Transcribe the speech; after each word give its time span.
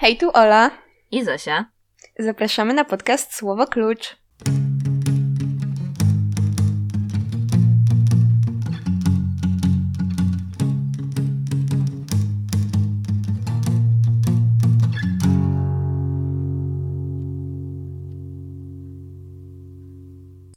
Hej, 0.00 0.16
tu 0.16 0.30
Ola. 0.32 0.70
I 1.10 1.24
Zosia. 1.24 1.64
Zapraszamy 2.18 2.74
na 2.74 2.84
podcast 2.84 3.34
Słowo 3.34 3.66
Klucz. 3.66 4.16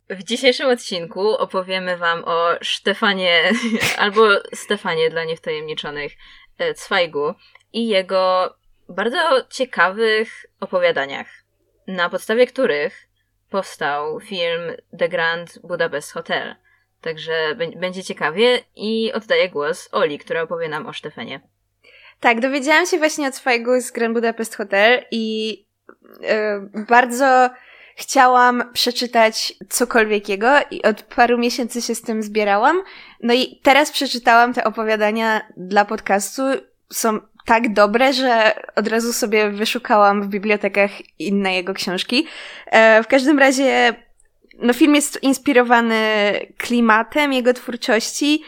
W 0.09 0.23
dzisiejszym 0.23 0.69
odcinku 0.69 1.29
opowiemy 1.29 1.97
Wam 1.97 2.23
o 2.25 2.49
Stefanie, 2.61 3.51
albo 3.97 4.21
Stefanie 4.53 5.09
dla 5.09 5.23
niewtajemniczonych, 5.23 6.13
e, 6.57 6.73
Cwajgu 6.73 7.33
i 7.73 7.87
jego 7.87 8.55
bardzo 8.93 9.17
ciekawych 9.49 10.45
opowiadaniach, 10.59 11.27
na 11.88 12.09
podstawie 12.09 12.47
których 12.47 13.07
powstał 13.49 14.20
film 14.20 14.61
The 14.99 15.09
Grand 15.09 15.59
Budapest 15.63 16.11
Hotel. 16.11 16.55
Także 17.01 17.55
będzie 17.55 18.03
ciekawie 18.03 18.59
i 18.75 19.13
oddaję 19.13 19.49
głos 19.49 19.89
Oli, 19.91 20.20
która 20.20 20.41
opowie 20.41 20.70
nam 20.70 20.87
o 20.87 20.93
Stefanie. 20.93 21.41
Tak, 22.20 22.39
dowiedziałam 22.39 22.85
się 22.85 22.98
właśnie 22.98 23.27
od 23.27 23.35
swojego 23.35 23.81
z 23.81 23.91
Grand 23.91 24.13
Budapest 24.13 24.55
Hotel 24.55 25.05
i 25.12 25.49
yy, 26.21 26.85
bardzo 26.89 27.49
chciałam 27.95 28.73
przeczytać 28.73 29.53
cokolwiek 29.70 30.29
jego 30.29 30.49
i 30.71 30.84
od 30.84 31.03
paru 31.03 31.37
miesięcy 31.37 31.81
się 31.81 31.95
z 31.95 32.01
tym 32.01 32.23
zbierałam. 32.23 32.84
No 33.23 33.34
i 33.34 33.59
teraz 33.63 33.91
przeczytałam 33.91 34.53
te 34.53 34.63
opowiadania 34.63 35.41
dla 35.57 35.85
podcastu. 35.85 36.41
Są 36.91 37.20
tak 37.45 37.73
dobre, 37.73 38.13
że 38.13 38.53
od 38.75 38.88
razu 38.88 39.13
sobie 39.13 39.49
wyszukałam 39.49 40.23
w 40.23 40.27
bibliotekach 40.27 40.91
inne 41.20 41.55
jego 41.55 41.73
książki. 41.73 42.27
E, 42.65 43.04
w 43.04 43.07
każdym 43.07 43.40
razie, 43.40 43.93
no 44.59 44.73
film 44.73 44.95
jest 44.95 45.23
inspirowany 45.23 45.99
klimatem 46.57 47.34
jego 47.34 47.53
twórczości, 47.53 48.43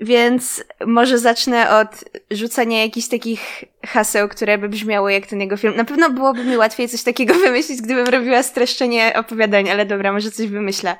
więc 0.00 0.64
może 0.86 1.18
zacznę 1.18 1.70
od 1.70 2.04
rzucania 2.30 2.82
jakichś 2.82 3.08
takich 3.08 3.64
haseł, 3.86 4.28
które 4.28 4.58
by 4.58 4.68
brzmiały 4.68 5.12
jak 5.12 5.26
ten 5.26 5.40
jego 5.40 5.56
film. 5.56 5.76
Na 5.76 5.84
pewno 5.84 6.10
byłoby 6.10 6.44
mi 6.44 6.56
łatwiej 6.56 6.88
coś 6.88 7.02
takiego 7.02 7.34
wymyślić, 7.44 7.82
gdybym 7.82 8.06
robiła 8.06 8.42
streszczenie 8.42 9.12
opowiadań, 9.16 9.70
ale 9.70 9.86
dobra, 9.86 10.12
może 10.12 10.30
coś 10.30 10.46
wymyślę. 10.46 10.96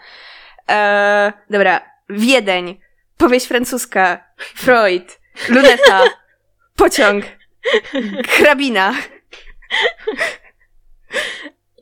Eee, 0.68 1.32
dobra, 1.50 1.80
Wiedeń, 2.10 2.80
powieść 3.16 3.46
francuska, 3.46 4.24
Freud, 4.36 5.20
luneta, 5.48 6.02
pociąg, 6.78 7.24
hrabina. 8.28 8.94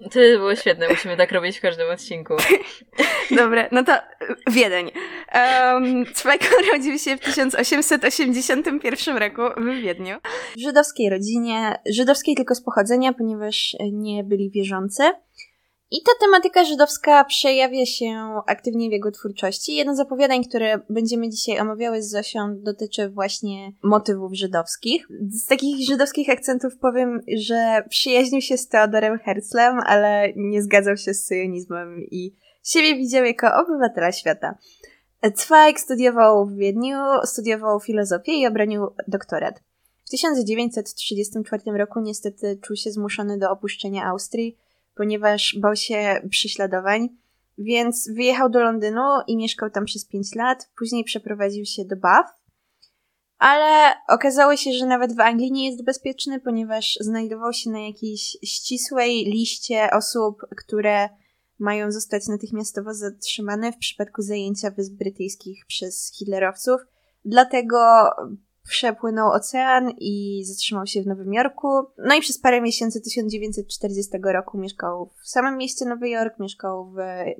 To 0.02 0.20
było 0.36 0.56
świetne, 0.56 0.88
musimy 0.88 1.16
tak 1.16 1.32
robić 1.32 1.58
w 1.58 1.60
każdym 1.60 1.90
odcinku. 1.90 2.36
Dobra, 3.36 3.68
no 3.72 3.84
to 3.84 3.92
Wiedeń. 4.50 4.90
Um, 5.34 6.06
Cwajko 6.14 6.46
urodził 6.68 6.98
się 6.98 7.16
w 7.16 7.20
1881 7.20 9.16
roku 9.16 9.42
w 9.56 9.82
Wiedniu. 9.82 10.16
W 10.56 10.60
żydowskiej 10.60 11.10
rodzinie, 11.10 11.78
żydowskiej 11.90 12.34
tylko 12.34 12.54
z 12.54 12.62
pochodzenia, 12.62 13.12
ponieważ 13.12 13.76
nie 13.92 14.24
byli 14.24 14.50
wierzący. 14.50 15.02
I 15.90 16.02
ta 16.02 16.12
tematyka 16.20 16.64
żydowska 16.64 17.24
przejawia 17.24 17.86
się 17.86 18.40
aktywnie 18.46 18.88
w 18.88 18.92
jego 18.92 19.10
twórczości. 19.10 19.74
Jedno 19.74 19.96
z 19.96 20.00
opowiadań, 20.00 20.44
które 20.44 20.80
będziemy 20.90 21.28
dzisiaj 21.28 21.60
omawiały 21.60 22.02
z 22.02 22.10
Zosią, 22.10 22.60
dotyczy 22.62 23.08
właśnie 23.08 23.72
motywów 23.82 24.34
żydowskich. 24.34 25.08
Z 25.30 25.46
takich 25.46 25.86
żydowskich 25.86 26.30
akcentów 26.30 26.78
powiem, 26.78 27.20
że 27.36 27.82
przyjaźnił 27.88 28.40
się 28.40 28.56
z 28.56 28.68
Teodorem 28.68 29.18
Herzlem, 29.18 29.80
ale 29.86 30.32
nie 30.36 30.62
zgadzał 30.62 30.96
się 30.96 31.14
z 31.14 31.24
syjonizmem 31.24 32.00
i 32.10 32.34
siebie 32.64 32.96
widział 32.96 33.24
jako 33.24 33.46
obywatela 33.62 34.12
świata. 34.12 34.58
Zweig 35.34 35.80
studiował 35.80 36.46
w 36.46 36.56
Wiedniu, 36.56 36.98
studiował 37.24 37.80
filozofię 37.80 38.32
i 38.32 38.46
obronił 38.46 38.86
doktorat. 39.08 39.60
W 40.04 40.10
1934 40.10 41.62
roku 41.78 42.00
niestety 42.00 42.58
czuł 42.62 42.76
się 42.76 42.90
zmuszony 42.90 43.38
do 43.38 43.50
opuszczenia 43.50 44.04
Austrii, 44.04 44.56
ponieważ 44.96 45.58
bał 45.60 45.76
się 45.76 46.20
prześladowań, 46.30 47.08
więc 47.58 48.08
wyjechał 48.14 48.50
do 48.50 48.60
Londynu 48.60 49.20
i 49.26 49.36
mieszkał 49.36 49.70
tam 49.70 49.84
przez 49.84 50.04
5 50.04 50.34
lat. 50.34 50.70
Później 50.78 51.04
przeprowadził 51.04 51.64
się 51.64 51.84
do 51.84 51.96
Bath, 51.96 52.32
ale 53.38 53.92
okazało 54.08 54.56
się, 54.56 54.72
że 54.72 54.86
nawet 54.86 55.16
w 55.16 55.20
Anglii 55.20 55.52
nie 55.52 55.70
jest 55.70 55.84
bezpieczny, 55.84 56.40
ponieważ 56.40 56.98
znajdował 57.00 57.52
się 57.52 57.70
na 57.70 57.80
jakiejś 57.80 58.36
ścisłej 58.44 59.24
liście 59.24 59.88
osób, 59.92 60.42
które 60.56 61.08
mają 61.58 61.92
zostać 61.92 62.28
natychmiastowo 62.28 62.94
zatrzymane 62.94 63.72
w 63.72 63.78
przypadku 63.78 64.22
zajęcia 64.22 64.70
Wysp 64.70 64.92
Brytyjskich 64.92 65.66
przez 65.66 66.12
hitlerowców. 66.18 66.80
Dlatego 67.24 67.76
przepłynął 68.68 69.32
ocean 69.32 69.90
i 69.98 70.44
zatrzymał 70.44 70.86
się 70.86 71.02
w 71.02 71.06
Nowym 71.06 71.32
Jorku. 71.32 71.68
No 71.98 72.14
i 72.14 72.20
przez 72.20 72.38
parę 72.38 72.60
miesięcy 72.60 73.00
1940 73.00 74.12
roku 74.22 74.58
mieszkał 74.58 75.10
w 75.22 75.28
samym 75.28 75.56
mieście 75.56 75.84
Nowy 75.84 76.08
Jork, 76.08 76.38
mieszkał 76.38 76.90
w 76.90 76.98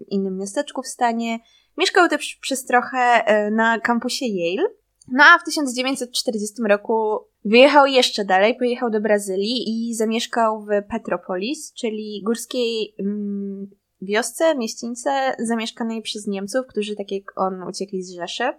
innym 0.08 0.38
miasteczku 0.38 0.82
w 0.82 0.86
stanie. 0.86 1.38
Mieszkał 1.78 2.08
też 2.08 2.38
przez 2.40 2.64
trochę 2.64 2.98
e, 2.98 3.50
na 3.50 3.80
kampusie 3.80 4.26
Yale. 4.26 4.68
No 5.12 5.24
a 5.24 5.38
w 5.38 5.44
1940 5.44 6.54
roku 6.68 7.18
wyjechał 7.44 7.86
jeszcze 7.86 8.24
dalej, 8.24 8.56
pojechał 8.56 8.90
do 8.90 9.00
Brazylii 9.00 9.64
i 9.68 9.94
zamieszkał 9.94 10.64
w 10.64 10.68
Petropolis, 10.90 11.72
czyli 11.72 12.22
górskiej 12.24 12.94
mm, 12.98 13.70
wiosce, 14.02 14.54
mieścińce 14.56 15.36
zamieszkanej 15.38 16.02
przez 16.02 16.26
Niemców, 16.26 16.66
którzy 16.66 16.96
tak 16.96 17.12
jak 17.12 17.22
on 17.36 17.62
uciekli 17.62 18.02
z 18.02 18.14
Rzeszy. 18.14 18.52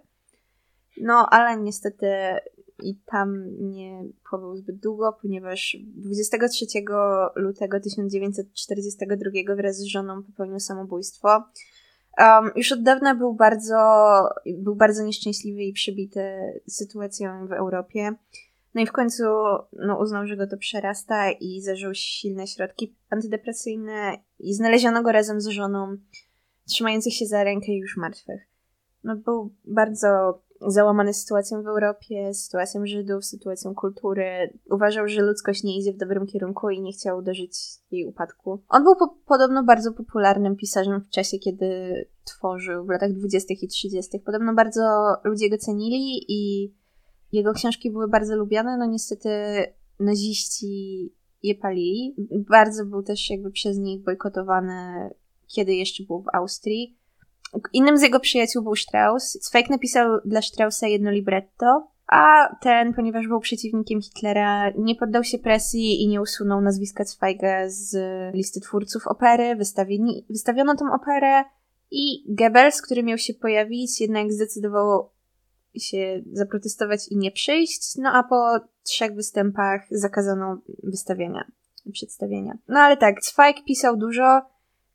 No, 1.00 1.26
ale 1.30 1.60
niestety 1.60 2.06
i 2.82 2.96
tam 3.06 3.44
nie 3.60 4.04
pobył 4.30 4.56
zbyt 4.56 4.76
długo, 4.76 5.18
ponieważ 5.22 5.76
23 5.96 6.66
lutego 7.34 7.80
1942 7.80 9.54
wraz 9.56 9.76
z 9.76 9.84
żoną 9.84 10.22
popełnił 10.22 10.60
samobójstwo. 10.60 11.44
Um, 12.18 12.50
już 12.56 12.72
od 12.72 12.82
dawna 12.82 13.14
był 13.14 13.34
bardzo, 13.34 13.76
był 14.46 14.76
bardzo 14.76 15.02
nieszczęśliwy 15.02 15.62
i 15.62 15.72
przybity 15.72 16.22
sytuacją 16.68 17.46
w 17.46 17.52
Europie. 17.52 18.12
No 18.74 18.80
i 18.80 18.86
w 18.86 18.92
końcu 18.92 19.24
no, 19.72 19.98
uznał, 19.98 20.26
że 20.26 20.36
go 20.36 20.46
to 20.46 20.56
przerasta 20.56 21.30
i 21.30 21.60
zażył 21.60 21.94
silne 21.94 22.46
środki 22.46 22.96
antydepresyjne 23.10 24.18
i 24.38 24.54
znaleziono 24.54 25.02
go 25.02 25.12
razem 25.12 25.40
z 25.40 25.46
żoną, 25.46 25.96
trzymających 26.68 27.14
się 27.14 27.26
za 27.26 27.44
rękę 27.44 27.72
już 27.72 27.96
martwych. 27.96 28.42
No, 29.04 29.16
był 29.16 29.54
bardzo 29.64 30.42
załamany 30.66 31.14
sytuacją 31.14 31.62
w 31.62 31.66
Europie, 31.66 32.34
sytuacją 32.34 32.86
Żydów, 32.86 33.24
sytuacją 33.24 33.74
kultury. 33.74 34.58
Uważał, 34.70 35.08
że 35.08 35.22
ludzkość 35.22 35.64
nie 35.64 35.78
idzie 35.78 35.92
w 35.92 35.96
dobrym 35.96 36.26
kierunku 36.26 36.70
i 36.70 36.82
nie 36.82 36.92
chciał 36.92 37.22
dożyć 37.22 37.58
jej 37.90 38.06
upadku. 38.06 38.62
On 38.68 38.84
był 38.84 38.96
po 38.96 39.16
podobno 39.26 39.64
bardzo 39.64 39.92
popularnym 39.92 40.56
pisarzem 40.56 41.00
w 41.00 41.10
czasie, 41.10 41.38
kiedy 41.38 41.94
tworzył, 42.24 42.84
w 42.84 42.88
latach 42.88 43.12
20. 43.12 43.54
i 43.62 43.68
30. 43.68 44.20
Podobno 44.20 44.54
bardzo 44.54 44.80
ludzie 45.24 45.50
go 45.50 45.58
cenili 45.58 46.24
i 46.28 46.72
jego 47.32 47.52
książki 47.52 47.90
były 47.90 48.08
bardzo 48.08 48.36
lubiane. 48.36 48.76
No 48.78 48.86
niestety 48.86 49.28
naziści 50.00 51.12
je 51.42 51.54
palili. 51.54 52.14
Bardzo 52.50 52.86
był 52.86 53.02
też 53.02 53.30
jakby 53.30 53.50
przez 53.50 53.78
nich 53.78 54.02
bojkotowany, 54.02 55.10
kiedy 55.46 55.74
jeszcze 55.74 56.04
był 56.04 56.22
w 56.22 56.34
Austrii. 56.34 56.98
Innym 57.72 57.98
z 57.98 58.02
jego 58.02 58.20
przyjaciół 58.20 58.62
był 58.62 58.76
Strauss. 58.76 59.38
Zweig 59.50 59.70
napisał 59.70 60.20
dla 60.24 60.42
Straussa 60.42 60.86
jedno 60.86 61.10
libretto, 61.10 61.88
a 62.06 62.56
ten, 62.60 62.94
ponieważ 62.94 63.28
był 63.28 63.40
przeciwnikiem 63.40 64.02
Hitlera, 64.02 64.70
nie 64.78 64.94
poddał 64.94 65.24
się 65.24 65.38
presji 65.38 66.02
i 66.02 66.08
nie 66.08 66.20
usunął 66.20 66.60
nazwiska 66.60 67.04
Zweiga 67.04 67.68
z 67.68 67.96
listy 68.34 68.60
twórców 68.60 69.06
opery. 69.06 69.56
Wystawieni, 69.56 70.26
wystawiono 70.30 70.76
tą 70.76 70.84
operę 70.92 71.44
i 71.90 72.34
Goebbels, 72.34 72.82
który 72.82 73.02
miał 73.02 73.18
się 73.18 73.34
pojawić, 73.34 74.00
jednak 74.00 74.32
zdecydował 74.32 75.08
się 75.76 76.22
zaprotestować 76.32 77.08
i 77.08 77.16
nie 77.16 77.30
przyjść, 77.30 77.96
no 77.96 78.10
a 78.12 78.22
po 78.22 78.60
trzech 78.82 79.14
występach 79.14 79.80
zakazano 79.90 80.60
wystawienia, 80.82 81.44
przedstawienia. 81.92 82.58
No 82.68 82.80
ale 82.80 82.96
tak, 82.96 83.24
Zweig 83.24 83.64
pisał 83.64 83.96
dużo, 83.96 84.40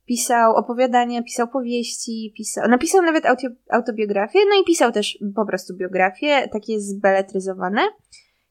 pisał 0.06 0.56
opowiadania, 0.56 1.22
pisał 1.22 1.48
powieści, 1.48 2.32
pisał, 2.36 2.68
napisał 2.68 3.02
nawet 3.02 3.26
auto, 3.26 3.48
autobiografię, 3.70 4.38
no 4.48 4.60
i 4.62 4.64
pisał 4.64 4.92
też 4.92 5.18
po 5.34 5.46
prostu 5.46 5.76
biografię, 5.76 6.48
takie 6.52 6.80
zbeletryzowane. 6.80 7.80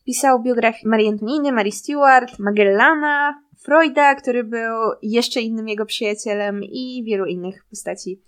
Pisał 0.05 0.41
biografię 0.41 0.89
Marii 0.89 1.07
Antoniny, 1.07 1.51
Marii 1.51 1.71
Stewart, 1.71 2.39
Magellana, 2.39 3.43
Freuda, 3.63 4.15
który 4.15 4.43
był 4.43 4.75
jeszcze 5.01 5.41
innym 5.41 5.67
jego 5.67 5.85
przyjacielem 5.85 6.63
i 6.63 7.03
wielu 7.05 7.25
innych 7.25 7.65
postaci. 7.69 8.21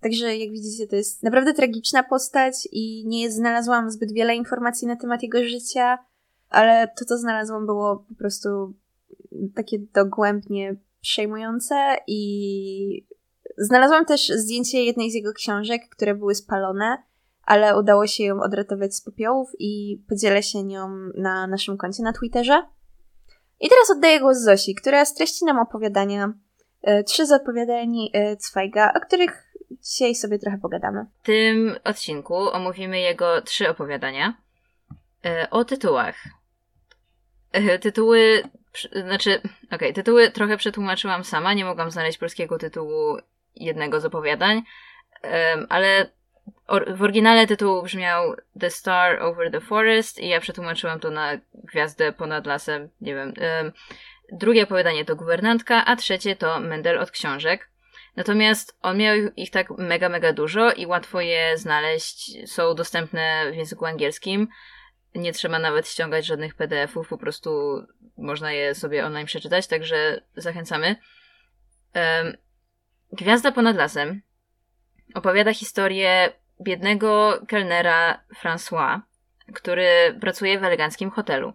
Także 0.00 0.36
jak 0.36 0.50
widzicie, 0.50 0.86
to 0.86 0.96
jest 0.96 1.22
naprawdę 1.22 1.54
tragiczna 1.54 2.02
postać 2.02 2.68
i 2.72 3.06
nie 3.06 3.30
znalazłam 3.30 3.90
zbyt 3.90 4.12
wiele 4.12 4.36
informacji 4.36 4.88
na 4.88 4.96
temat 4.96 5.22
jego 5.22 5.44
życia, 5.44 5.98
ale 6.48 6.88
to, 6.98 7.04
co 7.04 7.18
znalazłam, 7.18 7.66
było 7.66 8.04
po 8.08 8.14
prostu 8.14 8.48
takie 9.54 9.78
dogłębnie 9.78 10.76
przejmujące 11.00 11.96
i 12.06 13.06
znalazłam 13.58 14.04
też 14.04 14.28
zdjęcie 14.28 14.84
jednej 14.84 15.10
z 15.10 15.14
jego 15.14 15.32
książek, 15.32 15.82
które 15.90 16.14
były 16.14 16.34
spalone, 16.34 17.02
ale 17.44 17.78
udało 17.78 18.06
się 18.06 18.24
ją 18.24 18.40
odratować 18.40 18.94
z 18.94 19.00
popiołów 19.00 19.50
i 19.58 20.02
podzielę 20.08 20.42
się 20.42 20.62
nią 20.62 20.88
na 21.16 21.46
naszym 21.46 21.76
koncie 21.76 22.02
na 22.02 22.12
Twitterze. 22.12 22.62
I 23.60 23.68
teraz 23.68 23.90
oddaję 23.90 24.20
głos 24.20 24.38
Zosi, 24.38 24.74
która 24.74 25.04
streści 25.04 25.44
nam 25.44 25.58
opowiadania, 25.58 26.32
e, 26.82 27.04
trzy 27.04 27.26
z 27.26 27.32
opowiadań 27.32 27.96
e, 28.12 28.36
Cwajga, 28.36 28.92
o 28.96 29.00
których 29.00 29.52
dzisiaj 29.70 30.14
sobie 30.14 30.38
trochę 30.38 30.58
pogadamy. 30.58 31.06
W 31.22 31.26
tym 31.26 31.76
odcinku 31.84 32.34
omówimy 32.34 33.00
jego 33.00 33.42
trzy 33.42 33.68
opowiadania 33.68 34.34
e, 35.24 35.50
o 35.50 35.64
tytułach. 35.64 36.16
Tytuły, 37.80 38.42
znaczy, 38.92 39.38
okej, 39.38 39.76
okay, 39.76 39.92
tytuły 39.92 40.30
trochę 40.30 40.56
przetłumaczyłam 40.56 41.24
sama, 41.24 41.54
nie 41.54 41.64
mogłam 41.64 41.90
znaleźć 41.90 42.18
polskiego 42.18 42.58
tytułu 42.58 43.16
jednego 43.56 44.00
z 44.00 44.04
opowiadań, 44.04 44.62
ale 45.68 46.10
w 46.86 47.02
oryginale 47.02 47.46
tytuł 47.46 47.82
brzmiał 47.82 48.36
The 48.60 48.70
Star 48.70 49.22
Over 49.22 49.50
the 49.50 49.60
Forest 49.60 50.18
i 50.18 50.28
ja 50.28 50.40
przetłumaczyłam 50.40 51.00
to 51.00 51.10
na 51.10 51.38
Gwiazdę 51.54 52.12
ponad 52.12 52.46
lasem, 52.46 52.88
nie 53.00 53.14
wiem. 53.14 53.34
Drugie 54.32 54.62
opowiadanie 54.62 55.04
to 55.04 55.16
Guwernantka, 55.16 55.84
a 55.84 55.96
trzecie 55.96 56.36
to 56.36 56.60
Mendel 56.60 56.98
od 56.98 57.10
książek. 57.10 57.70
Natomiast 58.16 58.78
on 58.82 58.98
miał 58.98 59.16
ich 59.36 59.50
tak 59.50 59.70
mega, 59.70 60.08
mega 60.08 60.32
dużo 60.32 60.72
i 60.72 60.86
łatwo 60.86 61.20
je 61.20 61.58
znaleźć. 61.58 62.50
Są 62.50 62.74
dostępne 62.74 63.52
w 63.52 63.56
języku 63.56 63.86
angielskim. 63.86 64.48
Nie 65.14 65.32
trzeba 65.32 65.58
nawet 65.58 65.88
ściągać 65.88 66.26
żadnych 66.26 66.54
PDF-ów, 66.54 67.08
po 67.08 67.18
prostu 67.18 67.50
można 68.16 68.52
je 68.52 68.74
sobie 68.74 69.06
online 69.06 69.26
przeczytać, 69.26 69.66
także 69.66 70.22
zachęcamy. 70.36 70.96
Gwiazda 73.12 73.52
ponad 73.52 73.76
lasem 73.76 74.22
opowiada 75.14 75.54
historię 75.54 76.32
biednego 76.62 77.40
kelnera 77.48 78.24
François, 78.42 79.00
który 79.54 80.18
pracuje 80.20 80.58
w 80.58 80.64
eleganckim 80.64 81.10
hotelu. 81.10 81.52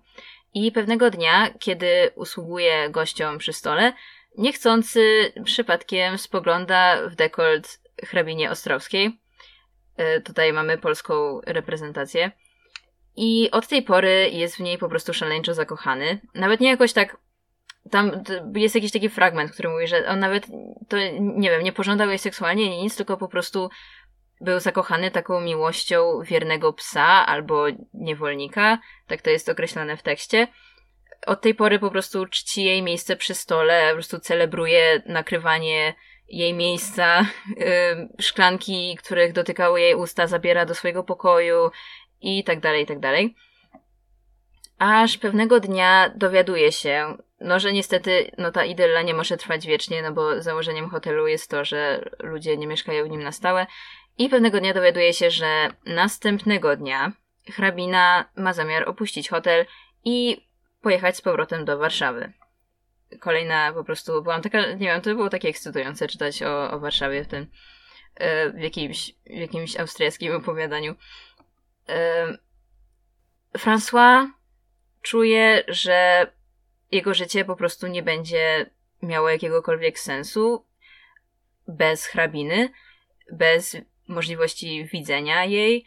I 0.53 0.71
pewnego 0.71 1.09
dnia, 1.09 1.49
kiedy 1.59 2.11
usługuje 2.15 2.89
gościom 2.89 3.37
przy 3.37 3.53
stole, 3.53 3.93
niechcący 4.37 5.33
przypadkiem 5.43 6.17
spogląda 6.17 7.09
w 7.09 7.15
dekolt 7.15 7.79
hrabinie 8.03 8.51
Ostrowskiej. 8.51 9.19
E, 9.97 10.21
tutaj 10.21 10.53
mamy 10.53 10.77
polską 10.77 11.41
reprezentację. 11.45 12.31
I 13.15 13.51
od 13.51 13.67
tej 13.67 13.81
pory 13.81 14.29
jest 14.29 14.55
w 14.55 14.59
niej 14.59 14.77
po 14.77 14.89
prostu 14.89 15.13
szaleńczo 15.13 15.53
zakochany. 15.53 16.19
Nawet 16.33 16.59
nie 16.59 16.69
jakoś 16.69 16.93
tak. 16.93 17.17
Tam 17.91 18.11
jest 18.55 18.75
jakiś 18.75 18.91
taki 18.91 19.09
fragment, 19.09 19.51
który 19.51 19.69
mówi, 19.69 19.87
że 19.87 20.07
on 20.07 20.19
nawet 20.19 20.47
to, 20.87 20.97
nie 21.19 21.49
wiem, 21.49 21.63
nie 21.63 21.73
pożądał 21.73 22.09
jej 22.09 22.19
seksualnie, 22.19 22.69
nie 22.69 22.81
nic, 22.81 22.97
tylko 22.97 23.17
po 23.17 23.27
prostu 23.27 23.69
był 24.41 24.59
zakochany 24.59 25.11
taką 25.11 25.41
miłością 25.41 26.21
wiernego 26.23 26.73
psa 26.73 27.25
albo 27.25 27.65
niewolnika, 27.93 28.77
tak 29.07 29.21
to 29.21 29.29
jest 29.29 29.49
określone 29.49 29.97
w 29.97 30.03
tekście. 30.03 30.47
Od 31.25 31.41
tej 31.41 31.55
pory 31.55 31.79
po 31.79 31.91
prostu 31.91 32.25
czci 32.25 32.63
jej 32.63 32.81
miejsce 32.81 33.15
przy 33.15 33.33
stole, 33.33 33.87
po 33.87 33.93
prostu 33.93 34.19
celebruje 34.19 35.03
nakrywanie 35.05 35.93
jej 36.27 36.53
miejsca, 36.53 37.25
yy, 37.57 38.09
szklanki, 38.19 38.97
których 39.03 39.33
dotykały 39.33 39.81
jej 39.81 39.95
usta, 39.95 40.27
zabiera 40.27 40.65
do 40.65 40.75
swojego 40.75 41.03
pokoju 41.03 41.71
i 42.25 42.43
tak 42.43 42.59
dalej, 42.59 42.83
i 42.83 42.85
tak 42.85 42.99
dalej. 42.99 43.35
Aż 44.77 45.17
pewnego 45.17 45.59
dnia 45.59 46.11
dowiaduje 46.15 46.71
się, 46.71 47.17
no 47.39 47.59
że 47.59 47.73
niestety 47.73 48.31
no 48.37 48.51
ta 48.51 48.65
idylla 48.65 49.01
nie 49.01 49.13
może 49.13 49.37
trwać 49.37 49.67
wiecznie, 49.67 50.01
no 50.01 50.11
bo 50.11 50.41
założeniem 50.41 50.89
hotelu 50.89 51.27
jest 51.27 51.49
to, 51.49 51.65
że 51.65 52.09
ludzie 52.19 52.57
nie 52.57 52.67
mieszkają 52.67 53.05
w 53.05 53.09
nim 53.09 53.23
na 53.23 53.31
stałe 53.31 53.67
i 54.17 54.29
pewnego 54.29 54.59
dnia 54.59 54.73
dowiaduje 54.73 55.13
się, 55.13 55.31
że 55.31 55.67
następnego 55.85 56.77
dnia 56.77 57.11
hrabina 57.51 58.25
ma 58.35 58.53
zamiar 58.53 58.89
opuścić 58.89 59.29
hotel 59.29 59.65
i 60.05 60.47
pojechać 60.81 61.17
z 61.17 61.21
powrotem 61.21 61.65
do 61.65 61.77
Warszawy. 61.77 62.31
Kolejna 63.19 63.73
po 63.73 63.83
prostu, 63.83 64.23
byłam 64.23 64.41
taka, 64.41 64.71
nie 64.71 64.87
wiem, 64.87 65.01
to 65.01 65.15
było 65.15 65.29
takie 65.29 65.49
ekscytujące 65.49 66.07
czytać 66.07 66.43
o, 66.43 66.71
o 66.71 66.79
Warszawie 66.79 67.23
w 67.23 67.27
tym, 67.27 67.47
e, 68.15 68.49
w 68.49 68.59
jakimś, 68.59 69.11
w 69.25 69.37
jakimś 69.37 69.79
austriackim 69.79 70.35
opowiadaniu. 70.35 70.95
François 73.57 74.27
czuje, 75.01 75.63
że 75.67 76.27
jego 76.91 77.13
życie 77.13 77.45
po 77.45 77.55
prostu 77.55 77.87
nie 77.87 78.03
będzie 78.03 78.69
miało 79.01 79.29
jakiegokolwiek 79.29 79.99
sensu 79.99 80.65
bez 81.67 82.05
hrabiny, 82.05 82.69
bez 83.31 83.77
możliwości 84.07 84.85
widzenia 84.85 85.45
jej, 85.45 85.85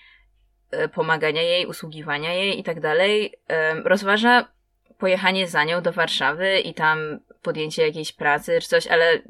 e, 0.70 0.88
pomagania 0.88 1.42
jej, 1.42 1.66
usługiwania 1.66 2.34
jej 2.34 2.60
i 2.60 2.62
tak 2.62 2.80
dalej. 2.80 3.34
Rozważa 3.84 4.48
pojechanie 4.98 5.48
za 5.48 5.64
nią 5.64 5.82
do 5.82 5.92
Warszawy 5.92 6.60
i 6.60 6.74
tam 6.74 7.20
podjęcie 7.42 7.86
jakiejś 7.86 8.12
pracy 8.12 8.60
czy 8.60 8.68
coś, 8.68 8.86
ale 8.86 9.22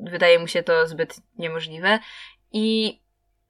wydaje 0.00 0.38
mu 0.38 0.46
się 0.46 0.62
to 0.62 0.86
zbyt 0.86 1.16
niemożliwe. 1.38 1.98
I 2.52 2.98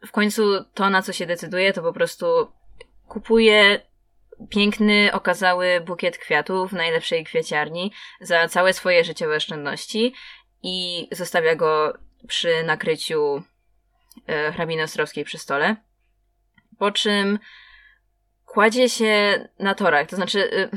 w 0.07 0.13
końcu 0.13 0.65
to, 0.75 0.91
na 0.91 1.03
co 1.03 1.13
się 1.13 1.27
decyduje, 1.27 1.73
to 1.73 1.83
po 1.83 1.93
prostu 1.93 2.27
kupuje 3.09 3.81
piękny, 4.51 5.11
okazały 5.13 5.81
bukiet 5.81 6.19
kwiatów 6.19 6.71
w 6.71 6.75
najlepszej 6.75 7.25
kwieciarni 7.25 7.93
za 8.21 8.49
całe 8.49 8.73
swoje 8.73 9.05
życiowe 9.05 9.37
oszczędności 9.37 10.15
i 10.63 11.09
zostawia 11.13 11.55
go 11.57 11.99
przy 12.29 12.65
nakryciu 12.65 13.43
e, 14.27 14.53
hrabiny 14.53 14.83
Ostrowskiej 14.83 15.25
przy 15.25 15.39
stole. 15.39 15.77
Po 16.79 16.91
czym 16.91 17.39
kładzie 18.47 18.89
się 18.89 19.45
na 19.59 19.75
torach, 19.75 20.09
to 20.09 20.17
znaczy 20.17 20.71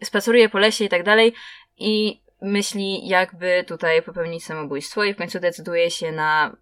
y, 0.00 0.04
spaceruje 0.04 0.48
po 0.48 0.58
lesie 0.58 0.84
i 0.84 0.88
tak 0.88 1.02
dalej 1.02 1.34
i 1.76 2.22
myśli, 2.42 3.08
jakby 3.08 3.64
tutaj 3.68 4.02
popełnić 4.02 4.44
samobójstwo 4.44 5.04
i 5.04 5.14
w 5.14 5.16
końcu 5.16 5.40
decyduje 5.40 5.90
się 5.90 6.12
na 6.12 6.56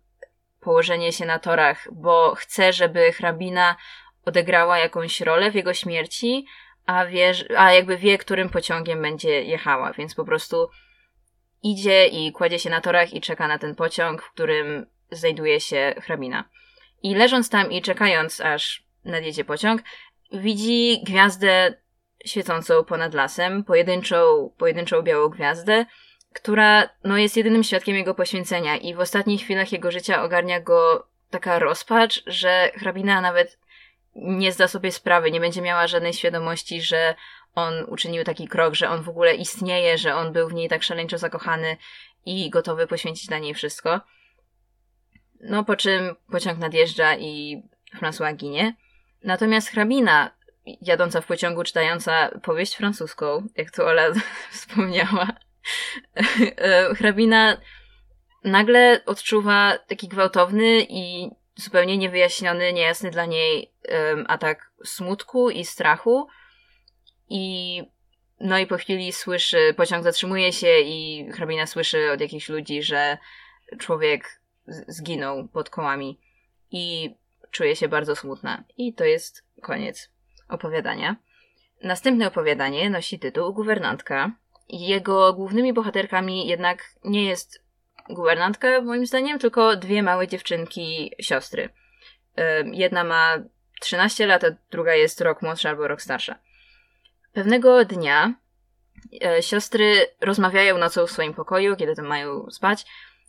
położenie 0.61 1.13
się 1.13 1.27
na 1.27 1.39
torach, 1.39 1.89
bo 1.93 2.35
chce, 2.35 2.73
żeby 2.73 3.13
hrabina 3.13 3.77
odegrała 4.25 4.79
jakąś 4.79 5.21
rolę 5.21 5.51
w 5.51 5.55
jego 5.55 5.75
śmierci, 5.75 6.47
a, 6.87 7.07
wie, 7.07 7.33
a 7.57 7.73
jakby 7.73 7.97
wie, 7.97 8.19
którym 8.19 8.49
pociągiem 8.49 9.03
będzie 9.03 9.43
jechała, 9.43 9.93
więc 9.93 10.15
po 10.15 10.25
prostu 10.25 10.69
idzie 11.63 12.07
i 12.07 12.33
kładzie 12.33 12.59
się 12.59 12.71
na 12.71 12.81
torach 12.81 13.15
i 13.15 13.21
czeka 13.21 13.49
na 13.49 13.59
ten 13.59 13.75
pociąg, 13.75 14.23
w 14.23 14.33
którym 14.33 14.87
znajduje 15.11 15.61
się 15.61 15.95
hrabina. 16.03 16.45
I 17.03 17.15
leżąc 17.15 17.51
tam 17.51 17.73
i 17.73 17.83
czekając, 17.83 18.41
aż 18.41 18.85
nadjedzie 19.05 19.45
pociąg, 19.45 19.83
widzi 20.33 21.03
gwiazdę 21.05 21.75
świecącą 22.25 22.85
ponad 22.85 23.15
lasem, 23.15 23.65
pojedynczą, 23.65 24.51
pojedynczą 24.59 25.03
białą 25.03 25.29
gwiazdę, 25.29 25.87
która 26.33 26.89
no, 27.05 27.19
jest 27.19 27.37
jedynym 27.37 27.65
świadkiem 27.65 27.97
jego 27.97 28.15
poświęcenia 28.15 28.77
i 28.77 28.95
w 28.95 29.01
ostatnich 29.01 29.43
chwilach 29.43 29.73
jego 29.73 29.91
życia 29.91 30.23
ogarnia 30.23 30.61
go 30.61 31.07
taka 31.31 31.59
rozpacz, 31.59 32.23
że 32.27 32.71
hrabina 32.75 33.21
nawet 33.21 33.59
nie 34.15 34.53
zda 34.53 34.69
sobie 34.69 34.93
sprawy, 34.93 35.31
nie 35.31 35.41
będzie 35.41 35.63
miała 35.63 35.87
żadnej 35.87 36.13
świadomości, 36.13 36.83
że 36.83 37.15
on 37.55 37.85
uczynił 37.89 38.25
taki 38.25 38.49
krok, 38.49 38.75
że 38.75 38.91
on 38.91 39.03
w 39.03 39.09
ogóle 39.09 39.35
istnieje, 39.35 39.99
że 39.99 40.15
on 40.15 40.33
był 40.33 40.49
w 40.49 40.55
niej 40.55 40.69
tak 40.69 40.83
szaleńczo 40.83 41.19
zakochany 41.19 41.77
i 42.27 42.51
gotowy 42.51 42.87
poświęcić 42.87 43.27
dla 43.27 43.39
niej 43.39 43.55
wszystko. 43.55 44.01
No 45.41 45.65
po 45.65 45.77
czym 45.77 46.17
pociąg 46.31 46.59
nadjeżdża 46.59 47.17
i 47.17 47.63
François 48.01 48.37
ginie. 48.37 48.75
Natomiast 49.25 49.69
hrabina, 49.69 50.31
jadąca 50.83 51.21
w 51.21 51.27
pociągu, 51.27 51.65
czytająca 51.65 52.31
powieść 52.43 52.77
francuską, 52.77 53.47
jak 53.57 53.71
tu 53.71 53.85
Ola 53.85 54.03
wspomniała, 54.51 55.27
hrabina 56.99 57.61
nagle 58.45 59.01
odczuwa 59.07 59.79
taki 59.79 60.09
gwałtowny 60.09 60.87
i 60.89 61.31
zupełnie 61.57 61.99
niewyjaśniony, 61.99 62.73
niejasny 62.73 63.11
dla 63.11 63.27
niej 63.27 63.73
atak 64.27 64.73
smutku 64.85 65.51
i 65.51 65.65
strachu. 65.65 66.29
I 67.29 67.83
no 68.41 68.59
i 68.59 68.67
po 68.67 68.77
chwili 68.77 69.13
słyszy, 69.13 69.75
pociąg 69.77 70.05
zatrzymuje 70.05 70.53
się 70.53 70.79
i 70.79 71.29
hrabina 71.33 71.67
słyszy 71.67 72.11
od 72.13 72.21
jakichś 72.21 72.49
ludzi, 72.49 72.83
że 72.83 73.19
człowiek 73.79 74.41
zginął 74.89 75.49
pod 75.49 75.71
kołami. 75.71 76.21
I 76.71 77.15
czuje 77.51 77.77
się 77.77 77.89
bardzo 77.89 78.17
smutna. 78.17 78.65
I 78.77 78.95
to 78.95 79.05
jest 79.05 79.45
koniec 79.63 80.11
opowiadania. 80.49 81.17
Następne 81.83 82.27
opowiadanie 82.27 82.91
nosi 82.91 83.19
tytuł 83.19 83.55
Guwernantka. 83.55 84.31
Jego 84.73 85.33
głównymi 85.33 85.73
bohaterkami 85.73 86.47
jednak 86.47 86.85
nie 87.05 87.25
jest 87.25 87.65
guwernantka, 88.09 88.81
moim 88.81 89.07
zdaniem, 89.07 89.39
tylko 89.39 89.77
dwie 89.77 90.03
małe 90.03 90.29
dziewczynki, 90.29 91.13
siostry. 91.21 91.69
Jedna 92.65 93.05
ma 93.05 93.37
13 93.81 94.27
lat, 94.27 94.45
a 94.45 94.47
druga 94.71 94.95
jest 94.95 95.21
rok 95.21 95.43
młodsza 95.43 95.69
albo 95.69 95.89
rok 95.89 96.03
starsza. 96.03 96.39
Pewnego 97.33 97.85
dnia 97.85 98.35
e, 99.25 99.43
siostry 99.43 100.07
rozmawiają 100.21 100.79
nocą 100.79 101.07
w 101.07 101.11
swoim 101.11 101.35
pokoju, 101.35 101.77
kiedy 101.77 101.97
tam 101.97 102.07
mają 102.07 102.51
spać. 102.51 102.87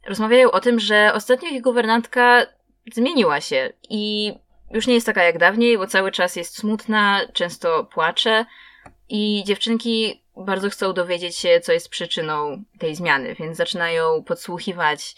Rozmawiają 0.07 0.51
o 0.51 0.59
tym, 0.59 0.79
że 0.79 1.11
ostatnio 1.13 1.49
ich 1.49 1.61
guwernantka 1.61 2.45
zmieniła 2.93 3.41
się 3.41 3.73
i 3.89 4.33
już 4.71 4.87
nie 4.87 4.93
jest 4.93 5.05
taka 5.05 5.23
jak 5.23 5.37
dawniej, 5.37 5.77
bo 5.77 5.87
cały 5.87 6.11
czas 6.11 6.35
jest 6.35 6.57
smutna, 6.57 7.21
często 7.33 7.83
płacze 7.83 8.45
i 9.09 9.43
dziewczynki 9.45 10.20
bardzo 10.37 10.69
chcą 10.69 10.93
dowiedzieć 10.93 11.37
się, 11.37 11.59
co 11.59 11.71
jest 11.71 11.89
przyczyną 11.89 12.63
tej 12.79 12.95
zmiany, 12.95 13.35
więc 13.35 13.57
zaczynają 13.57 14.23
podsłuchiwać 14.23 15.15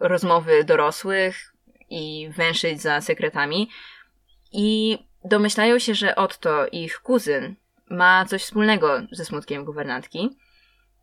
rozmowy 0.00 0.64
dorosłych 0.64 1.54
i 1.90 2.30
węszyć 2.36 2.82
za 2.82 3.00
sekretami. 3.00 3.70
I 4.52 4.98
domyślają 5.24 5.78
się, 5.78 5.94
że 5.94 6.16
Otto, 6.16 6.66
ich 6.66 7.00
kuzyn, 7.00 7.54
ma 7.90 8.24
coś 8.26 8.42
wspólnego 8.42 9.00
ze 9.12 9.24
smutkiem 9.24 9.64
guwernantki. 9.64 10.30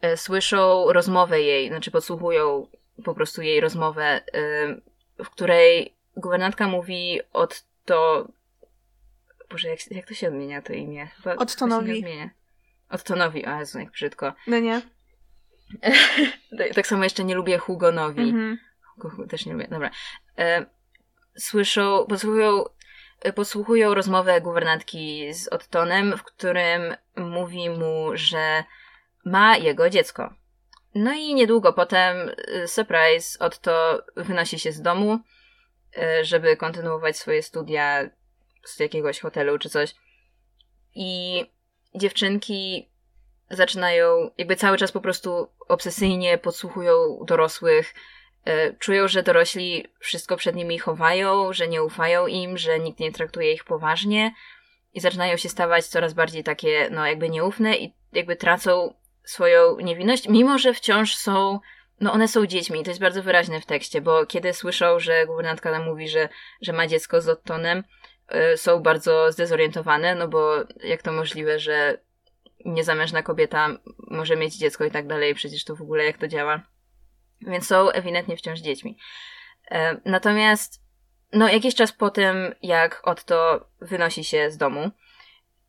E, 0.01 0.17
słyszą 0.17 0.93
rozmowę 0.93 1.41
jej, 1.41 1.67
znaczy 1.67 1.91
podsłuchują 1.91 2.67
po 3.03 3.13
prostu 3.13 3.41
jej 3.41 3.61
rozmowę, 3.61 4.03
e, 4.03 4.21
w 5.23 5.29
której 5.29 5.95
guwernantka 6.17 6.67
mówi 6.67 7.19
Otto. 7.33 8.27
Boże, 9.49 9.69
jak, 9.69 9.91
jak 9.91 10.07
to 10.07 10.13
się 10.13 10.27
odmienia 10.27 10.61
to 10.61 10.73
imię? 10.73 11.07
Ottonowi. 11.37 12.03
Ottonowi, 12.91 13.45
o 13.45 13.59
Jezu, 13.59 13.79
jak 13.79 13.91
brzydko. 13.91 14.33
No 14.47 14.59
nie. 14.59 14.81
tak 16.75 16.87
samo 16.87 17.03
jeszcze 17.03 17.23
nie 17.23 17.35
lubię 17.35 17.57
Hugonowi. 17.57 18.29
Mhm. 18.29 18.57
Też 19.29 19.45
nie 19.45 19.53
lubię, 19.53 19.67
dobra. 19.67 19.89
E, 20.37 20.65
słyszą, 21.37 22.05
posłuchują, 22.09 22.63
posłuchują 23.35 23.93
rozmowę 23.93 24.41
guwernantki 24.41 25.33
z 25.33 25.47
Ottonem, 25.47 26.17
w 26.17 26.23
którym 26.23 26.95
mówi 27.15 27.69
mu, 27.69 28.09
że 28.13 28.63
ma 29.25 29.57
jego 29.57 29.89
dziecko. 29.89 30.33
No 30.95 31.13
i 31.13 31.33
niedługo 31.33 31.73
potem, 31.73 32.29
y, 32.29 32.67
surprise, 32.67 33.39
Otto 33.39 34.03
wynosi 34.15 34.59
się 34.59 34.71
z 34.71 34.81
domu, 34.81 35.19
żeby 36.21 36.57
kontynuować 36.57 37.17
swoje 37.17 37.43
studia 37.43 38.09
z 38.63 38.79
jakiegoś 38.79 39.19
hotelu 39.19 39.59
czy 39.59 39.69
coś. 39.69 39.95
I 40.95 41.45
dziewczynki 41.95 42.89
zaczynają, 43.49 44.31
jakby 44.37 44.55
cały 44.55 44.77
czas 44.77 44.91
po 44.91 45.01
prostu 45.01 45.47
obsesyjnie 45.67 46.37
podsłuchują 46.37 47.19
dorosłych, 47.27 47.93
E, 48.45 48.73
czują, 48.73 49.07
że 49.07 49.23
dorośli 49.23 49.87
wszystko 49.99 50.37
przed 50.37 50.55
nimi 50.55 50.79
chowają, 50.79 51.53
że 51.53 51.67
nie 51.67 51.83
ufają 51.83 52.27
im, 52.27 52.57
że 52.57 52.79
nikt 52.79 52.99
nie 52.99 53.11
traktuje 53.11 53.53
ich 53.53 53.63
poważnie 53.63 54.33
i 54.93 54.99
zaczynają 54.99 55.37
się 55.37 55.49
stawać 55.49 55.85
coraz 55.85 56.13
bardziej 56.13 56.43
takie, 56.43 56.89
no 56.91 57.05
jakby 57.05 57.29
nieufne 57.29 57.77
i 57.77 57.93
jakby 58.13 58.35
tracą 58.35 58.93
swoją 59.23 59.77
niewinność, 59.79 60.27
mimo 60.27 60.57
że 60.57 60.73
wciąż 60.73 61.15
są, 61.15 61.59
no 61.99 62.13
one 62.13 62.27
są 62.27 62.45
dziećmi. 62.45 62.83
To 62.83 62.91
jest 62.91 63.01
bardzo 63.01 63.23
wyraźne 63.23 63.61
w 63.61 63.65
tekście, 63.65 64.01
bo 64.01 64.25
kiedy 64.25 64.53
słyszą, 64.53 64.99
że 64.99 65.25
guwernantka 65.25 65.79
mówi, 65.79 66.09
że, 66.09 66.29
że 66.61 66.73
ma 66.73 66.87
dziecko 66.87 67.21
z 67.21 67.29
Ottonem, 67.29 67.83
są 68.55 68.79
bardzo 68.79 69.31
zdezorientowane, 69.31 70.15
no 70.15 70.27
bo 70.27 70.55
jak 70.83 71.01
to 71.01 71.11
możliwe, 71.11 71.59
że 71.59 71.97
niezamężna 72.65 73.23
kobieta 73.23 73.69
może 73.97 74.35
mieć 74.35 74.55
dziecko 74.55 74.85
i 74.85 74.91
tak 74.91 75.07
dalej, 75.07 75.35
przecież 75.35 75.63
to 75.63 75.75
w 75.75 75.81
ogóle 75.81 76.05
jak 76.05 76.17
to 76.17 76.27
działa. 76.27 76.61
Więc 77.41 77.67
są 77.67 77.89
ewidentnie 77.89 78.37
wciąż 78.37 78.59
dziećmi. 78.59 78.97
E, 79.71 80.01
natomiast, 80.05 80.81
no, 81.33 81.49
jakiś 81.49 81.75
czas 81.75 81.91
po 81.91 82.09
tym, 82.09 82.55
jak 82.61 83.01
Otto 83.03 83.67
wynosi 83.81 84.23
się 84.23 84.51
z 84.51 84.57
domu, 84.57 84.91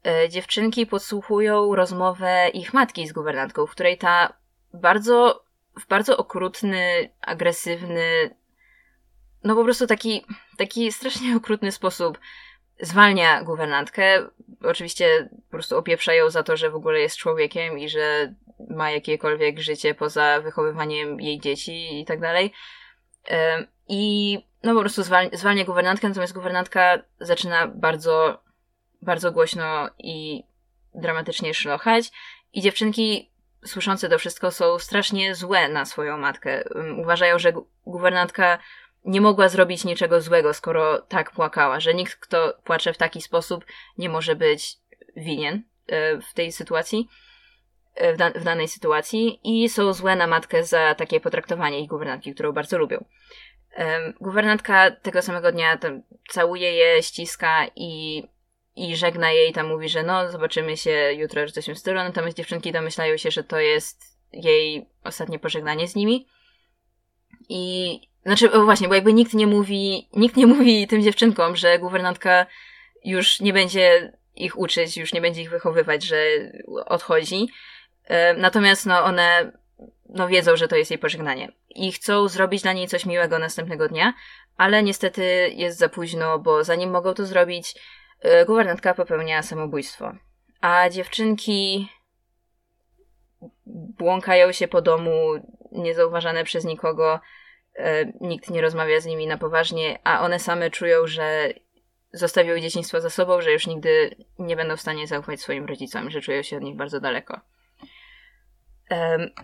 e, 0.06 0.28
dziewczynki 0.28 0.86
podsłuchują 0.86 1.74
rozmowę 1.74 2.48
ich 2.48 2.74
matki 2.74 3.08
z 3.08 3.12
guwernantką, 3.12 3.66
w 3.66 3.70
której 3.70 3.98
ta 3.98 4.32
bardzo, 4.74 5.44
w 5.80 5.86
bardzo 5.86 6.16
okrutny, 6.16 7.10
agresywny, 7.20 8.36
no 9.44 9.54
po 9.54 9.64
prostu 9.64 9.86
taki, 9.86 10.26
taki 10.56 10.92
strasznie 10.92 11.36
okrutny 11.36 11.72
sposób 11.72 12.18
zwalnia 12.82 13.42
guwernantkę. 13.42 14.28
Oczywiście 14.62 15.28
po 15.44 15.50
prostu 15.50 15.76
opieprza 15.78 16.14
ją 16.14 16.30
za 16.30 16.42
to, 16.42 16.56
że 16.56 16.70
w 16.70 16.74
ogóle 16.74 17.00
jest 17.00 17.16
człowiekiem 17.16 17.78
i 17.78 17.88
że 17.88 18.34
ma 18.70 18.90
jakiekolwiek 18.90 19.58
życie 19.58 19.94
poza 19.94 20.40
wychowywaniem 20.40 21.20
jej 21.20 21.40
dzieci 21.40 22.00
i 22.00 22.04
tak 22.04 22.20
dalej. 22.20 22.52
I 23.88 24.38
no 24.62 24.74
po 24.74 24.80
prostu 24.80 25.02
zwalnia, 25.02 25.38
zwalnia 25.38 25.64
guwernantkę, 25.64 26.08
natomiast 26.08 26.32
guwernantka 26.32 26.98
zaczyna 27.20 27.66
bardzo, 27.66 28.42
bardzo 29.02 29.32
głośno 29.32 29.90
i 29.98 30.44
dramatycznie 30.94 31.54
szlochać 31.54 32.10
i 32.52 32.60
dziewczynki 32.60 33.30
słyszące 33.64 34.08
to 34.08 34.18
wszystko 34.18 34.50
są 34.50 34.78
strasznie 34.78 35.34
złe 35.34 35.68
na 35.68 35.84
swoją 35.84 36.18
matkę. 36.18 36.64
Uważają, 36.98 37.38
że 37.38 37.52
guwernantka 37.86 38.58
nie 39.04 39.20
mogła 39.20 39.48
zrobić 39.48 39.84
niczego 39.84 40.20
złego, 40.20 40.54
skoro 40.54 40.98
tak 40.98 41.30
płakała, 41.30 41.80
że 41.80 41.94
nikt, 41.94 42.16
kto 42.16 42.54
płacze 42.64 42.92
w 42.92 42.98
taki 42.98 43.22
sposób, 43.22 43.64
nie 43.98 44.08
może 44.08 44.36
być 44.36 44.76
winien 45.16 45.62
e, 45.86 46.18
w 46.18 46.34
tej 46.34 46.52
sytuacji, 46.52 47.08
e, 47.94 48.12
w, 48.12 48.16
da 48.16 48.30
w 48.30 48.44
danej 48.44 48.68
sytuacji 48.68 49.40
i 49.44 49.68
są 49.68 49.92
złe 49.92 50.16
na 50.16 50.26
matkę 50.26 50.64
za 50.64 50.94
takie 50.94 51.20
potraktowanie 51.20 51.80
ich 51.80 51.88
guwernantki, 51.88 52.34
którą 52.34 52.52
bardzo 52.52 52.78
lubią. 52.78 53.04
Guwernantka 54.20 54.90
tego 54.90 55.22
samego 55.22 55.52
dnia 55.52 55.78
całuje 56.28 56.72
je, 56.72 57.02
ściska 57.02 57.66
i, 57.76 58.22
i 58.76 58.96
żegna 58.96 59.30
jej, 59.30 59.52
tam 59.52 59.68
mówi, 59.68 59.88
że 59.88 60.02
no, 60.02 60.30
zobaczymy 60.30 60.76
się 60.76 61.12
jutro, 61.12 61.46
że 61.46 61.52
coś 61.52 61.66
w 61.66 61.78
stylu, 61.78 61.96
natomiast 61.96 62.36
dziewczynki 62.36 62.72
domyślają 62.72 63.16
się, 63.16 63.30
że 63.30 63.44
to 63.44 63.60
jest 63.60 64.18
jej 64.32 64.86
ostatnie 65.04 65.38
pożegnanie 65.38 65.88
z 65.88 65.94
nimi. 65.94 66.26
I 67.48 68.00
znaczy, 68.26 68.48
właśnie, 68.48 68.88
bo 68.88 68.94
jakby 68.94 69.12
nikt 69.12 69.34
nie 69.34 69.46
mówi, 69.46 70.08
nikt 70.12 70.36
nie 70.36 70.46
mówi 70.54 70.86
tym 70.86 71.02
dziewczynkom, 71.02 71.56
że 71.56 71.78
guwernantka 71.78 72.46
już 73.04 73.40
nie 73.40 73.52
będzie 73.52 74.12
ich 74.36 74.58
uczyć, 74.58 74.96
już 74.96 75.12
nie 75.12 75.20
będzie 75.20 75.42
ich 75.42 75.50
wychowywać, 75.50 76.04
że 76.04 76.16
odchodzi. 76.86 77.48
E, 78.04 78.34
natomiast 78.34 78.86
no 78.86 79.04
one 79.04 79.52
no 80.08 80.28
wiedzą, 80.28 80.56
że 80.56 80.68
to 80.68 80.76
jest 80.76 80.90
jej 80.90 80.98
pożegnanie 80.98 81.52
i 81.70 81.92
chcą 81.92 82.28
zrobić 82.28 82.62
dla 82.62 82.72
niej 82.72 82.88
coś 82.88 83.06
miłego 83.06 83.38
następnego 83.38 83.88
dnia, 83.88 84.14
ale 84.56 84.82
niestety 84.82 85.50
jest 85.54 85.78
za 85.78 85.88
późno, 85.88 86.38
bo 86.38 86.64
zanim 86.64 86.90
mogą 86.90 87.14
to 87.14 87.26
zrobić, 87.26 87.74
e, 88.20 88.46
guwernantka 88.46 88.94
popełnia 88.94 89.42
samobójstwo. 89.42 90.12
A 90.60 90.90
dziewczynki 90.90 91.88
błąkają 93.98 94.52
się 94.52 94.68
po 94.68 94.82
domu, 94.82 95.12
niezauważane 95.72 96.44
przez 96.44 96.64
nikogo, 96.64 97.20
nikt 98.20 98.50
nie 98.50 98.60
rozmawia 98.60 99.00
z 99.00 99.06
nimi 99.06 99.26
na 99.26 99.38
poważnie, 99.38 99.98
a 100.04 100.20
one 100.20 100.38
same 100.38 100.70
czują, 100.70 101.06
że 101.06 101.52
zostawiły 102.12 102.60
dzieciństwo 102.60 103.00
za 103.00 103.10
sobą, 103.10 103.40
że 103.40 103.52
już 103.52 103.66
nigdy 103.66 104.16
nie 104.38 104.56
będą 104.56 104.76
w 104.76 104.80
stanie 104.80 105.06
zaufać 105.06 105.40
swoim 105.40 105.66
rodzicom, 105.66 106.10
że 106.10 106.20
czują 106.20 106.42
się 106.42 106.56
od 106.56 106.62
nich 106.62 106.76
bardzo 106.76 107.00
daleko. 107.00 107.40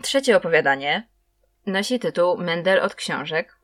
Trzecie 0.02 0.36
opowiadanie 0.36 1.08
nosi 1.66 1.98
tytuł 1.98 2.38
Mendel 2.38 2.80
od 2.80 2.94
książek 2.94 3.58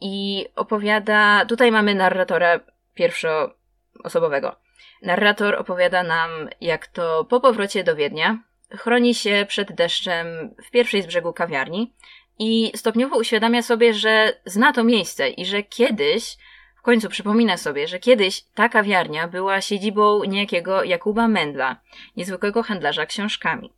i 0.00 0.46
opowiada. 0.56 1.44
Tutaj 1.48 1.72
mamy 1.72 1.94
narratora 1.94 2.60
pierwszoosobowego. 2.94 4.56
Narrator 5.02 5.54
opowiada 5.54 6.02
nam, 6.02 6.30
jak 6.60 6.86
to 6.86 7.24
po 7.24 7.40
powrocie 7.40 7.84
do 7.84 7.96
Wiednia 7.96 8.38
chroni 8.78 9.14
się 9.14 9.46
przed 9.48 9.72
deszczem 9.72 10.54
w 10.66 10.70
pierwszej 10.70 11.02
z 11.02 11.06
brzegu 11.06 11.32
kawiarni 11.32 11.94
i 12.38 12.72
stopniowo 12.74 13.16
uświadamia 13.16 13.62
sobie, 13.62 13.94
że 13.94 14.32
zna 14.44 14.72
to 14.72 14.84
miejsce 14.84 15.28
i 15.28 15.46
że 15.46 15.62
kiedyś, 15.62 16.36
w 16.76 16.82
końcu 16.82 17.08
przypomina 17.08 17.56
sobie, 17.56 17.88
że 17.88 17.98
kiedyś 17.98 18.44
ta 18.54 18.68
kawiarnia 18.68 19.28
była 19.28 19.60
siedzibą 19.60 20.24
niejakiego 20.24 20.84
Jakuba 20.84 21.28
Mendla, 21.28 21.76
niezwykłego 22.16 22.62
handlarza 22.62 23.06
książkami. 23.06 23.72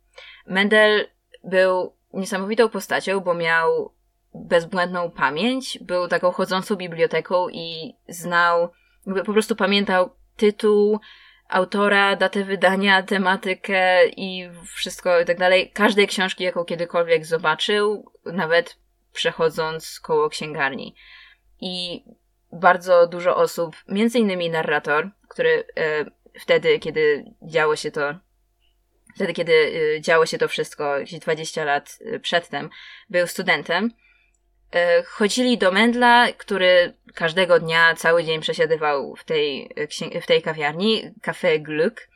Mendel 0.47 1.07
był 1.43 1.93
niesamowitą 2.13 2.69
postacią, 2.69 3.19
bo 3.19 3.33
miał 3.33 3.91
bezbłędną 4.33 5.11
pamięć, 5.11 5.79
był 5.81 6.07
taką 6.07 6.31
chodzącą 6.31 6.75
biblioteką 6.75 7.49
i 7.49 7.95
znał, 8.07 8.69
po 9.25 9.33
prostu 9.33 9.55
pamiętał 9.55 10.09
tytuł, 10.37 10.99
autora, 11.55 12.15
datę 12.15 12.43
wydania, 12.43 13.03
tematykę 13.03 14.07
i 14.07 14.49
wszystko 14.73 15.19
i 15.19 15.25
tak 15.25 15.37
dalej. 15.37 15.71
Każdej 15.73 16.07
książki, 16.07 16.43
jaką 16.43 16.65
kiedykolwiek 16.65 17.25
zobaczył, 17.25 18.11
nawet 18.25 18.77
przechodząc 19.13 19.99
koło 19.99 20.29
księgarni. 20.29 20.95
I 21.61 22.03
bardzo 22.51 23.07
dużo 23.07 23.35
osób, 23.35 23.75
między 23.87 24.19
innymi 24.19 24.49
narrator, 24.49 25.09
który 25.29 25.63
e, 25.77 26.05
wtedy, 26.39 26.79
kiedy 26.79 27.25
działo 27.41 27.75
się 27.75 27.91
to, 27.91 28.15
wtedy, 29.15 29.33
kiedy 29.33 29.53
e, 29.53 30.01
działo 30.01 30.25
się 30.25 30.37
to 30.37 30.47
wszystko, 30.47 30.95
gdzieś 31.01 31.19
20 31.19 31.63
lat 31.63 31.99
e, 32.05 32.19
przedtem, 32.19 32.69
był 33.09 33.27
studentem, 33.27 33.91
chodzili 35.07 35.57
do 35.57 35.71
Mendla, 35.71 36.27
który 36.37 36.93
każdego 37.13 37.59
dnia 37.59 37.95
cały 37.95 38.23
dzień 38.23 38.41
przesiadywał 38.41 39.15
w 39.15 39.23
tej, 39.23 39.69
w 40.21 40.27
tej 40.27 40.41
kawiarni, 40.41 41.11
Café 41.21 41.63
Glück. 41.63 42.07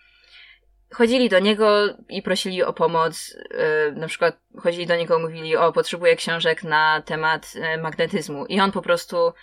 chodzili 0.94 1.30
do 1.30 1.40
niego 1.40 1.88
i 2.10 2.22
prosili 2.22 2.64
o 2.64 2.74
pomoc. 2.74 3.36
Yy, 3.52 3.92
na 3.96 4.08
przykład 4.08 4.40
chodzili 4.58 4.88
do 4.88 4.96
niego, 4.96 5.20
mówili, 5.20 5.56
o, 5.56 5.74
potrzebuję 5.74 6.16
książek 6.16 6.64
na 6.64 7.02
temat 7.06 7.54
magnetyzmu. 7.82 8.46
I 8.46 8.60
on 8.60 8.72
po 8.72 8.82
prostu 8.82 9.34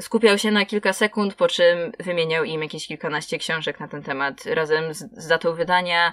skupiał 0.00 0.38
się 0.38 0.50
na 0.50 0.64
kilka 0.64 0.92
sekund, 0.92 1.34
po 1.34 1.48
czym 1.48 1.92
wymieniał 2.00 2.44
im 2.44 2.62
jakieś 2.62 2.86
kilkanaście 2.86 3.38
książek 3.38 3.80
na 3.80 3.88
ten 3.88 4.02
temat, 4.02 4.46
razem 4.46 4.94
z, 4.94 5.28
datą 5.28 5.54
wydania, 5.54 6.12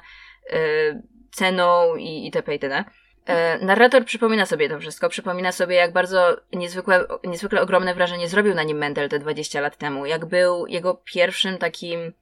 ceną 1.32 1.96
i 1.96 2.26
itp. 2.26 2.54
itd. 2.54 2.84
E, 3.25 3.65
narrator 3.65 4.06
przypomina 4.06 4.46
sobie 4.46 4.70
to 4.70 4.80
wszystko, 4.80 5.10
przypomina 5.10 5.51
sobie, 5.51 5.75
jak 5.75 5.94
bardzo 5.94 6.38
niezwykłe, 6.53 7.06
niezwykle 7.24 7.62
ogromne 7.62 7.96
wrażenie 7.96 8.30
zrobił 8.30 8.53
na 8.53 8.63
nim 8.63 8.77
Mendel 8.77 9.10
te 9.10 9.20
20 9.20 9.62
lat 9.62 9.77
temu, 9.77 10.06
jak 10.06 10.25
był 10.25 10.68
jego 10.68 10.94
pierwszym 10.94 11.58
takim 11.58 12.13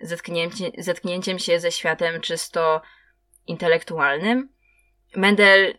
zetknięcie, 0.00 0.70
zetknięciem 0.78 1.38
się 1.38 1.60
ze 1.60 1.72
światem 1.72 2.20
czysto 2.20 2.80
intelektualnym. 3.46 4.48
Mendel 5.16 5.74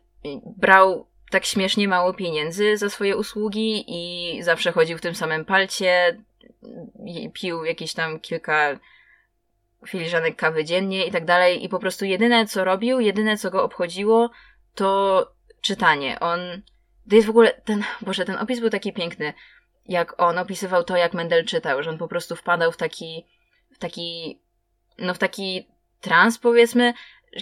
brał 0.58 1.08
tak 1.32 1.46
śmiesznie 1.46 1.88
mało 1.88 2.14
pieniędzy 2.14 2.78
za 2.78 2.90
swoje 2.90 3.18
usługi 3.18 3.86
i 3.88 4.44
zawsze 4.44 4.72
chodził 4.72 4.98
w 4.98 5.02
tym 5.02 5.16
samym 5.16 5.46
palcie, 5.46 6.24
pił 7.34 7.66
jakieś 7.66 7.94
tam 7.94 8.20
kilka 8.20 8.80
filiżanek 9.88 10.36
kawy 10.36 10.66
dziennie 10.66 11.06
i 11.06 11.12
tak 11.12 11.26
dalej 11.26 11.66
i 11.66 11.70
po 11.70 11.80
prostu 11.80 12.06
jedyne 12.06 12.46
co 12.46 12.64
robił, 12.64 13.00
jedyne 13.00 13.38
co 13.38 13.52
go 13.52 13.64
obchodziło 13.64 14.30
to 14.80 15.32
czytanie. 15.62 16.20
On, 16.20 16.40
to 17.10 17.16
jest 17.16 17.28
w 17.28 17.30
ogóle 17.30 17.62
ten, 17.66 17.84
boże, 18.02 18.26
ten 18.26 18.36
opis 18.36 18.60
był 18.60 18.70
taki 18.70 18.94
piękny, 18.94 19.34
jak 19.86 20.22
on 20.22 20.38
opisywał 20.38 20.84
to, 20.84 20.98
jak 20.98 21.14
Mendel 21.14 21.46
czytał, 21.46 21.84
że 21.84 21.90
on 21.90 21.98
po 21.98 22.08
prostu 22.08 22.36
wpadał 22.36 22.72
w 22.72 22.78
taki, 22.78 23.26
w 23.72 23.78
taki, 23.78 24.40
no 24.98 25.14
w 25.14 25.18
taki 25.18 25.68
trans 26.02 26.38
powiedzmy, 26.38 26.94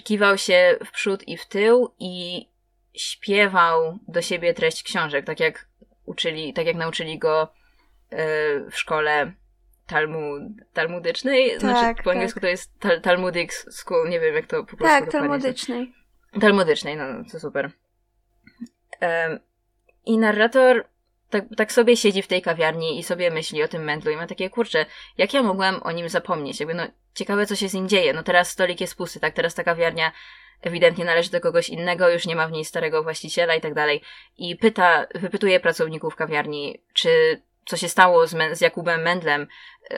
kiwał 0.04 0.38
się 0.38 0.76
w 0.84 0.90
przód 0.90 1.28
i 1.28 1.36
w 1.36 1.46
tył 1.46 1.94
i 1.98 2.46
śpiewał 2.94 3.98
do 4.08 4.22
siebie 4.22 4.54
treść 4.54 4.82
książek, 4.82 5.24
tak 5.24 5.40
jak 5.40 5.68
uczyli, 6.04 6.52
tak 6.52 6.66
jak 6.66 6.76
nauczyli 6.76 7.18
go 7.18 7.52
yy, 8.10 8.18
w 8.70 8.78
szkole 8.78 9.32
talmud, 9.86 10.42
talmudycznej, 10.72 11.50
tak, 11.50 11.60
znaczy 11.60 12.02
po 12.02 12.10
angielsku 12.10 12.40
tak. 12.40 12.42
to 12.42 12.48
jest 12.48 12.80
tal, 12.80 13.00
Talmudic 13.00 13.66
School, 13.70 14.08
nie 14.08 14.20
wiem 14.20 14.34
jak 14.34 14.46
to 14.46 14.64
po 14.64 14.76
prostu 14.76 14.86
Tak, 14.86 15.12
talmudycznej. 15.12 15.98
Talmudycznej, 16.40 16.96
no, 16.96 17.12
no 17.12 17.24
to 17.32 17.40
super. 17.40 17.70
Um, 19.00 19.38
I 20.06 20.18
narrator 20.18 20.84
tak, 21.30 21.44
tak 21.56 21.72
sobie 21.72 21.96
siedzi 21.96 22.22
w 22.22 22.26
tej 22.26 22.42
kawiarni 22.42 22.98
i 22.98 23.02
sobie 23.02 23.30
myśli 23.30 23.62
o 23.62 23.68
tym 23.68 23.84
mędlu 23.84 24.10
i 24.10 24.16
ma 24.16 24.26
takie, 24.26 24.50
kurczę, 24.50 24.86
jak 25.18 25.34
ja 25.34 25.42
mogłem 25.42 25.82
o 25.82 25.92
nim 25.92 26.08
zapomnieć? 26.08 26.60
Jakby, 26.60 26.74
no, 26.74 26.86
ciekawe, 27.14 27.46
co 27.46 27.56
się 27.56 27.68
z 27.68 27.74
nim 27.74 27.88
dzieje. 27.88 28.12
No 28.12 28.22
teraz 28.22 28.50
stolik 28.50 28.80
jest 28.80 28.96
pusty, 28.96 29.20
tak? 29.20 29.34
Teraz 29.34 29.54
ta 29.54 29.64
kawiarnia 29.64 30.12
ewidentnie 30.62 31.04
należy 31.04 31.30
do 31.30 31.40
kogoś 31.40 31.68
innego, 31.68 32.08
już 32.08 32.26
nie 32.26 32.36
ma 32.36 32.48
w 32.48 32.52
niej 32.52 32.64
starego 32.64 33.02
właściciela 33.02 33.54
i 33.54 33.60
tak 33.60 33.74
dalej. 33.74 34.02
I 34.38 34.56
pyta, 34.56 35.06
wypytuje 35.14 35.60
pracowników 35.60 36.16
kawiarni, 36.16 36.82
czy 36.92 37.42
co 37.66 37.76
się 37.76 37.88
stało 37.88 38.26
z, 38.26 38.36
z 38.58 38.60
Jakubem 38.60 39.02
Mendlem, 39.02 39.46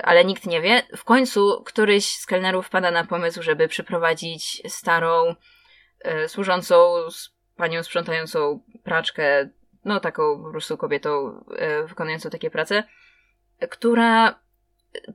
ale 0.02 0.24
nikt 0.24 0.46
nie 0.46 0.60
wie. 0.60 0.82
W 0.96 1.04
końcu 1.04 1.62
któryś 1.66 2.06
z 2.06 2.26
kelnerów 2.26 2.66
wpada 2.66 2.90
na 2.90 3.04
pomysł, 3.04 3.42
żeby 3.42 3.68
przyprowadzić 3.68 4.62
starą, 4.72 5.34
służącą 6.26 7.10
z 7.10 7.30
panią 7.56 7.82
sprzątającą 7.82 8.60
praczkę, 8.84 9.48
no 9.84 10.00
taką 10.00 10.42
po 10.42 10.50
prostu 10.50 10.76
kobietą 10.76 11.44
e, 11.56 11.82
wykonującą 11.86 12.30
takie 12.30 12.50
prace, 12.50 12.82
która 13.70 14.40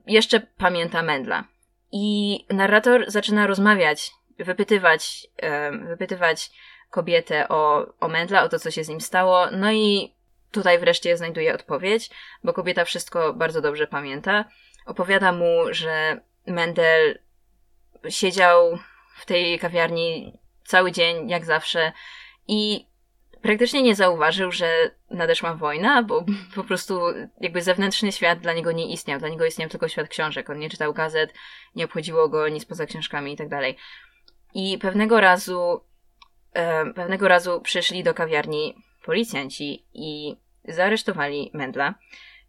jeszcze 0.06 0.40
pamięta 0.40 1.02
Mendla. 1.02 1.44
I 1.92 2.38
narrator 2.50 3.04
zaczyna 3.08 3.46
rozmawiać, 3.46 4.10
wypytywać, 4.38 5.26
e, 5.36 5.72
wypytywać 5.72 6.50
kobietę 6.90 7.48
o, 7.48 7.86
o 8.00 8.08
Mendla, 8.08 8.42
o 8.42 8.48
to, 8.48 8.58
co 8.58 8.70
się 8.70 8.84
z 8.84 8.88
nim 8.88 9.00
stało. 9.00 9.50
No 9.50 9.72
i 9.72 10.14
tutaj 10.50 10.78
wreszcie 10.78 11.16
znajduje 11.16 11.54
odpowiedź, 11.54 12.10
bo 12.44 12.52
kobieta 12.52 12.84
wszystko 12.84 13.32
bardzo 13.32 13.60
dobrze 13.60 13.86
pamięta. 13.86 14.44
Opowiada 14.86 15.32
mu, 15.32 15.62
że 15.70 16.20
Mendel 16.46 17.18
siedział 18.08 18.78
w 19.16 19.26
tej 19.26 19.58
kawiarni 19.58 20.38
cały 20.66 20.92
dzień, 20.92 21.28
jak 21.28 21.44
zawsze, 21.44 21.92
i 22.48 22.86
praktycznie 23.42 23.82
nie 23.82 23.94
zauważył, 23.94 24.52
że 24.52 24.90
nadeszła 25.10 25.54
wojna, 25.54 26.02
bo 26.02 26.24
po 26.54 26.64
prostu 26.64 27.00
jakby 27.40 27.62
zewnętrzny 27.62 28.12
świat 28.12 28.38
dla 28.38 28.52
niego 28.52 28.72
nie 28.72 28.92
istniał. 28.92 29.18
Dla 29.18 29.28
niego 29.28 29.46
istniał 29.46 29.68
tylko 29.68 29.88
świat 29.88 30.08
książek. 30.08 30.50
On 30.50 30.58
nie 30.58 30.70
czytał 30.70 30.94
gazet, 30.94 31.32
nie 31.74 31.84
obchodziło 31.84 32.28
go 32.28 32.48
nic 32.48 32.64
poza 32.64 32.86
książkami 32.86 33.32
i 33.32 33.36
tak 33.36 33.48
dalej. 33.48 33.76
I 34.54 34.78
pewnego 34.78 35.20
razu, 35.20 35.80
pewnego 36.94 37.28
razu 37.28 37.60
przyszli 37.60 38.02
do 38.02 38.14
kawiarni 38.14 38.74
policjanci 39.04 39.86
i 39.94 40.36
zaaresztowali 40.64 41.50
Mendla. 41.54 41.94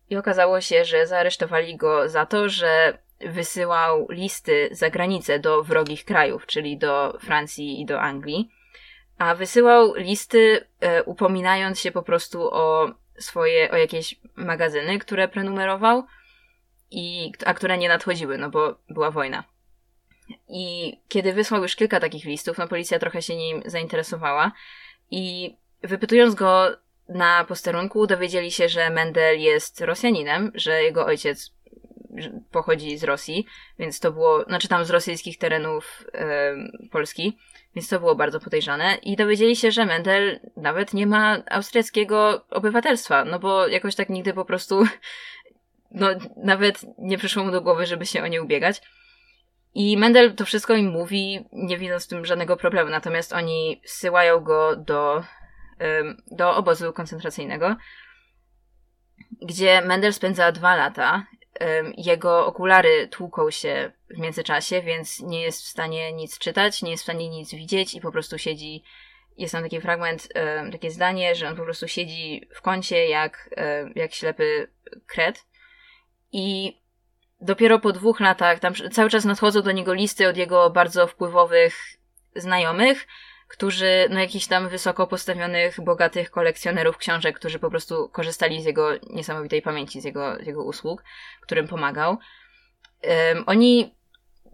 I 0.10 0.17
okazało 0.17 0.62
się, 0.62 0.86
że 0.86 1.08
zaaresztowali 1.08 1.77
go 1.77 2.10
za 2.10 2.25
to, 2.25 2.49
że 2.49 2.97
wysyłał 3.19 4.08
listy 4.10 4.69
za 4.71 4.89
granicę 4.89 5.39
do 5.39 5.63
wrogich 5.63 6.06
krajów, 6.06 6.45
czyli 6.45 6.77
do 6.77 7.17
Francji 7.21 7.82
i 7.82 7.86
do 7.86 8.01
Anglii 8.01 8.49
a 9.17 9.36
wysyłał 9.36 9.95
listy 9.95 10.67
e, 10.80 11.03
upominając 11.03 11.80
się 11.80 11.91
po 11.91 12.03
prostu 12.03 12.49
o 12.53 12.91
swoje, 13.19 13.71
o 13.71 13.75
jakieś 13.75 14.15
magazyny, 14.36 14.99
które 14.99 15.27
prenumerował, 15.27 16.03
i, 16.91 17.32
a 17.45 17.53
które 17.53 17.77
nie 17.77 17.89
nadchodziły, 17.89 18.38
no 18.38 18.49
bo 18.49 18.77
była 18.89 19.12
wojna. 19.12 19.43
I 20.49 20.93
kiedy 21.08 21.34
wysłał 21.34 21.62
już 21.62 21.75
kilka 21.75 21.99
takich 21.99 22.25
listów, 22.25 22.58
no 22.58 22.67
policja 22.67 22.99
trochę 22.99 23.21
się 23.21 23.36
nim 23.36 23.63
zainteresowała 23.65 24.51
i 25.12 25.56
wypytując 25.84 26.36
go 26.36 26.67
na 27.10 27.45
posterunku, 27.45 28.08
dowiedzieli 28.08 28.51
się, 28.51 28.69
że 28.69 28.89
Mendel 28.89 29.39
jest 29.39 29.82
Rosjaninem, 29.82 30.51
że 30.56 30.84
jego 30.84 31.06
ojciec 31.06 31.53
pochodzi 32.51 32.97
z 32.97 33.03
Rosji, 33.03 33.45
więc 33.80 33.99
to 33.99 34.12
było, 34.12 34.43
znaczy 34.43 34.67
tam 34.67 34.86
z 34.86 34.89
rosyjskich 34.89 35.38
terenów 35.38 36.06
Polski, 36.91 37.38
więc 37.75 37.89
to 37.89 37.99
było 37.99 38.15
bardzo 38.15 38.39
podejrzane. 38.39 38.95
I 38.95 39.15
dowiedzieli 39.15 39.56
się, 39.56 39.71
że 39.71 39.86
Mendel 39.86 40.39
nawet 40.56 40.93
nie 40.93 41.08
ma 41.08 41.38
austriackiego 41.51 42.45
obywatelstwa, 42.49 43.25
no 43.25 43.39
bo 43.39 43.67
jakoś 43.67 43.95
tak 43.95 44.10
nigdy 44.10 44.34
po 44.34 44.45
prostu, 44.45 44.84
no 45.91 46.08
nawet 46.43 46.86
nie 46.97 47.17
przyszło 47.17 47.43
mu 47.43 47.51
do 47.51 47.62
głowy, 47.62 47.86
żeby 47.86 48.06
się 48.06 48.23
o 48.23 48.27
nie 48.27 48.41
ubiegać. 48.41 48.82
I 49.73 49.97
Mendel 49.97 50.36
to 50.36 50.45
wszystko 50.45 50.75
im 50.75 50.91
mówi, 50.91 51.45
nie 51.51 51.77
widząc 51.77 52.06
w 52.06 52.10
tym 52.10 52.25
żadnego 52.25 52.58
problemu, 52.58 52.89
natomiast 52.89 53.34
oni 53.34 53.82
zsyłają 53.86 54.39
go 54.39 54.75
do, 54.75 55.23
do 56.32 56.56
obozu 56.56 56.93
koncentracyjnego, 56.93 57.75
gdzie 59.41 59.82
Mendel 59.82 60.13
spędza 60.13 60.51
dwa 60.51 60.75
lata 60.75 61.25
jego 61.98 62.46
okulary 62.46 63.08
tłuką 63.08 63.52
się 63.52 63.91
w 64.10 64.17
międzyczasie, 64.17 64.82
więc 64.82 65.20
nie 65.20 65.41
jest 65.41 65.63
w 65.63 65.67
stanie 65.67 66.13
nic 66.13 66.39
czytać, 66.39 66.82
nie 66.82 66.91
jest 66.91 67.04
w 67.04 67.06
stanie 67.06 67.30
nic 67.30 67.54
widzieć 67.54 67.93
i 67.93 68.02
po 68.02 68.12
prostu 68.12 68.38
siedzi. 68.38 68.84
Jest 69.38 69.52
tam 69.52 69.63
taki 69.63 69.82
fragment, 69.82 70.28
takie 70.72 70.91
zdanie, 70.91 71.36
że 71.36 71.50
on 71.50 71.56
po 71.56 71.63
prostu 71.63 71.88
siedzi 71.88 72.48
w 72.56 72.62
kącie 72.62 73.08
jak, 73.08 73.50
jak 73.96 74.13
ślepy 74.13 74.72
kret. 75.08 75.46
I 76.32 76.78
dopiero 77.41 77.80
po 77.80 77.91
dwóch 77.91 78.20
latach, 78.20 78.60
tam 78.60 78.74
cały 78.91 79.10
czas 79.10 79.26
nadchodzą 79.26 79.62
do 79.62 79.72
niego 79.72 79.93
listy 79.93 80.28
od 80.28 80.38
jego 80.38 80.70
bardzo 80.70 81.08
wpływowych 81.08 81.74
znajomych, 82.36 83.08
którzy, 83.47 84.07
no 84.10 84.19
jakichś 84.19 84.47
tam 84.47 84.69
wysoko 84.69 85.07
postawionych, 85.07 85.81
bogatych 85.81 86.31
kolekcjonerów 86.31 86.97
książek, 86.97 87.36
którzy 87.36 87.60
po 87.60 87.69
prostu 87.69 88.10
korzystali 88.10 88.62
z 88.62 88.65
jego 88.65 88.89
niesamowitej 89.10 89.62
pamięci, 89.62 90.01
z 90.01 90.03
jego, 90.03 90.36
z 90.43 90.47
jego 90.47 90.63
usług, 90.63 91.03
którym 91.41 91.67
pomagał. 91.67 92.17
Um, 93.03 93.43
oni 93.45 93.97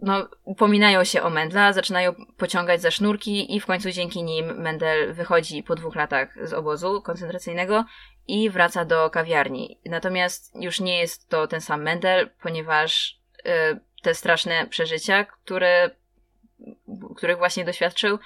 no, 0.02 0.28
upominają 0.44 1.04
się 1.04 1.22
o 1.22 1.30
Mendla, 1.30 1.72
zaczynają 1.72 2.14
pociągać 2.36 2.82
za 2.82 2.90
sznurki 2.90 3.56
i 3.56 3.60
w 3.60 3.66
końcu 3.66 3.90
dzięki 3.90 4.22
nim 4.22 4.46
Mendel 4.46 5.14
wychodzi 5.14 5.62
po 5.62 5.74
dwóch 5.74 5.94
latach 5.94 6.48
z 6.48 6.52
obozu 6.52 7.02
koncentracyjnego 7.02 7.84
i 8.28 8.50
wraca 8.50 8.84
do 8.84 9.10
kawiarni. 9.10 9.78
Natomiast 9.84 10.56
już 10.60 10.80
nie 10.80 10.98
jest 10.98 11.28
to 11.28 11.46
ten 11.46 11.60
sam 11.60 11.82
Mendel, 11.82 12.30
ponieważ 12.42 13.20
y, 13.38 13.80
te 14.02 14.14
straszne 14.14 14.66
przeżycia, 14.66 15.24
które, 15.24 15.90
których 17.16 17.38
właśnie 17.38 17.64
doświadczył, 17.64 18.18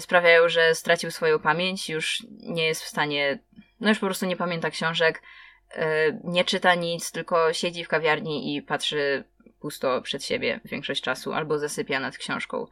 sprawiają, 0.00 0.48
że 0.48 0.74
stracił 0.74 1.10
swoją 1.10 1.38
pamięć, 1.38 1.88
już 1.88 2.26
nie 2.30 2.66
jest 2.66 2.82
w 2.82 2.88
stanie, 2.88 3.38
no 3.80 3.88
już 3.88 3.98
po 3.98 4.06
prostu 4.06 4.26
nie 4.26 4.36
pamięta 4.36 4.70
książek, 4.70 5.22
e, 5.70 6.20
nie 6.24 6.44
czyta 6.44 6.74
nic, 6.74 7.12
tylko 7.12 7.52
siedzi 7.52 7.84
w 7.84 7.88
kawiarni 7.88 8.56
i 8.56 8.62
patrzy 8.62 9.24
pusto 9.60 10.02
przed 10.02 10.24
siebie 10.24 10.60
większość 10.64 11.02
czasu, 11.02 11.32
albo 11.32 11.58
zasypia 11.58 12.00
nad 12.00 12.18
książką. 12.18 12.66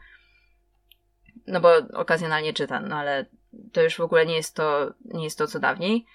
No 1.47 1.61
bo 1.61 1.77
okazjonalnie 1.95 2.53
czyta, 2.53 2.81
no 2.81 2.97
ale 2.97 3.27
to 3.73 3.83
już 3.83 3.97
w 3.97 4.01
ogóle 4.01 4.27
nie 4.27 4.37
jest 4.37 4.57
to, 4.57 4.95
nie 5.05 5.25
jest 5.25 5.39
to 5.39 5.47
co 5.47 5.61
dawniej. 5.61 6.07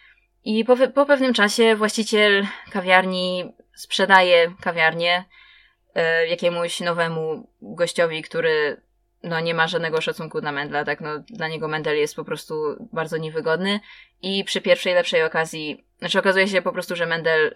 I 0.44 0.66
po, 0.66 0.78
po 0.88 1.06
pewnym 1.06 1.34
czasie 1.34 1.76
właściciel 1.76 2.48
kawiarni 2.72 3.54
sprzedaje 3.76 4.54
kawiarnię 4.62 5.26
e, 5.96 6.28
jakiemuś 6.28 6.80
nowemu 6.80 7.50
gościowi, 7.62 8.22
który 8.22 8.82
no 9.26 9.40
nie 9.40 9.54
ma 9.54 9.68
żadnego 9.68 10.02
szacunku 10.02 10.42
dla 10.42 10.52
Mendla, 10.52 10.86
tak, 10.86 11.02
no 11.02 11.20
dla 11.20 11.48
niego 11.48 11.68
Mendel 11.68 11.98
jest 11.98 12.16
po 12.16 12.24
prostu 12.26 12.88
bardzo 12.94 13.18
niewygodny 13.18 13.80
i 14.22 14.44
przy 14.44 14.62
pierwszej 14.62 14.94
lepszej 14.94 15.24
okazji, 15.24 15.86
znaczy 16.00 16.20
okazuje 16.20 16.48
się 16.48 16.62
po 16.62 16.72
prostu, 16.72 16.96
że 16.96 17.06
Mendel 17.06 17.48
y, 17.48 17.52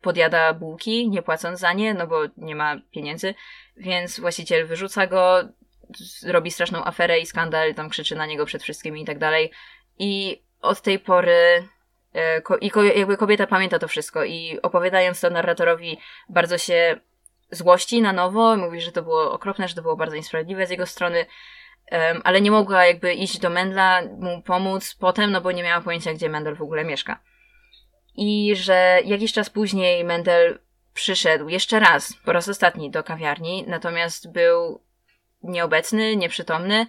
podjada 0.00 0.54
bułki, 0.54 1.08
nie 1.08 1.22
płacąc 1.22 1.60
za 1.60 1.72
nie, 1.72 1.94
no 1.94 2.06
bo 2.06 2.20
nie 2.36 2.54
ma 2.54 2.76
pieniędzy, 2.90 3.34
więc 3.76 4.20
właściciel 4.20 4.66
wyrzuca 4.66 5.06
go, 5.06 5.48
robi 6.26 6.50
straszną 6.50 6.84
aferę 6.84 7.20
i 7.20 7.26
skandal, 7.26 7.74
tam 7.74 7.88
krzyczy 7.88 8.16
na 8.16 8.26
niego 8.26 8.46
przed 8.46 8.62
wszystkimi 8.62 9.02
i 9.02 9.04
tak 9.04 9.18
dalej. 9.18 9.50
I 9.98 10.42
od 10.60 10.80
tej 10.80 10.98
pory 10.98 11.68
ko- 12.44 12.56
i 12.56 12.98
jakby 12.98 13.16
kobieta 13.16 13.46
pamięta 13.46 13.78
to 13.78 13.88
wszystko 13.88 14.24
i 14.24 14.58
opowiadając 14.62 15.20
to 15.20 15.30
narratorowi 15.30 15.98
bardzo 16.28 16.58
się 16.58 17.00
złości 17.50 18.02
na 18.02 18.12
nowo, 18.12 18.56
mówi, 18.56 18.80
że 18.80 18.92
to 18.92 19.02
było 19.02 19.32
okropne, 19.32 19.68
że 19.68 19.74
to 19.74 19.82
było 19.82 19.96
bardzo 19.96 20.16
niesprawiedliwe 20.16 20.66
z 20.66 20.70
jego 20.70 20.86
strony, 20.86 21.26
um, 21.92 22.20
ale 22.24 22.40
nie 22.40 22.50
mogła 22.50 22.86
jakby 22.86 23.14
iść 23.14 23.38
do 23.38 23.50
Mendla, 23.50 24.02
mu 24.18 24.42
pomóc 24.42 24.94
potem, 24.94 25.30
no 25.30 25.40
bo 25.40 25.52
nie 25.52 25.62
miała 25.62 25.80
pojęcia, 25.80 26.14
gdzie 26.14 26.28
Mendel 26.28 26.56
w 26.56 26.62
ogóle 26.62 26.84
mieszka. 26.84 27.20
I 28.16 28.52
że 28.56 29.00
jakiś 29.04 29.32
czas 29.32 29.50
później 29.50 30.04
Mendel 30.04 30.58
przyszedł 30.94 31.48
jeszcze 31.48 31.80
raz, 31.80 32.14
po 32.24 32.32
raz 32.32 32.48
ostatni 32.48 32.90
do 32.90 33.02
kawiarni, 33.02 33.64
natomiast 33.66 34.32
był 34.32 34.82
nieobecny, 35.42 36.16
nieprzytomny 36.16 36.86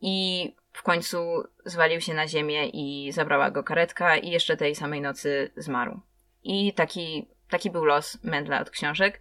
i 0.00 0.54
w 0.72 0.82
końcu 0.82 1.42
zwalił 1.64 2.00
się 2.00 2.14
na 2.14 2.28
ziemię 2.28 2.68
i 2.68 3.12
zabrała 3.12 3.50
go 3.50 3.62
karetka 3.62 4.16
i 4.16 4.30
jeszcze 4.30 4.56
tej 4.56 4.74
samej 4.74 5.00
nocy 5.00 5.52
zmarł. 5.56 6.00
I 6.42 6.72
taki, 6.72 7.28
taki 7.50 7.70
był 7.70 7.84
los 7.84 8.24
Mendla 8.24 8.60
od 8.60 8.70
książek. 8.70 9.20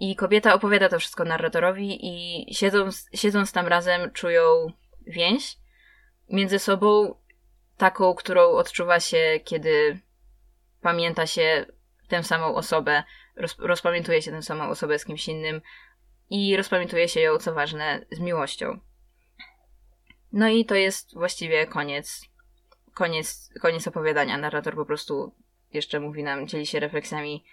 I 0.00 0.16
kobieta 0.16 0.54
opowiada 0.54 0.88
to 0.88 0.98
wszystko 0.98 1.24
narratorowi 1.24 1.98
i 2.06 2.54
siedząc, 2.54 3.08
siedząc 3.14 3.52
tam 3.52 3.66
razem 3.66 4.10
czują 4.12 4.72
więź 5.06 5.56
między 6.30 6.58
sobą, 6.58 7.14
taką, 7.76 8.14
którą 8.14 8.50
odczuwa 8.50 9.00
się, 9.00 9.40
kiedy 9.44 10.00
pamięta 10.80 11.26
się 11.26 11.66
tę 12.08 12.24
samą 12.24 12.54
osobę, 12.54 13.02
roz, 13.36 13.58
rozpamiętuje 13.58 14.22
się 14.22 14.30
tę 14.30 14.42
samą 14.42 14.68
osobę 14.68 14.98
z 14.98 15.04
kimś 15.04 15.28
innym 15.28 15.60
i 16.30 16.56
rozpamiętuje 16.56 17.08
się 17.08 17.20
ją, 17.20 17.38
co 17.38 17.54
ważne, 17.54 18.06
z 18.10 18.20
miłością. 18.20 18.80
No 20.32 20.48
i 20.48 20.64
to 20.64 20.74
jest 20.74 21.14
właściwie 21.14 21.66
koniec, 21.66 22.24
koniec, 22.94 23.50
koniec 23.60 23.88
opowiadania. 23.88 24.38
Narrator 24.38 24.74
po 24.74 24.84
prostu 24.84 25.34
jeszcze 25.72 26.00
mówi 26.00 26.22
nam, 26.22 26.48
dzieli 26.48 26.66
się 26.66 26.80
refleksjami 26.80 27.44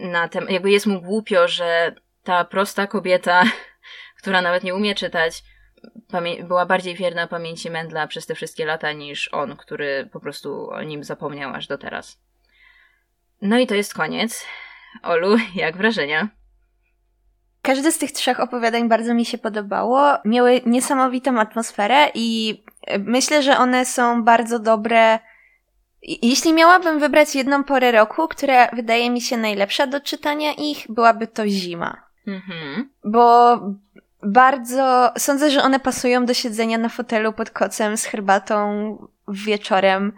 na 0.00 0.28
tem, 0.28 0.46
jakby 0.48 0.70
jest 0.70 0.86
mu 0.86 1.00
głupio, 1.02 1.48
że 1.48 1.94
ta 2.22 2.44
prosta 2.44 2.86
kobieta, 2.86 3.42
która 4.20 4.42
nawet 4.42 4.64
nie 4.64 4.74
umie 4.74 4.94
czytać, 4.94 5.42
była 6.44 6.66
bardziej 6.66 6.94
wierna 6.94 7.26
pamięci 7.26 7.70
Mendla 7.70 8.06
przez 8.06 8.26
te 8.26 8.34
wszystkie 8.34 8.66
lata 8.66 8.92
niż 8.92 9.28
on, 9.32 9.56
który 9.56 10.08
po 10.12 10.20
prostu 10.20 10.70
o 10.70 10.82
nim 10.82 11.04
zapomniał 11.04 11.54
aż 11.54 11.66
do 11.66 11.78
teraz. 11.78 12.20
No 13.42 13.58
i 13.58 13.66
to 13.66 13.74
jest 13.74 13.94
koniec. 13.94 14.46
Olu, 15.02 15.36
jak 15.54 15.76
wrażenia? 15.76 16.28
Każde 17.62 17.92
z 17.92 17.98
tych 17.98 18.12
trzech 18.12 18.40
opowiadań 18.40 18.88
bardzo 18.88 19.14
mi 19.14 19.24
się 19.24 19.38
podobało. 19.38 20.16
Miały 20.24 20.60
niesamowitą 20.66 21.40
atmosferę 21.40 22.10
i 22.14 22.62
myślę, 22.98 23.42
że 23.42 23.58
one 23.58 23.86
są 23.86 24.24
bardzo 24.24 24.58
dobre 24.58 25.18
jeśli 26.02 26.52
miałabym 26.52 26.98
wybrać 26.98 27.34
jedną 27.34 27.64
porę 27.64 27.92
roku, 27.92 28.28
która 28.28 28.68
wydaje 28.68 29.10
mi 29.10 29.20
się 29.20 29.36
najlepsza 29.36 29.86
do 29.86 30.00
czytania 30.00 30.52
ich, 30.52 30.86
byłaby 30.88 31.26
to 31.26 31.48
zima. 31.48 31.96
Mhm. 32.26 32.90
Bo 33.04 33.58
bardzo. 34.22 35.12
Sądzę, 35.18 35.50
że 35.50 35.62
one 35.62 35.80
pasują 35.80 36.26
do 36.26 36.34
siedzenia 36.34 36.78
na 36.78 36.88
fotelu 36.88 37.32
pod 37.32 37.50
kocem 37.50 37.96
z 37.96 38.04
herbatą 38.04 38.96
wieczorem 39.28 40.12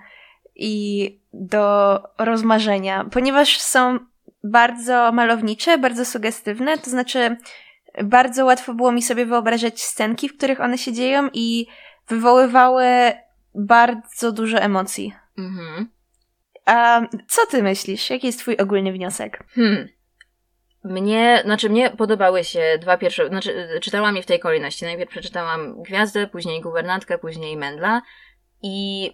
i 0.57 1.18
do 1.33 1.99
rozmarzenia, 2.18 3.05
ponieważ 3.11 3.61
są 3.61 3.99
bardzo 4.45 5.12
malownicze, 5.12 5.79
bardzo 5.79 6.05
sugestywne, 6.05 6.79
to 6.79 6.90
znaczy 6.90 7.37
bardzo 8.05 8.45
łatwo 8.45 8.75
było 8.75 8.92
mi 8.92 9.03
sobie 9.03 9.27
wyobrażać 9.27 9.83
scenki, 9.83 10.29
w 10.29 10.37
których 10.37 10.61
one 10.61 10.79
się 10.79 10.92
dzieją 10.92 11.29
i 11.33 11.66
wywoływały 12.09 12.87
bardzo 13.55 14.33
dużo 14.33 14.59
emocji. 14.59 15.14
Mhm. 15.38 15.90
A 16.66 17.01
co 17.29 17.47
ty 17.47 17.62
myślisz? 17.62 18.11
Jaki 18.11 18.27
jest 18.27 18.38
twój 18.38 18.57
ogólny 18.57 18.92
wniosek? 18.92 19.45
Hmm. 19.55 19.88
Mnie, 20.85 21.40
znaczy 21.45 21.71
mnie 21.71 21.90
podobały 21.90 22.45
się 22.45 22.79
dwa 22.81 22.97
pierwsze, 22.99 23.29
znaczy 23.29 23.79
czytałam 23.83 24.16
je 24.16 24.23
w 24.23 24.27
tej 24.27 24.40
kolejności. 24.40 24.85
Najpierw 24.85 25.11
przeczytałam 25.11 25.83
Gwiazdę, 25.83 26.27
później 26.27 26.61
Guwernantkę, 26.61 27.18
później 27.18 27.57
Mendla 27.57 28.03
i 28.62 29.11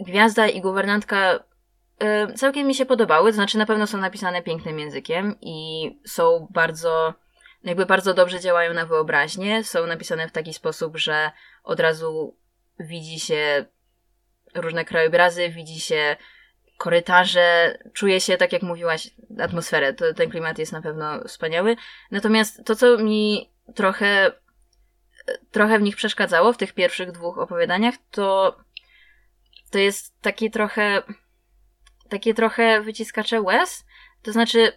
Gwiazda 0.00 0.46
i 0.46 0.60
Guwernantka 0.60 1.44
y, 2.30 2.32
całkiem 2.34 2.66
mi 2.66 2.74
się 2.74 2.86
podobały, 2.86 3.32
znaczy 3.32 3.58
na 3.58 3.66
pewno 3.66 3.86
są 3.86 3.98
napisane 3.98 4.42
pięknym 4.42 4.78
językiem 4.78 5.34
i 5.40 5.90
są 6.06 6.48
bardzo, 6.50 7.14
jakby 7.64 7.86
bardzo 7.86 8.14
dobrze 8.14 8.40
działają 8.40 8.74
na 8.74 8.86
wyobraźnię. 8.86 9.64
Są 9.64 9.86
napisane 9.86 10.28
w 10.28 10.32
taki 10.32 10.54
sposób, 10.54 10.96
że 10.96 11.30
od 11.64 11.80
razu 11.80 12.36
widzi 12.80 13.20
się 13.20 13.64
różne 14.54 14.84
krajobrazy, 14.84 15.48
widzi 15.48 15.80
się 15.80 16.16
korytarze, 16.78 17.78
czuje 17.92 18.20
się, 18.20 18.36
tak 18.36 18.52
jak 18.52 18.62
mówiłaś, 18.62 19.10
atmosferę. 19.40 19.94
To, 19.94 20.14
ten 20.14 20.30
klimat 20.30 20.58
jest 20.58 20.72
na 20.72 20.82
pewno 20.82 21.24
wspaniały. 21.24 21.76
Natomiast 22.10 22.64
to, 22.64 22.76
co 22.76 22.98
mi 22.98 23.50
trochę, 23.74 24.32
trochę 25.50 25.78
w 25.78 25.82
nich 25.82 25.96
przeszkadzało 25.96 26.52
w 26.52 26.56
tych 26.56 26.72
pierwszych 26.72 27.12
dwóch 27.12 27.38
opowiadaniach, 27.38 27.94
to, 28.10 28.56
to 29.70 29.78
jest 29.78 30.20
takie 30.20 30.50
trochę, 30.50 31.02
takie 32.08 32.34
trochę 32.34 32.80
wyciskacze 32.80 33.40
łez. 33.40 33.84
To 34.22 34.32
znaczy, 34.32 34.72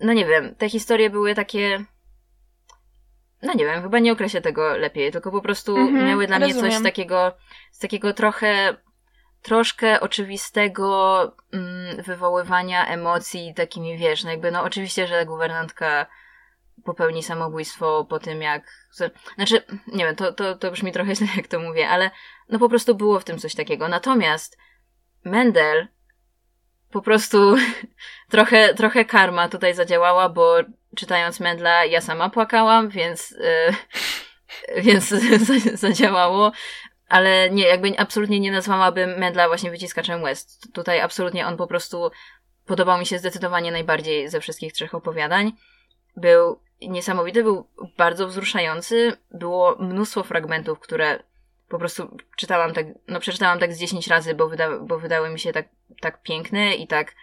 no 0.00 0.12
nie 0.12 0.26
wiem, 0.26 0.54
te 0.54 0.68
historie 0.68 1.10
były 1.10 1.34
takie, 1.34 1.84
no 3.42 3.52
nie 3.54 3.64
wiem, 3.64 3.82
chyba 3.82 3.98
nie 3.98 4.12
określę 4.12 4.40
tego 4.40 4.76
lepiej, 4.76 5.12
tylko 5.12 5.30
po 5.30 5.42
prostu 5.42 5.76
mm-hmm, 5.76 6.06
miały 6.08 6.26
dla 6.26 6.38
rozumiem. 6.38 6.62
mnie 6.62 6.70
coś 6.70 6.80
z 6.80 6.82
takiego, 6.82 7.32
z 7.72 7.78
takiego 7.78 8.12
trochę, 8.12 8.76
troszkę 9.42 10.00
oczywistego 10.00 11.22
mm, 11.52 12.02
wywoływania 12.02 12.86
emocji 12.86 13.54
takimi, 13.54 13.98
wiesz, 13.98 14.24
no 14.24 14.30
jakby, 14.30 14.50
no 14.50 14.62
oczywiście, 14.62 15.06
że 15.06 15.26
guwernantka 15.26 16.06
popełni 16.84 17.22
samobójstwo 17.22 18.04
po 18.04 18.18
tym, 18.18 18.42
jak. 18.42 18.62
Znaczy, 19.34 19.62
nie 19.86 20.04
wiem, 20.04 20.16
to, 20.16 20.32
to, 20.32 20.54
to 20.54 20.70
brzmi 20.70 20.92
trochę 20.92 21.16
źle, 21.16 21.26
jak 21.36 21.48
to 21.48 21.60
mówię, 21.60 21.88
ale 21.88 22.10
no 22.48 22.58
po 22.58 22.68
prostu 22.68 22.94
było 22.94 23.20
w 23.20 23.24
tym 23.24 23.38
coś 23.38 23.54
takiego. 23.54 23.88
Natomiast 23.88 24.58
Mendel 25.24 25.88
po 26.90 27.02
prostu 27.02 27.56
trochę, 28.30 28.74
trochę 28.74 29.04
karma 29.04 29.48
tutaj 29.48 29.74
zadziałała, 29.74 30.28
bo 30.28 30.56
czytając 30.96 31.40
Mendla 31.40 31.84
ja 31.84 32.00
sama 32.00 32.30
płakałam, 32.30 32.88
więc, 32.88 33.30
yy, 33.30 34.82
więc 34.82 35.08
zadziałało. 35.84 36.52
Ale 37.08 37.50
nie, 37.50 37.64
jakby 37.64 37.98
absolutnie 37.98 38.40
nie 38.40 38.52
nazwałabym 38.52 39.18
Mendla 39.18 39.48
właśnie 39.48 39.70
wyciskaczem 39.70 40.22
West. 40.22 40.72
Tutaj 40.72 41.00
absolutnie 41.00 41.46
on 41.46 41.56
po 41.56 41.66
prostu 41.66 42.10
podobał 42.66 42.98
mi 42.98 43.06
się 43.06 43.18
zdecydowanie 43.18 43.72
najbardziej 43.72 44.28
ze 44.28 44.40
wszystkich 44.40 44.72
trzech 44.72 44.94
opowiadań. 44.94 45.52
Był 46.16 46.60
niesamowity, 46.82 47.42
był 47.42 47.68
bardzo 47.96 48.28
wzruszający. 48.28 49.16
Było 49.30 49.76
mnóstwo 49.78 50.22
fragmentów, 50.22 50.80
które 50.80 51.22
po 51.68 51.78
prostu 51.78 52.16
czytałam 52.36 52.72
tak, 52.72 52.86
no 53.08 53.20
przeczytałam 53.20 53.58
tak 53.58 53.74
z 53.74 53.78
10 53.78 54.06
razy, 54.08 54.34
bo, 54.34 54.48
wyda, 54.48 54.78
bo 54.78 54.98
wydały 54.98 55.30
mi 55.30 55.38
się 55.38 55.52
tak, 55.52 55.68
tak 56.00 56.22
piękne 56.22 56.74
i 56.74 56.86
tak 56.86 57.14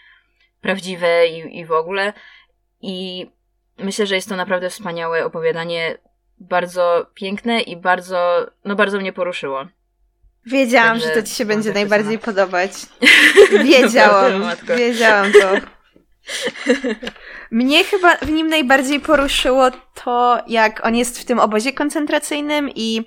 prawdziwe 0.62 1.28
i, 1.28 1.60
i 1.60 1.66
w 1.66 1.72
ogóle. 1.72 2.14
I 2.82 3.28
myślę, 3.80 4.08
że 4.08 4.16
jest 4.16 4.30
to 4.30 4.36
naprawdę 4.36 4.70
wspaniałe 4.70 5.26
opowiadanie, 5.26 5.98
bardzo 6.40 7.06
piękne 7.14 7.62
i 7.62 7.78
bardzo, 7.78 8.48
no 8.66 8.76
bardzo 8.76 9.00
mnie 9.00 9.14
poruszyło. 9.14 9.68
Wiedziałam, 10.46 10.94
Także 10.94 11.08
że 11.08 11.22
to 11.22 11.28
ci 11.28 11.36
się 11.36 11.46
będzie 11.46 11.74
najbardziej 11.74 12.20
podobać. 12.20 12.72
Wiedziałam, 13.64 14.44
wiedziałam 14.78 15.32
to. 15.32 15.52
Mnie 17.52 17.84
chyba 17.84 18.16
w 18.16 18.30
nim 18.30 18.48
najbardziej 18.48 19.00
poruszyło 19.00 19.72
to, 19.94 20.42
jak 20.48 20.86
on 20.86 20.96
jest 20.96 21.20
w 21.20 21.26
tym 21.26 21.40
obozie 21.40 21.74
koncentracyjnym 21.74 22.70
i 22.76 23.06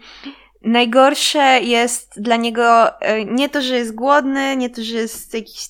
najgorsze 0.63 1.61
jest 1.61 2.23
dla 2.23 2.37
niego 2.37 3.01
e, 3.01 3.25
nie 3.25 3.49
to, 3.49 3.63
że 3.63 3.77
jest 3.77 3.95
głodny, 3.95 4.57
nie 4.57 4.71
to, 4.71 4.85
że 4.85 4.97
jest 4.97 5.35
jakiś 5.35 5.69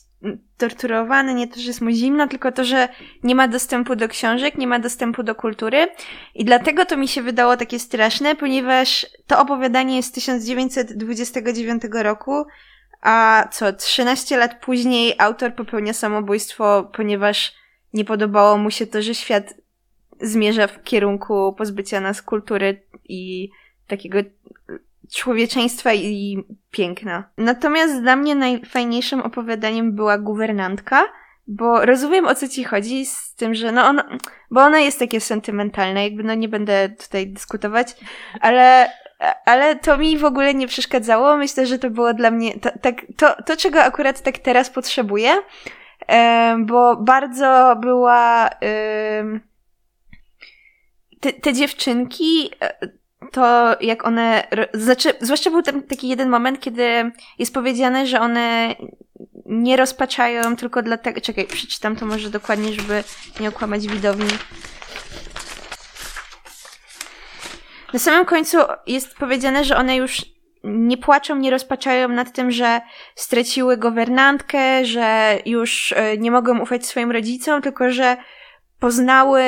torturowany, 0.61 1.35
nie 1.35 1.49
to, 1.49 1.61
że 1.61 1.67
jest 1.67 1.81
mu 1.81 1.91
zimno, 1.91 2.29
tylko 2.29 2.53
to, 2.53 2.65
że 2.65 2.89
nie 3.23 3.35
ma 3.35 3.49
dostępu 3.49 3.97
do 3.97 4.09
książek, 4.09 4.59
nie 4.59 4.67
ma 4.67 4.79
dostępu 4.79 5.23
do 5.23 5.35
kultury. 5.35 5.89
I 6.35 6.45
dlatego 6.45 6.85
to 6.85 6.97
mi 6.97 7.09
się 7.09 7.23
wydało 7.23 7.57
takie 7.57 7.79
straszne, 7.79 8.37
ponieważ 8.37 9.07
to 9.27 9.41
opowiadanie 9.41 9.97
jest 9.97 10.09
z 10.09 10.13
1929 10.13 11.83
roku, 11.93 12.47
a 13.03 13.45
co, 13.53 13.73
13 13.73 14.37
lat 14.37 14.61
później 14.61 15.15
autor 15.19 15.55
popełnia 15.55 15.93
samobójstwo, 15.93 16.91
ponieważ 16.97 17.55
nie 17.93 18.05
podobało 18.05 18.57
mu 18.57 18.71
się 18.71 18.87
to, 18.87 19.03
że 19.03 19.15
świat 19.15 19.55
zmierza 20.21 20.67
w 20.67 20.83
kierunku 20.83 21.55
pozbycia 21.59 22.01
nas 22.01 22.23
kultury 22.23 22.83
i 23.09 23.51
takiego 23.87 24.19
człowieczeństwa 25.15 25.95
i 25.95 26.45
piękna. 26.71 27.25
Natomiast 27.37 28.01
dla 28.01 28.17
mnie 28.17 28.35
najfajniejszym 28.35 29.21
opowiadaniem 29.21 29.95
była 29.95 30.19
guwernantka, 30.19 31.05
bo 31.47 31.87
rozumiem 31.87 32.27
o 32.27 32.35
co 32.35 32.49
ci 32.49 32.65
chodzi 32.65 33.07
z 33.07 33.35
tym, 33.35 33.55
że 33.55 33.73
no 33.73 33.87
ona, 33.87 34.19
bo 34.51 34.61
ona 34.61 34.79
jest 34.79 34.99
takie 34.99 35.21
sentymentalne, 35.21 36.05
jakby 36.05 36.23
no 36.23 36.35
nie 36.35 36.49
będę 36.49 36.89
tutaj 36.89 37.27
dyskutować, 37.27 37.97
ale, 38.41 38.93
ale 39.47 39.77
to 39.77 39.99
mi 39.99 40.19
w 40.19 40.25
ogóle 40.25 40.55
nie 40.55 40.67
przeszkadzało. 40.67 41.37
Myślę, 41.37 41.67
że 41.67 41.79
to 41.79 41.91
było 41.91 42.15
dla 42.15 42.31
mnie 42.31 42.61
to, 42.61 42.71
tak, 42.83 42.95
to, 43.17 43.43
to 43.43 43.57
czego 43.57 43.83
akurat 43.83 44.23
tak 44.23 44.39
teraz 44.39 44.71
potrzebuję, 44.71 45.31
bo 46.59 46.97
bardzo 46.97 47.77
była 47.81 48.51
te, 51.21 51.33
te 51.33 51.53
dziewczynki 51.53 52.51
to 53.33 53.77
jak 53.81 54.07
one, 54.07 54.49
znaczy, 54.75 55.13
zwłaszcza 55.21 55.51
był 55.51 55.63
taki 55.63 56.09
jeden 56.09 56.29
moment, 56.29 56.61
kiedy 56.61 57.13
jest 57.39 57.55
powiedziane, 57.55 58.07
że 58.07 58.21
one 58.21 58.75
nie 59.47 59.77
rozpaczają 59.77 60.57
tylko 60.57 60.83
dlatego, 60.83 61.21
czekaj, 61.21 61.47
przeczytam 61.47 61.97
to 61.97 62.07
może 62.07 62.31
dokładnie, 62.31 62.73
żeby 62.73 63.05
nie 63.41 63.49
okłamać 63.49 63.87
widowni. 63.87 64.31
Na 67.93 67.99
samym 67.99 68.25
końcu 68.25 68.59
jest 68.87 69.15
powiedziane, 69.15 69.65
że 69.65 69.77
one 69.77 69.97
już 69.97 70.25
nie 70.65 70.99
płaczą, 70.99 71.37
nie 71.37 71.51
rozpaczają 71.51 72.09
nad 72.09 72.33
tym, 72.33 72.51
że 72.51 72.81
straciły 73.15 73.77
governantkę, 73.77 74.85
że 74.85 75.39
już 75.47 75.93
e, 75.93 76.19
nie 76.19 76.31
mogą 76.31 76.61
ufać 76.61 76.87
swoim 76.87 77.11
rodzicom, 77.11 77.63
tylko 77.63 77.91
że 77.91 78.17
poznały 78.81 79.43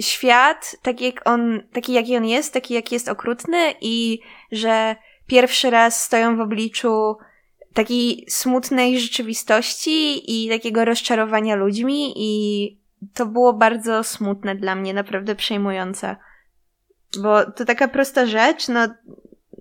świat 0.00 0.76
taki 0.82 1.04
jak 1.04 1.28
on, 1.28 1.62
taki 1.72 1.92
jaki 1.92 2.16
on 2.16 2.24
jest, 2.24 2.52
taki 2.52 2.74
jaki 2.74 2.94
jest 2.94 3.08
okrutny 3.08 3.74
i 3.80 4.20
że 4.52 4.96
pierwszy 5.26 5.70
raz 5.70 6.02
stoją 6.02 6.36
w 6.36 6.40
obliczu 6.40 7.16
takiej 7.74 8.24
smutnej 8.28 9.00
rzeczywistości 9.00 10.22
i 10.26 10.48
takiego 10.48 10.84
rozczarowania 10.84 11.56
ludźmi 11.56 12.12
i 12.16 12.76
to 13.14 13.26
było 13.26 13.52
bardzo 13.52 14.04
smutne 14.04 14.54
dla 14.54 14.74
mnie, 14.74 14.94
naprawdę 14.94 15.34
przejmujące. 15.34 16.16
Bo 17.22 17.50
to 17.50 17.64
taka 17.64 17.88
prosta 17.88 18.26
rzecz, 18.26 18.68
no 18.68 18.88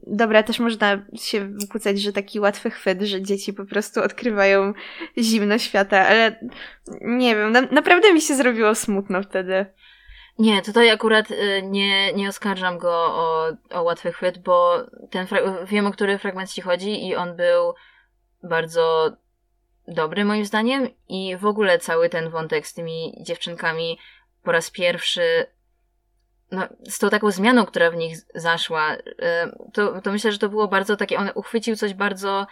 dobra, 0.08 0.44
też 0.44 0.60
można 0.60 1.06
się 1.16 1.48
wykłócać, 1.48 2.02
że 2.02 2.13
taki 2.13 2.39
łatwy 2.39 2.70
chwyt, 2.70 3.02
że 3.02 3.22
dzieci 3.22 3.54
po 3.54 3.66
prostu 3.66 4.04
odkrywają 4.04 4.74
zimno 5.18 5.58
świata, 5.58 6.08
ale 6.08 6.39
nie 7.02 7.36
wiem, 7.36 7.52
na, 7.52 7.62
naprawdę 7.62 8.13
mi 8.13 8.22
się 8.22 8.36
zrobiło 8.36 8.76
smutno 8.76 9.24
wtedy. 9.24 9.66
Nie, 10.39 10.62
tutaj 10.62 10.89
akurat 10.89 11.32
y, 11.32 11.62
nie, 11.63 12.13
nie 12.13 12.30
oskarżam 12.30 12.78
go 12.78 12.92
o, 12.92 13.48
o 13.70 13.84
łatwy 13.84 14.12
chwyt, 14.12 14.38
bo 14.38 14.78
ten 15.10 15.28
wiem, 15.66 15.88
o 15.88 15.92
który 15.92 16.18
fragment 16.18 16.52
ci 16.52 16.62
chodzi 16.62 17.08
i 17.08 17.16
on 17.16 17.36
był 17.36 17.74
bardzo 18.44 19.12
dobry 19.88 20.26
moim 20.26 20.46
zdaniem 20.46 20.88
i 21.10 21.38
w 21.38 21.46
ogóle 21.46 21.80
cały 21.80 22.10
ten 22.10 22.30
wątek 22.30 22.68
z 22.68 22.74
tymi 22.74 23.18
dziewczynkami 23.22 24.00
po 24.44 24.52
raz 24.52 24.72
pierwszy 24.72 25.46
no, 26.54 26.68
z 26.89 27.00
tą 27.00 27.10
taką 27.10 27.32
zmianą, 27.32 27.66
która 27.66 27.92
w 27.92 27.96
nich 27.96 28.18
zaszła, 28.36 28.96
e, 29.22 29.52
to, 29.74 30.02
to 30.02 30.12
myślę, 30.12 30.32
że 30.32 30.38
to 30.38 30.50
było 30.50 30.68
bardzo 30.68 30.96
takie, 30.96 31.18
on 31.18 31.30
uchwycił 31.36 31.76
coś 31.76 31.94
bardzo 31.94 32.48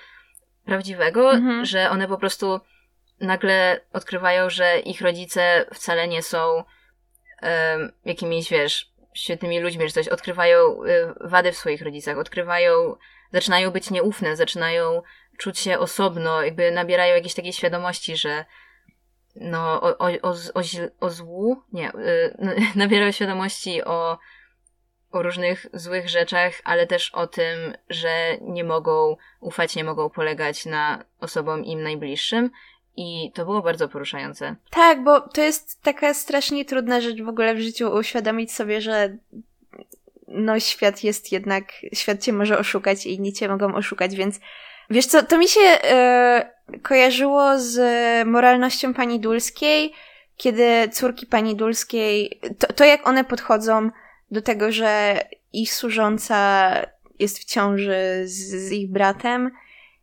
prawdziwego, 0.65 1.31
mhm. 1.31 1.65
że 1.65 1.89
one 1.89 2.07
po 2.07 2.17
prostu 2.17 2.59
nagle 3.19 3.79
odkrywają, 3.93 4.49
że 4.49 4.79
ich 4.79 5.01
rodzice 5.01 5.65
wcale 5.73 6.07
nie 6.07 6.23
są 6.23 6.63
um, 7.41 7.91
jakimiś, 8.05 8.49
wiesz, 8.49 8.91
świetnymi 9.13 9.59
ludźmi, 9.59 9.87
że 9.87 9.93
coś 9.93 10.07
odkrywają 10.07 10.83
e, 10.83 11.13
wady 11.19 11.51
w 11.51 11.57
swoich 11.57 11.81
rodzicach, 11.81 12.17
odkrywają, 12.17 12.95
zaczynają 13.33 13.71
być 13.71 13.89
nieufne, 13.91 14.35
zaczynają 14.35 15.01
czuć 15.37 15.59
się 15.59 15.79
osobno, 15.79 16.41
jakby 16.41 16.71
nabierają 16.71 17.15
jakiejś 17.15 17.33
takiej 17.33 17.53
świadomości, 17.53 18.17
że 18.17 18.45
no, 19.35 19.81
o, 19.81 19.97
o, 19.97 20.09
o, 20.21 20.33
o, 20.99 21.09
złu, 21.09 21.61
nie, 21.73 21.83
yy, 22.39 22.55
nabierał 22.75 23.13
świadomości 23.13 23.83
o, 23.83 24.17
o 25.11 25.23
różnych 25.23 25.65
złych 25.73 26.09
rzeczach, 26.09 26.53
ale 26.63 26.87
też 26.87 27.09
o 27.09 27.27
tym, 27.27 27.73
że 27.89 28.37
nie 28.41 28.63
mogą 28.63 29.17
ufać, 29.39 29.75
nie 29.75 29.83
mogą 29.83 30.09
polegać 30.09 30.65
na 30.65 31.03
osobom 31.19 31.65
im 31.65 31.83
najbliższym. 31.83 32.51
I 32.97 33.31
to 33.33 33.45
było 33.45 33.61
bardzo 33.61 33.87
poruszające. 33.87 34.55
Tak, 34.69 35.03
bo 35.03 35.21
to 35.21 35.41
jest 35.41 35.83
taka 35.83 36.13
strasznie 36.13 36.65
trudna 36.65 37.01
rzecz 37.01 37.21
w 37.21 37.29
ogóle 37.29 37.55
w 37.55 37.59
życiu 37.59 37.93
uświadomić 37.93 38.53
sobie, 38.53 38.81
że 38.81 39.17
no 40.27 40.59
świat 40.59 41.03
jest 41.03 41.31
jednak, 41.31 41.65
świat 41.93 42.23
cię 42.23 42.33
może 42.33 42.59
oszukać 42.59 43.05
i 43.05 43.15
inni 43.15 43.33
cię 43.33 43.47
mogą 43.47 43.75
oszukać, 43.75 44.15
więc 44.15 44.39
wiesz 44.89 45.05
co, 45.05 45.23
to 45.23 45.37
mi 45.37 45.47
się 45.47 45.59
yy, 45.59 45.77
kojarzyło 46.83 47.59
z 47.59 47.77
moralnością 48.27 48.93
pani 48.93 49.19
Dulskiej, 49.19 49.93
kiedy 50.37 50.89
córki 50.91 51.25
pani 51.25 51.55
Dulskiej, 51.55 52.39
to, 52.59 52.73
to 52.73 52.85
jak 52.85 53.07
one 53.07 53.23
podchodzą 53.23 53.89
do 54.31 54.41
tego, 54.41 54.71
że 54.71 55.19
ich 55.53 55.73
służąca 55.73 56.71
jest 57.19 57.39
w 57.39 57.45
ciąży 57.45 58.21
z, 58.25 58.49
z 58.67 58.71
ich 58.71 58.91
bratem 58.91 59.51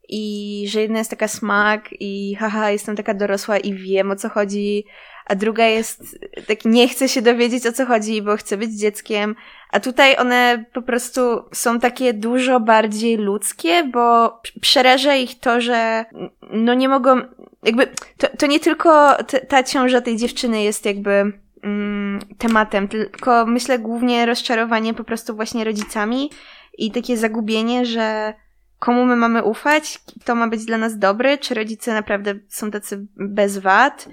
i 0.09 0.65
że 0.69 0.81
jedna 0.81 0.99
jest 0.99 1.11
taka 1.11 1.29
smak 1.29 1.89
i 2.01 2.35
haha, 2.35 2.71
jestem 2.71 2.97
taka 2.97 3.15
dorosła 3.15 3.59
i 3.59 3.75
wiem 3.75 4.11
o 4.11 4.17
co 4.17 4.29
chodzi, 4.29 4.85
a 5.29 5.35
druga 5.35 5.65
jest 5.67 6.19
tak 6.47 6.65
nie 6.65 6.89
chce 6.89 7.09
się 7.09 7.23
dowiedzieć 7.23 7.67
o 7.67 7.73
co 7.73 7.87
chodzi, 7.87 8.23
bo 8.23 8.37
chce 8.37 8.57
być 8.57 8.71
dzieckiem, 8.71 9.35
a 9.71 9.81
tutaj 9.81 10.17
one 10.17 10.65
po 10.73 10.83
prostu 10.83 11.21
są 11.53 11.81
takie 11.81 12.15
dużo 12.15 12.61
bardziej 12.61 13.17
ludzkie, 13.17 13.85
bo 13.85 14.41
przeraża 14.61 15.15
ich 15.15 15.41
to, 15.41 15.61
że 15.61 16.05
no 16.51 16.75
nie 16.75 16.89
mogą, 16.89 17.21
jakby 17.63 17.87
to, 18.19 18.29
to 18.39 18.47
nie 18.47 18.61
tylko 18.61 19.17
ta 19.49 19.63
ciąża 19.63 20.01
tej 20.01 20.17
dziewczyny 20.17 20.63
jest 20.63 20.85
jakby 20.85 21.33
mm, 21.63 22.21
tematem, 22.39 22.89
tylko 22.89 23.47
myślę 23.47 23.79
głównie 23.79 24.27
rozczarowanie 24.27 24.95
po 24.95 25.05
prostu 25.05 25.37
właśnie 25.37 25.65
rodzicami 25.65 26.31
i 26.79 26.91
takie 26.91 27.17
zagubienie, 27.17 27.87
że 27.87 28.35
komu 28.79 29.05
my 29.05 29.17
mamy 29.17 29.45
ufać, 29.45 29.99
kto 30.21 30.35
ma 30.35 30.49
być 30.49 30.65
dla 30.65 30.79
nas 30.79 30.99
dobry, 30.99 31.39
czy 31.39 31.55
rodzice 31.55 31.95
naprawdę 31.95 32.35
są 32.49 32.71
tacy 32.71 33.07
bez 33.17 33.59
wad. 33.59 34.09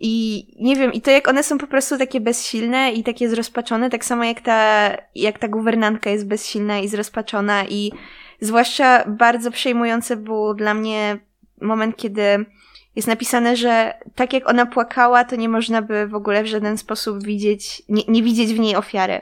I 0.00 0.46
nie 0.60 0.76
wiem, 0.76 0.92
i 0.92 1.00
to 1.00 1.10
jak 1.10 1.28
one 1.28 1.42
są 1.42 1.58
po 1.58 1.66
prostu 1.66 1.98
takie 1.98 2.20
bezsilne 2.20 2.92
i 2.92 3.04
takie 3.04 3.28
zrozpaczone, 3.28 3.90
tak 3.90 4.04
samo 4.04 4.24
jak 4.24 4.40
ta, 4.40 4.90
jak 5.14 5.38
ta 5.38 5.48
guwernantka 5.48 6.10
jest 6.10 6.26
bezsilna 6.26 6.78
i 6.78 6.88
zrozpaczona 6.88 7.64
i 7.64 7.92
zwłaszcza 8.40 9.04
bardzo 9.06 9.50
przejmujący 9.50 10.16
był 10.16 10.54
dla 10.54 10.74
mnie 10.74 11.18
moment, 11.60 11.96
kiedy 11.96 12.44
jest 12.96 13.08
napisane, 13.08 13.56
że 13.56 13.94
tak 14.14 14.32
jak 14.32 14.48
ona 14.48 14.66
płakała, 14.66 15.24
to 15.24 15.36
nie 15.36 15.48
można 15.48 15.82
by 15.82 16.06
w 16.06 16.14
ogóle 16.14 16.42
w 16.42 16.46
żaden 16.46 16.78
sposób 16.78 17.24
widzieć, 17.24 17.82
nie, 17.88 18.02
nie 18.08 18.22
widzieć 18.22 18.54
w 18.54 18.58
niej 18.58 18.76
ofiary. 18.76 19.20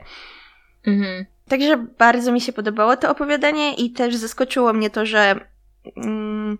Mhm. 0.87 1.27
Także 1.49 1.87
bardzo 1.99 2.33
mi 2.33 2.41
się 2.41 2.53
podobało 2.53 2.97
to 2.97 3.11
opowiadanie 3.11 3.75
i 3.75 3.91
też 3.91 4.17
zaskoczyło 4.17 4.73
mnie 4.73 4.91
to, 4.91 5.07
że 5.07 5.41
mm, 5.97 6.59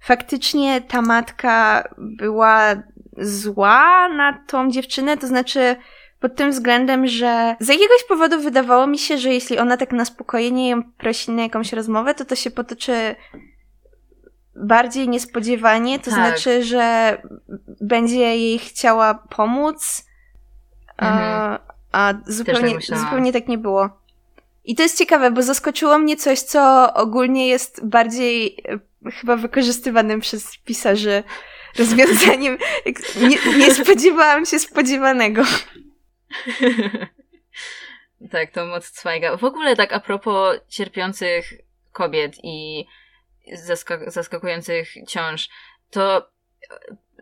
faktycznie 0.00 0.80
ta 0.80 1.02
matka 1.02 1.84
była 1.98 2.74
zła 3.20 4.08
na 4.08 4.44
tą 4.46 4.70
dziewczynę, 4.70 5.16
to 5.16 5.26
znaczy 5.26 5.76
pod 6.20 6.36
tym 6.36 6.50
względem, 6.50 7.06
że 7.06 7.56
z 7.60 7.68
jakiegoś 7.68 8.04
powodu 8.08 8.40
wydawało 8.40 8.86
mi 8.86 8.98
się, 8.98 9.18
że 9.18 9.28
jeśli 9.34 9.58
ona 9.58 9.76
tak 9.76 9.92
na 9.92 10.04
spokojnie 10.04 10.68
ją 10.68 10.82
prosi 10.82 11.30
na 11.30 11.42
jakąś 11.42 11.72
rozmowę, 11.72 12.14
to 12.14 12.24
to 12.24 12.34
się 12.34 12.50
potoczy 12.50 13.16
bardziej 14.56 15.08
niespodziewanie, 15.08 15.98
to 15.98 16.10
tak. 16.10 16.14
znaczy, 16.14 16.64
że 16.64 17.16
będzie 17.80 18.18
jej 18.18 18.58
chciała 18.58 19.14
pomóc, 19.14 20.04
mhm. 20.96 21.24
a, 21.24 21.58
a 21.92 22.14
zupełnie, 22.26 22.74
tak 22.74 22.98
zupełnie 22.98 23.32
tak 23.32 23.48
nie 23.48 23.58
było. 23.58 23.90
I 24.64 24.74
to 24.74 24.82
jest 24.82 24.98
ciekawe, 24.98 25.30
bo 25.30 25.42
zaskoczyło 25.42 25.98
mnie 25.98 26.16
coś, 26.16 26.40
co 26.40 26.94
ogólnie 26.94 27.48
jest 27.48 27.86
bardziej 27.86 28.56
e, 29.04 29.10
chyba 29.10 29.36
wykorzystywanym 29.36 30.20
przez 30.20 30.58
pisarzy 30.58 31.22
rozwiązaniem. 31.78 32.58
Nie, 33.28 33.58
nie 33.58 33.74
spodziewałam 33.74 34.46
się 34.46 34.58
spodziewanego. 34.58 35.42
tak, 38.32 38.50
to 38.50 38.66
moc 38.66 39.00
Zweiga. 39.00 39.36
W 39.36 39.44
ogóle 39.44 39.76
tak 39.76 39.92
a 39.92 40.00
propos 40.00 40.56
cierpiących 40.68 41.52
kobiet 41.92 42.36
i 42.42 42.86
zaskak 43.52 44.10
zaskakujących 44.10 44.88
ciąż, 45.08 45.48
to 45.90 46.30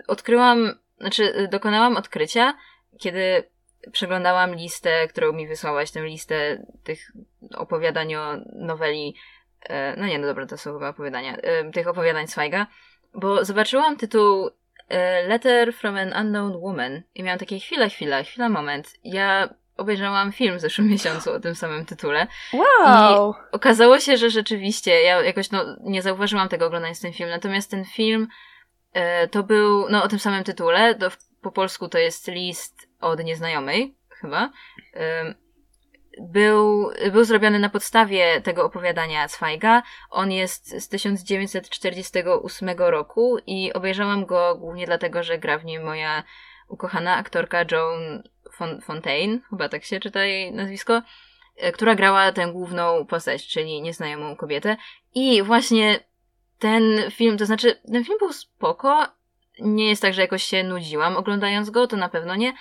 odkryłam, 0.06 0.78
znaczy 0.98 1.48
dokonałam 1.50 1.96
odkrycia, 1.96 2.54
kiedy 3.00 3.50
przeglądałam 3.92 4.54
listę, 4.54 5.08
którą 5.08 5.32
mi 5.32 5.48
wysłałaś, 5.48 5.90
tę 5.90 6.00
listę 6.00 6.66
tych 6.84 7.12
opowiadań 7.54 8.14
o 8.14 8.36
noweli, 8.52 9.14
e, 9.68 9.96
no 9.96 10.06
nie, 10.06 10.18
no 10.18 10.26
dobra, 10.26 10.46
to 10.46 10.58
są 10.58 10.72
chyba 10.72 10.88
opowiadania, 10.88 11.36
e, 11.36 11.70
tych 11.70 11.88
opowiadań 11.88 12.26
Zweiga, 12.26 12.66
bo 13.16 13.44
zobaczyłam 13.44 13.96
tytuł 13.96 14.50
e, 14.88 15.22
Letter 15.28 15.72
from 15.72 15.96
an 15.96 16.26
Unknown 16.26 16.56
Woman 16.60 17.02
i 17.14 17.22
miałam 17.22 17.38
takie 17.38 17.58
chwila, 17.58 17.88
chwila, 17.88 18.22
chwila, 18.22 18.48
moment. 18.48 18.94
Ja 19.04 19.48
obejrzałam 19.76 20.32
film 20.32 20.56
w 20.58 20.60
zeszłym 20.60 20.88
miesiącu 20.88 21.32
o 21.32 21.40
tym 21.40 21.54
samym 21.54 21.86
tytule. 21.86 22.26
Wow! 22.52 23.32
I 23.32 23.34
okazało 23.52 24.00
się, 24.00 24.16
że 24.16 24.30
rzeczywiście, 24.30 25.02
ja 25.02 25.22
jakoś 25.22 25.50
no, 25.50 25.76
nie 25.80 26.02
zauważyłam 26.02 26.48
tego 26.48 26.66
oglądając 26.66 27.00
ten 27.00 27.12
film, 27.12 27.30
natomiast 27.30 27.70
ten 27.70 27.84
film 27.84 28.28
e, 28.92 29.28
to 29.28 29.42
był, 29.42 29.88
no 29.90 30.02
o 30.02 30.08
tym 30.08 30.18
samym 30.18 30.44
tytule, 30.44 30.94
to 30.94 31.10
w, 31.10 31.16
po 31.42 31.52
polsku 31.52 31.88
to 31.88 31.98
jest 31.98 32.28
list 32.28 32.88
od 33.00 33.24
nieznajomej, 33.24 33.94
chyba. 34.08 34.50
E, 34.94 35.34
był, 36.20 36.90
był 37.12 37.24
zrobiony 37.24 37.58
na 37.58 37.68
podstawie 37.68 38.40
tego 38.40 38.64
opowiadania 38.64 39.28
Zweiga. 39.28 39.82
On 40.10 40.32
jest 40.32 40.82
z 40.82 40.88
1948 40.88 42.70
roku 42.78 43.38
i 43.46 43.72
obejrzałam 43.72 44.26
go 44.26 44.56
głównie 44.56 44.86
dlatego, 44.86 45.22
że 45.22 45.38
gra 45.38 45.58
w 45.58 45.64
nim 45.64 45.82
moja 45.82 46.22
ukochana 46.68 47.16
aktorka 47.16 47.64
Joan 47.70 48.22
Fontaine, 48.82 49.40
chyba 49.50 49.68
tak 49.68 49.84
się 49.84 50.00
czyta 50.00 50.24
jej 50.24 50.52
nazwisko, 50.52 51.02
e, 51.56 51.72
która 51.72 51.94
grała 51.94 52.32
tę 52.32 52.52
główną 52.52 53.06
postać, 53.06 53.46
czyli 53.46 53.82
nieznajomą 53.82 54.36
kobietę. 54.36 54.76
I 55.14 55.42
właśnie 55.42 56.00
ten 56.58 57.10
film, 57.10 57.38
to 57.38 57.46
znaczy, 57.46 57.80
ten 57.92 58.04
film 58.04 58.18
był 58.18 58.32
spoko. 58.32 59.06
Nie 59.60 59.88
jest 59.88 60.02
tak, 60.02 60.14
że 60.14 60.22
jakoś 60.22 60.42
się 60.42 60.64
nudziłam 60.64 61.16
oglądając 61.16 61.70
go, 61.70 61.86
to 61.86 61.96
na 61.96 62.08
pewno 62.08 62.36
nie. 62.36 62.52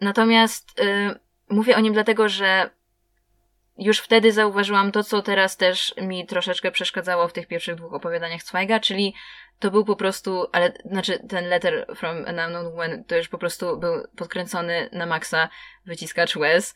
Natomiast 0.00 0.78
yy, 0.78 1.18
mówię 1.48 1.76
o 1.76 1.80
nim 1.80 1.92
dlatego, 1.92 2.28
że 2.28 2.70
już 3.78 3.98
wtedy 3.98 4.32
zauważyłam 4.32 4.92
to, 4.92 5.04
co 5.04 5.22
teraz 5.22 5.56
też 5.56 5.94
mi 5.96 6.26
troszeczkę 6.26 6.70
przeszkadzało 6.70 7.28
w 7.28 7.32
tych 7.32 7.46
pierwszych 7.46 7.74
dwóch 7.74 7.94
opowiadaniach 7.94 8.42
Zweiga, 8.42 8.80
czyli 8.80 9.14
to 9.58 9.70
był 9.70 9.84
po 9.84 9.96
prostu, 9.96 10.46
ale 10.52 10.72
znaczy 10.84 11.18
ten 11.28 11.48
letter 11.48 11.86
from 11.96 12.16
an 12.26 12.38
unknown 12.38 12.66
woman 12.66 13.04
to 13.04 13.16
już 13.16 13.28
po 13.28 13.38
prostu 13.38 13.76
był 13.76 14.06
podkręcony 14.16 14.88
na 14.92 15.06
maksa 15.06 15.48
wyciskacz 15.86 16.36
łez. 16.36 16.74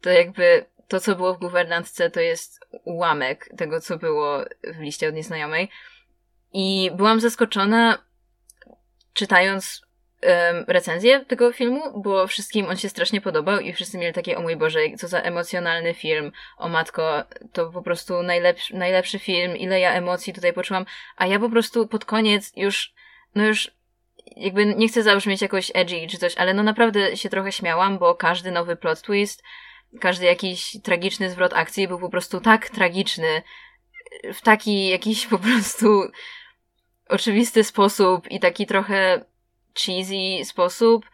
To 0.00 0.10
jakby 0.10 0.66
to, 0.88 1.00
co 1.00 1.16
było 1.16 1.34
w 1.34 1.38
guwernantce, 1.38 2.10
to 2.10 2.20
jest 2.20 2.60
ułamek 2.84 3.48
tego, 3.56 3.80
co 3.80 3.98
było 3.98 4.44
w 4.64 4.80
liście 4.80 5.08
od 5.08 5.14
nieznajomej. 5.14 5.70
I 6.52 6.90
byłam 6.94 7.20
zaskoczona, 7.20 7.98
czytając 9.12 9.85
recenzję 10.66 11.24
tego 11.24 11.52
filmu, 11.52 12.02
bo 12.02 12.26
wszystkim 12.26 12.66
on 12.66 12.76
się 12.76 12.88
strasznie 12.88 13.20
podobał 13.20 13.60
i 13.60 13.72
wszyscy 13.72 13.98
mieli 13.98 14.12
takie, 14.12 14.38
o 14.38 14.42
mój 14.42 14.56
Boże, 14.56 14.80
co 14.98 15.08
za 15.08 15.20
emocjonalny 15.20 15.94
film, 15.94 16.32
o 16.56 16.68
matko, 16.68 17.24
to 17.52 17.70
po 17.70 17.82
prostu 17.82 18.22
najlepszy, 18.22 18.76
najlepszy 18.76 19.18
film, 19.18 19.56
ile 19.56 19.80
ja 19.80 19.92
emocji 19.92 20.32
tutaj 20.32 20.52
poczułam, 20.52 20.86
a 21.16 21.26
ja 21.26 21.38
po 21.38 21.50
prostu 21.50 21.86
pod 21.86 22.04
koniec 22.04 22.52
już, 22.56 22.94
no 23.34 23.46
już 23.46 23.70
jakby 24.36 24.66
nie 24.66 24.88
chcę 24.88 25.02
zabrzmieć 25.02 25.42
jakoś 25.42 25.70
edgy 25.74 26.06
czy 26.10 26.18
coś, 26.18 26.36
ale 26.36 26.54
no 26.54 26.62
naprawdę 26.62 27.16
się 27.16 27.28
trochę 27.28 27.52
śmiałam, 27.52 27.98
bo 27.98 28.14
każdy 28.14 28.50
nowy 28.50 28.76
plot 28.76 29.02
twist, 29.02 29.42
każdy 30.00 30.24
jakiś 30.26 30.76
tragiczny 30.82 31.30
zwrot 31.30 31.52
akcji 31.54 31.88
był 31.88 31.98
po 31.98 32.08
prostu 32.08 32.40
tak 32.40 32.70
tragiczny, 32.70 33.42
w 34.34 34.40
taki 34.40 34.88
jakiś 34.88 35.26
po 35.26 35.38
prostu 35.38 36.10
oczywisty 37.08 37.64
sposób 37.64 38.30
i 38.30 38.40
taki 38.40 38.66
trochę 38.66 39.24
cheesy 39.80 40.44
sposób, 40.44 41.06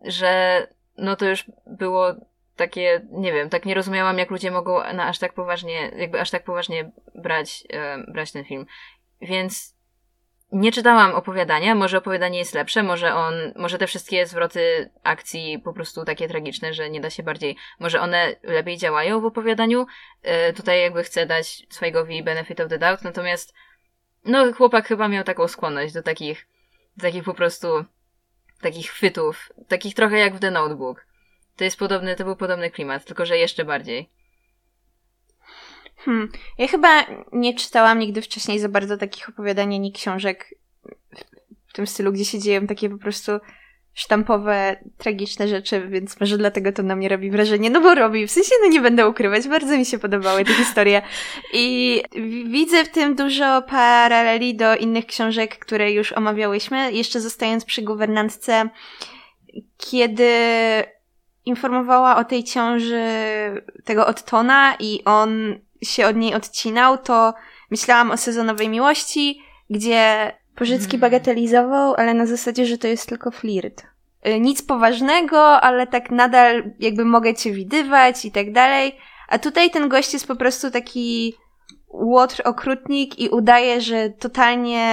że 0.00 0.66
no 0.96 1.16
to 1.16 1.28
już 1.28 1.44
było 1.66 2.14
takie, 2.56 3.00
nie 3.10 3.32
wiem, 3.32 3.50
tak 3.50 3.64
nie 3.64 3.74
rozumiałam, 3.74 4.18
jak 4.18 4.30
ludzie 4.30 4.50
mogą 4.50 4.92
na 4.94 5.06
aż 5.06 5.18
tak 5.18 5.32
poważnie, 5.32 5.90
jakby 5.96 6.20
aż 6.20 6.30
tak 6.30 6.44
poważnie 6.44 6.90
brać, 7.14 7.64
e, 7.72 7.98
brać 8.12 8.32
ten 8.32 8.44
film. 8.44 8.66
Więc 9.20 9.80
nie 10.52 10.72
czytałam 10.72 11.14
opowiadania, 11.14 11.74
może 11.74 11.98
opowiadanie 11.98 12.38
jest 12.38 12.54
lepsze, 12.54 12.82
może 12.82 13.14
on, 13.14 13.34
może 13.56 13.78
te 13.78 13.86
wszystkie 13.86 14.26
zwroty 14.26 14.90
akcji 15.02 15.58
po 15.58 15.72
prostu 15.72 16.04
takie 16.04 16.28
tragiczne, 16.28 16.74
że 16.74 16.90
nie 16.90 17.00
da 17.00 17.10
się 17.10 17.22
bardziej, 17.22 17.56
może 17.78 18.00
one 18.00 18.36
lepiej 18.42 18.76
działają 18.76 19.20
w 19.20 19.24
opowiadaniu. 19.24 19.86
E, 20.22 20.52
tutaj 20.52 20.80
jakby 20.80 21.04
chcę 21.04 21.26
dać 21.26 21.66
swojego 21.70 22.06
benefit 22.24 22.60
of 22.60 22.68
the 22.68 22.78
doubt, 22.78 23.02
natomiast 23.02 23.54
no 24.24 24.52
chłopak 24.52 24.88
chyba 24.88 25.08
miał 25.08 25.24
taką 25.24 25.48
skłonność 25.48 25.94
do 25.94 26.02
takich 26.02 26.46
takich 27.00 27.24
po 27.24 27.34
prostu 27.34 27.84
takich 28.60 28.90
chwytów, 28.90 29.52
takich 29.68 29.94
trochę 29.94 30.18
jak 30.18 30.34
w 30.34 30.40
The 30.40 30.50
Notebook. 30.50 31.06
To 31.56 31.64
jest 31.64 31.78
podobny, 31.78 32.16
to 32.16 32.24
był 32.24 32.36
podobny 32.36 32.70
klimat, 32.70 33.04
tylko 33.04 33.26
że 33.26 33.38
jeszcze 33.38 33.64
bardziej. 33.64 34.10
Hmm. 35.96 36.32
Ja 36.58 36.68
chyba 36.68 37.06
nie 37.32 37.54
czytałam 37.54 37.98
nigdy 37.98 38.22
wcześniej 38.22 38.58
za 38.58 38.68
bardzo 38.68 38.96
takich 38.96 39.28
opowiadań 39.28 39.74
ani 39.74 39.92
książek 39.92 40.54
w 41.66 41.72
tym 41.72 41.86
stylu, 41.86 42.12
gdzie 42.12 42.24
się 42.24 42.38
dzieją 42.38 42.66
takie 42.66 42.90
po 42.90 42.98
prostu 42.98 43.32
sztampowe, 43.94 44.76
tragiczne 44.98 45.48
rzeczy, 45.48 45.88
więc 45.88 46.20
może 46.20 46.38
dlatego 46.38 46.72
to 46.72 46.82
na 46.82 46.96
mnie 46.96 47.08
robi 47.08 47.30
wrażenie. 47.30 47.70
No 47.70 47.80
bo 47.80 47.94
robi, 47.94 48.26
w 48.26 48.30
sensie, 48.30 48.50
no 48.62 48.68
nie 48.68 48.80
będę 48.80 49.08
ukrywać, 49.08 49.48
bardzo 49.48 49.78
mi 49.78 49.86
się 49.86 49.98
podobały 49.98 50.44
te 50.44 50.54
historie. 50.54 51.02
I 51.52 52.02
widzę 52.46 52.84
w 52.84 52.88
tym 52.88 53.14
dużo 53.14 53.62
paraleli 53.62 54.54
do 54.54 54.76
innych 54.76 55.06
książek, 55.06 55.58
które 55.58 55.92
już 55.92 56.12
omawiałyśmy. 56.12 56.92
Jeszcze 56.92 57.20
zostając 57.20 57.64
przy 57.64 57.82
guwernantce, 57.82 58.68
kiedy 59.76 60.32
informowała 61.44 62.16
o 62.16 62.24
tej 62.24 62.44
ciąży 62.44 63.04
tego 63.84 64.06
Ottona 64.06 64.74
i 64.78 65.04
on 65.04 65.58
się 65.82 66.06
od 66.06 66.16
niej 66.16 66.34
odcinał, 66.34 66.98
to 66.98 67.34
myślałam 67.70 68.10
o 68.10 68.16
sezonowej 68.16 68.68
miłości, 68.68 69.42
gdzie 69.70 70.32
Pożycki 70.60 70.96
mhm. 70.96 71.00
bagatelizował, 71.00 71.94
ale 71.94 72.14
na 72.14 72.26
zasadzie, 72.26 72.66
że 72.66 72.78
to 72.78 72.88
jest 72.88 73.08
tylko 73.08 73.30
flirt. 73.30 73.82
Y, 74.26 74.40
nic 74.40 74.62
poważnego, 74.62 75.60
ale 75.60 75.86
tak 75.86 76.10
nadal 76.10 76.70
jakby 76.80 77.04
mogę 77.04 77.34
cię 77.34 77.52
widywać 77.52 78.24
i 78.24 78.30
tak 78.30 78.52
dalej. 78.52 78.96
A 79.28 79.38
tutaj 79.38 79.70
ten 79.70 79.88
gość 79.88 80.12
jest 80.12 80.26
po 80.26 80.36
prostu 80.36 80.70
taki 80.70 81.34
łotr, 81.88 82.42
okrutnik 82.44 83.18
i 83.18 83.28
udaje, 83.28 83.80
że 83.80 84.10
totalnie 84.10 84.86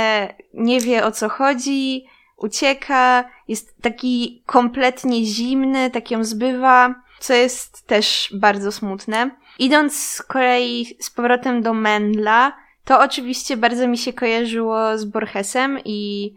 nie 0.54 0.82
wie 0.82 1.06
o 1.06 1.12
co 1.12 1.30
chodzi, 1.30 2.06
ucieka, 2.38 3.30
jest 3.48 3.82
taki 3.82 4.44
kompletnie 4.46 5.26
zimny, 5.26 5.92
tak 5.92 6.12
ją 6.12 6.24
zbywa, 6.24 6.96
co 7.20 7.34
jest 7.34 7.88
też 7.88 8.34
bardzo 8.34 8.72
smutne. 8.72 9.32
Idąc 9.60 10.04
z 10.04 10.22
kolei 10.22 10.98
z 11.00 11.10
powrotem 11.10 11.62
do 11.62 11.74
Mendla, 11.74 12.54
to 12.88 13.00
oczywiście 13.00 13.58
bardzo 13.58 13.88
mi 13.88 13.98
się 13.98 14.14
kojarzyło 14.14 14.98
z 14.98 15.06
Borgesem 15.06 15.80
i 15.86 16.34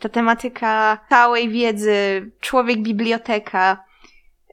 ta 0.00 0.08
tematyka 0.08 0.98
całej 1.08 1.48
wiedzy, 1.48 2.30
człowiek 2.40 2.82
biblioteka. 2.82 3.84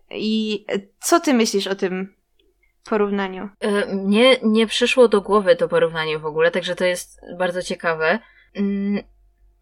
I 0.10 0.66
co 1.00 1.20
ty 1.20 1.34
myślisz 1.34 1.68
o 1.68 1.76
tym 1.76 2.14
porównaniu? 2.90 3.50
E, 3.60 3.96
mnie 3.96 4.38
nie 4.44 4.68
przyszło 4.68 5.08
do 5.08 5.22
głowy 5.22 5.56
to 5.56 5.68
porównanie 5.68 6.20
w 6.20 6.26
ogóle, 6.26 6.52
także 6.52 6.76
to 6.76 6.86
jest 6.86 7.20
bardzo 7.38 7.62
ciekawe. 7.62 8.20
Mm, 8.56 9.04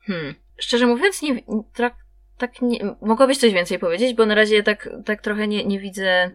hmm. 0.01 0.35
Szczerze 0.57 0.88
mówiąc, 0.88 1.21
nie, 1.21 1.43
tak, 1.73 1.93
tak 2.38 2.61
nie, 2.61 2.95
mogłabyś 3.01 3.38
coś 3.38 3.53
więcej 3.53 3.79
powiedzieć, 3.79 4.13
bo 4.13 4.25
na 4.25 4.35
razie 4.35 4.63
tak, 4.63 4.89
tak 5.05 5.21
trochę 5.21 5.47
nie, 5.47 5.65
nie 5.65 5.79
widzę 5.79 6.31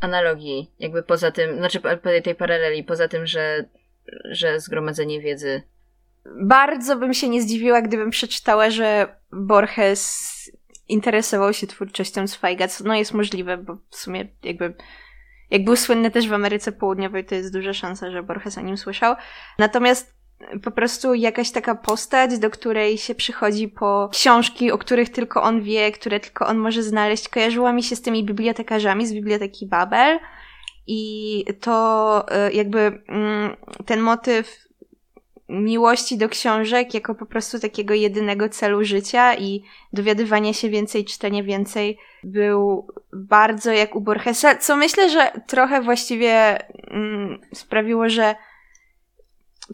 analogii, 0.00 0.70
jakby 0.78 1.02
poza 1.02 1.30
tym, 1.30 1.56
znaczy 1.56 1.80
tej 2.24 2.34
paraleli, 2.34 2.84
poza 2.84 3.08
tym, 3.08 3.26
że 3.26 3.64
że 4.30 4.60
zgromadzenie 4.60 5.20
wiedzy. 5.20 5.62
Bardzo 6.42 6.96
bym 6.96 7.14
się 7.14 7.28
nie 7.28 7.42
zdziwiła, 7.42 7.82
gdybym 7.82 8.10
przeczytała, 8.10 8.70
że 8.70 9.16
Borges 9.32 10.30
interesował 10.88 11.52
się 11.52 11.66
twórczością 11.66 12.26
Zweiga, 12.26 12.68
co 12.68 12.84
no 12.84 12.94
jest 12.94 13.14
możliwe, 13.14 13.56
bo 13.56 13.76
w 13.90 13.96
sumie 13.96 14.28
jakby 14.42 14.74
jak 15.50 15.64
był 15.64 15.76
słynny 15.76 16.10
też 16.10 16.28
w 16.28 16.32
Ameryce 16.32 16.72
Południowej, 16.72 17.24
to 17.24 17.34
jest 17.34 17.52
duża 17.52 17.72
szansa, 17.72 18.10
że 18.10 18.22
Borges 18.22 18.58
o 18.58 18.60
nim 18.60 18.76
słyszał. 18.76 19.14
Natomiast 19.58 20.20
po 20.62 20.70
prostu 20.70 21.14
jakaś 21.14 21.50
taka 21.50 21.74
postać, 21.74 22.38
do 22.38 22.50
której 22.50 22.98
się 22.98 23.14
przychodzi 23.14 23.68
po 23.68 24.08
książki, 24.12 24.72
o 24.72 24.78
których 24.78 25.10
tylko 25.10 25.42
on 25.42 25.62
wie, 25.62 25.92
które 25.92 26.20
tylko 26.20 26.46
on 26.46 26.58
może 26.58 26.82
znaleźć, 26.82 27.28
kojarzyła 27.28 27.72
mi 27.72 27.82
się 27.82 27.96
z 27.96 28.02
tymi 28.02 28.24
bibliotekarzami 28.24 29.06
z 29.06 29.12
biblioteki 29.12 29.66
Babel. 29.66 30.18
I 30.92 31.44
to 31.60 32.24
e, 32.30 32.52
jakby 32.52 32.78
mm, 33.08 33.56
ten 33.86 34.00
motyw 34.00 34.70
miłości 35.48 36.18
do 36.18 36.28
książek 36.28 36.94
jako 36.94 37.14
po 37.14 37.26
prostu 37.26 37.58
takiego 37.58 37.94
jedynego 37.94 38.48
celu 38.48 38.84
życia 38.84 39.34
i 39.34 39.62
dowiadywania 39.92 40.52
się 40.52 40.68
więcej, 40.68 41.04
czytania 41.04 41.42
więcej 41.42 41.98
był 42.24 42.86
bardzo 43.12 43.72
jak 43.72 43.96
u 43.96 44.00
Borgesa, 44.00 44.54
co 44.54 44.76
myślę, 44.76 45.10
że 45.10 45.32
trochę 45.46 45.82
właściwie 45.82 46.58
mm, 46.90 47.40
sprawiło, 47.54 48.08
że 48.08 48.34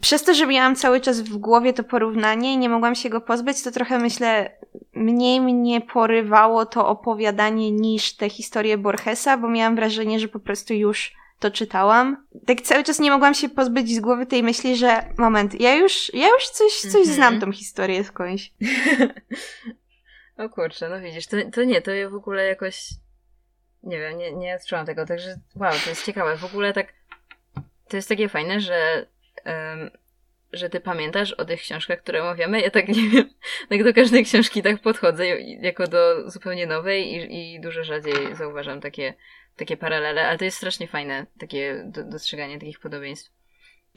przez 0.01 0.23
to, 0.23 0.33
że 0.33 0.47
miałam 0.47 0.75
cały 0.75 1.01
czas 1.01 1.21
w 1.21 1.37
głowie 1.37 1.73
to 1.73 1.83
porównanie 1.83 2.53
i 2.53 2.57
nie 2.57 2.69
mogłam 2.69 2.95
się 2.95 3.09
go 3.09 3.21
pozbyć, 3.21 3.63
to 3.63 3.71
trochę 3.71 3.99
myślę, 3.99 4.57
mniej 4.93 5.41
mnie 5.41 5.81
porywało 5.81 6.65
to 6.65 6.87
opowiadanie 6.87 7.71
niż 7.71 8.15
te 8.15 8.29
historie 8.29 8.77
Borgesa, 8.77 9.37
bo 9.37 9.49
miałam 9.49 9.75
wrażenie, 9.75 10.19
że 10.19 10.27
po 10.27 10.39
prostu 10.39 10.73
już 10.73 11.13
to 11.39 11.51
czytałam. 11.51 12.25
Tak 12.45 12.61
cały 12.61 12.83
czas 12.83 12.99
nie 12.99 13.11
mogłam 13.11 13.33
się 13.33 13.49
pozbyć 13.49 13.95
z 13.95 13.99
głowy 13.99 14.25
tej 14.25 14.43
myśli, 14.43 14.77
że 14.77 15.03
moment, 15.17 15.61
ja 15.61 15.75
już, 15.75 16.13
ja 16.13 16.27
już 16.27 16.49
coś, 16.49 16.71
coś 16.73 16.95
mm 16.95 17.07
-hmm. 17.07 17.13
znam 17.13 17.39
tą 17.39 17.51
historię 17.51 18.03
skądś. 18.03 18.51
o 20.37 20.49
kurczę, 20.49 20.89
no 20.89 21.01
widzisz, 21.01 21.27
to, 21.27 21.37
to 21.53 21.63
nie, 21.63 21.81
to 21.81 21.91
ja 21.91 22.09
w 22.09 22.15
ogóle 22.15 22.45
jakoś 22.45 22.89
nie 23.83 23.99
wiem, 23.99 24.17
nie, 24.17 24.31
nie 24.31 24.55
odczułam 24.55 24.85
tego, 24.85 25.05
także 25.05 25.39
wow, 25.55 25.73
to 25.83 25.89
jest 25.89 26.05
ciekawe. 26.05 26.37
W 26.37 26.45
ogóle 26.45 26.73
tak 26.73 26.93
to 27.87 27.95
jest 27.95 28.09
takie 28.09 28.29
fajne, 28.29 28.59
że 28.59 29.05
że 30.53 30.69
ty 30.69 30.79
pamiętasz 30.79 31.33
o 31.33 31.45
tych 31.45 31.61
książkach, 31.61 31.99
które 31.99 32.21
omawiamy. 32.21 32.61
Ja 32.61 32.69
tak 32.69 32.87
nie 32.87 33.09
wiem, 33.09 33.29
tak 33.69 33.83
do 33.83 33.93
każdej 33.93 34.23
książki 34.23 34.63
tak 34.63 34.81
podchodzę 34.81 35.27
jako 35.39 35.87
do 35.87 36.29
zupełnie 36.29 36.67
nowej 36.67 37.13
i, 37.13 37.55
i 37.55 37.61
dużo 37.61 37.83
rzadziej 37.83 38.35
zauważam 38.35 38.81
takie, 38.81 39.13
takie 39.55 39.77
paralele, 39.77 40.27
ale 40.27 40.37
to 40.37 40.45
jest 40.45 40.57
strasznie 40.57 40.87
fajne, 40.87 41.25
takie 41.39 41.83
do, 41.85 42.03
dostrzeganie 42.03 42.59
takich 42.59 42.79
podobieństw. 42.79 43.36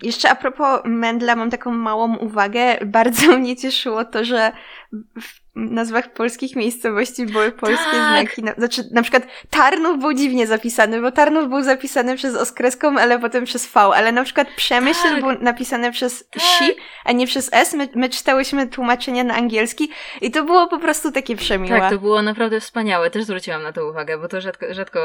Jeszcze 0.03 0.31
a 0.31 0.35
propos 0.35 0.81
Mendla 0.85 1.37
mam 1.37 1.51
taką 1.51 1.71
małą 1.71 2.17
uwagę. 2.17 2.79
Bardzo 2.87 3.33
mnie 3.39 3.57
cieszyło 3.57 4.05
to, 4.05 4.25
że 4.25 4.53
w 4.93 5.41
nazwach 5.55 6.13
polskich 6.13 6.57
miejscowości 6.57 7.27
były 7.27 7.53
polskie 7.53 7.91
tak. 7.91 8.11
znaki. 8.11 8.43
Na, 8.43 8.55
znaczy, 8.55 8.83
na 8.93 9.03
przykład 9.03 9.27
Tarnów 9.51 9.99
był 9.99 10.13
dziwnie 10.13 10.47
zapisany, 10.47 11.01
bo 11.01 11.13
Tarnów 11.13 11.49
był 11.49 11.63
zapisany 11.63 12.17
przez 12.17 12.35
oskreską, 12.35 12.99
ale 12.99 13.19
potem 13.19 13.45
przez 13.45 13.67
V, 13.67 13.81
ale 13.81 14.13
na 14.13 14.25
przykład 14.25 14.49
Przemyśl 14.57 15.03
tak. 15.03 15.21
był 15.21 15.33
napisany 15.33 15.93
przez 15.93 16.29
tak. 16.29 16.43
si, 16.43 16.65
a 17.05 17.13
nie 17.13 17.27
przez 17.27 17.51
s. 17.53 17.75
My, 17.75 17.89
my 17.95 18.09
czytałyśmy 18.09 18.67
tłumaczenia 18.67 19.25
na 19.25 19.35
angielski 19.35 19.91
i 20.21 20.31
to 20.31 20.45
było 20.45 20.69
po 20.69 20.79
prostu 20.79 21.13
takie 21.13 21.37
przemiłe. 21.37 21.81
Tak, 21.81 21.91
to 21.91 21.99
było 21.99 22.23
naprawdę 22.23 22.61
wspaniałe. 22.61 23.11
Też 23.11 23.25
zwróciłam 23.25 23.63
na 23.63 23.73
to 23.73 23.89
uwagę, 23.89 24.19
bo 24.19 24.29
to 24.29 24.41
rzadko, 24.41 24.75
rzadko 24.75 25.01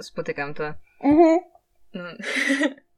spotykam 0.00 0.54
to. 0.54 0.64
Mhm. 1.04 1.40
No. 1.94 2.04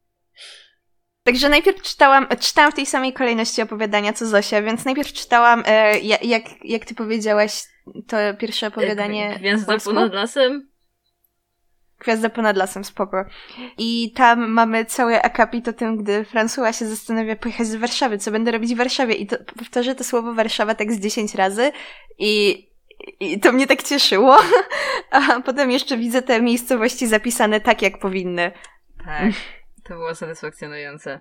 Także 1.25 1.49
najpierw 1.49 1.83
czytałam, 1.83 2.27
czytałam 2.41 2.73
w 2.73 2.75
tej 2.75 2.87
samej 2.87 3.13
kolejności 3.13 3.63
opowiadania 3.63 4.13
co 4.13 4.27
Zosia, 4.27 4.63
więc 4.63 4.85
najpierw 4.85 5.13
czytałam, 5.13 5.63
e, 5.67 5.99
jak, 5.99 6.43
jak 6.65 6.85
ty 6.85 6.95
powiedziałaś, 6.95 7.63
to 8.07 8.17
pierwsze 8.39 8.67
opowiadanie. 8.67 9.37
Gwiazda 9.39 9.79
ponad 9.79 10.13
lasem? 10.13 10.69
Gwiazda 11.99 12.31
ponad 12.31 12.57
lasem, 12.57 12.85
spoko. 12.85 13.25
I 13.79 14.13
tam 14.13 14.51
mamy 14.51 14.85
cały 14.85 15.23
akapit 15.23 15.69
o 15.69 15.73
tym, 15.73 15.97
gdy 15.97 16.25
François 16.25 16.79
się 16.79 16.87
zastanawia 16.87 17.37
pojechać 17.37 17.67
z 17.67 17.75
Warszawy, 17.75 18.19
co 18.19 18.31
będę 18.31 18.51
robić 18.51 18.75
w 18.75 18.79
Warszawie. 18.79 19.15
I 19.15 19.27
to, 19.27 19.37
powtarzę 19.59 19.95
to 19.95 20.05
słowo 20.05 20.35
Warszawa 20.35 20.75
tak 20.75 20.93
z 20.93 21.01
10 21.01 21.35
razy 21.35 21.73
i, 22.19 22.65
i 23.21 23.41
to 23.41 23.53
mnie 23.53 23.67
tak 23.67 23.83
cieszyło. 23.83 24.37
A 25.11 25.41
potem 25.41 25.71
jeszcze 25.71 25.97
widzę 25.97 26.23
te 26.23 26.43
miejscowości 26.43 27.07
zapisane 27.07 27.61
tak, 27.61 27.83
jak 27.83 27.99
powinny. 27.99 28.53
Tak. 29.05 29.33
To 29.85 29.95
było 29.95 30.15
satysfakcjonujące. 30.15 31.21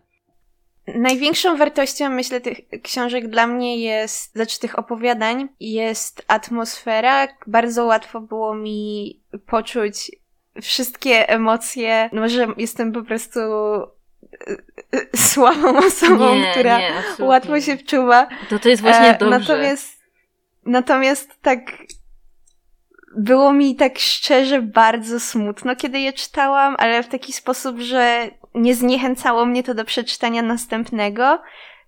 Największą 0.87 1.57
wartością, 1.57 2.09
myślę, 2.09 2.41
tych 2.41 2.57
książek 2.83 3.27
dla 3.27 3.47
mnie 3.47 3.77
jest, 3.77 4.33
znaczy 4.33 4.59
tych 4.59 4.79
opowiadań, 4.79 5.49
jest 5.59 6.25
atmosfera. 6.27 7.27
Bardzo 7.47 7.85
łatwo 7.85 8.21
było 8.21 8.55
mi 8.55 9.19
poczuć 9.45 10.11
wszystkie 10.61 11.29
emocje. 11.29 12.09
Może 12.13 12.47
jestem 12.57 12.91
po 12.91 13.03
prostu 13.03 13.39
e, 13.39 13.87
e, 14.91 15.17
słabą 15.17 15.77
osobą, 15.77 16.35
nie, 16.35 16.51
która 16.51 16.79
nie, 16.79 16.93
łatwo 17.19 17.61
się 17.61 17.77
wczuwa. 17.77 18.27
To 18.49 18.59
to 18.59 18.69
jest 18.69 18.81
właśnie 18.81 19.15
e, 19.15 19.17
dobrze. 19.17 19.39
Natomiast, 19.39 19.99
natomiast 20.65 21.41
tak 21.41 21.59
było 23.17 23.53
mi 23.53 23.75
tak 23.75 23.99
szczerze 23.99 24.61
bardzo 24.61 25.19
smutno, 25.19 25.75
kiedy 25.75 25.99
je 25.99 26.13
czytałam, 26.13 26.75
ale 26.79 27.03
w 27.03 27.07
taki 27.07 27.33
sposób, 27.33 27.79
że 27.79 28.29
nie 28.55 28.75
zniechęcało 28.75 29.45
mnie 29.45 29.63
to 29.63 29.73
do 29.73 29.85
przeczytania 29.85 30.41
następnego, 30.41 31.41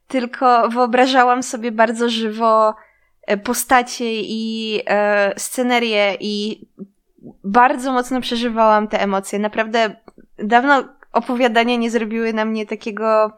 tylko 0.08 0.70
wyobrażałam 0.70 1.44
sobie 1.44 1.72
bardzo 1.72 2.10
żywo 2.10 2.76
e, 3.22 3.38
postacie 3.38 4.22
i 4.22 4.82
e, 4.88 5.34
scenerię 5.40 6.18
i 6.20 6.66
bardzo 7.44 7.92
mocno 7.92 8.22
przeżywałam 8.22 8.88
te 8.88 9.02
emocje. 9.02 9.40
Naprawdę 9.40 9.96
dawno 10.38 10.84
opowiadania 11.12 11.76
nie 11.76 11.92
zrobiły 11.92 12.34
na 12.34 12.46
mnie 12.46 12.66
takiego 12.66 13.38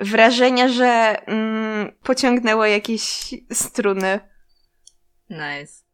wrażenia, 0.00 0.68
że 0.68 1.16
mm, 1.26 1.92
pociągnęło 2.02 2.66
jakieś 2.66 3.34
struny. 3.52 4.20
Nice. 5.30 5.89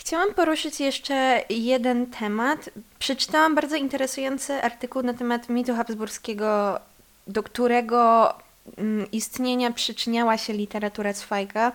Chciałam 0.00 0.34
poruszyć 0.34 0.80
jeszcze 0.80 1.42
jeden 1.50 2.06
temat. 2.06 2.70
Przeczytałam 2.98 3.54
bardzo 3.54 3.76
interesujący 3.76 4.62
artykuł 4.62 5.02
na 5.02 5.14
temat 5.14 5.48
mitu 5.48 5.74
habsburskiego, 5.74 6.80
do 7.26 7.42
którego 7.42 8.34
mm, 8.78 9.10
istnienia 9.10 9.72
przyczyniała 9.72 10.38
się 10.38 10.52
literatura 10.52 11.12
Zweiga. 11.12 11.72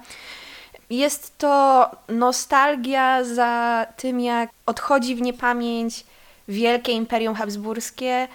Jest 0.90 1.38
to 1.38 1.92
nostalgia 2.10 3.24
za 3.24 3.86
tym, 3.98 4.20
jak 4.20 4.50
odchodzi 4.66 5.16
w 5.16 5.22
niepamięć 5.22 6.06
wielkie 6.48 6.92
imperium 6.92 7.36
habsburskie 7.36 8.28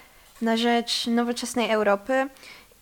na 0.43 0.57
rzecz 0.57 1.07
nowoczesnej 1.07 1.71
Europy. 1.71 2.29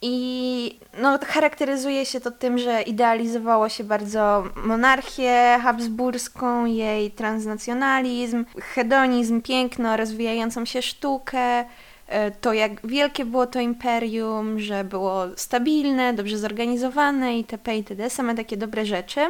I 0.02 0.78
no, 0.98 1.18
charakteryzuje 1.26 2.06
się 2.06 2.20
to 2.20 2.30
tym, 2.30 2.58
że 2.58 2.82
idealizowało 2.82 3.68
się 3.68 3.84
bardzo 3.84 4.44
monarchię 4.56 5.58
habsburską, 5.62 6.64
jej 6.64 7.10
transnacjonalizm, 7.10 8.44
hedonizm, 8.60 9.42
piękno, 9.42 9.96
rozwijającą 9.96 10.64
się 10.64 10.82
sztukę, 10.82 11.64
e, 12.08 12.30
to 12.30 12.52
jak 12.52 12.86
wielkie 12.86 13.24
było 13.24 13.46
to 13.46 13.60
imperium, 13.60 14.60
że 14.60 14.84
było 14.84 15.24
stabilne, 15.36 16.14
dobrze 16.14 16.38
zorganizowane 16.38 17.36
itp. 17.38 17.76
itd. 17.76 18.10
Same 18.10 18.34
takie 18.34 18.56
dobre 18.56 18.86
rzeczy. 18.86 19.20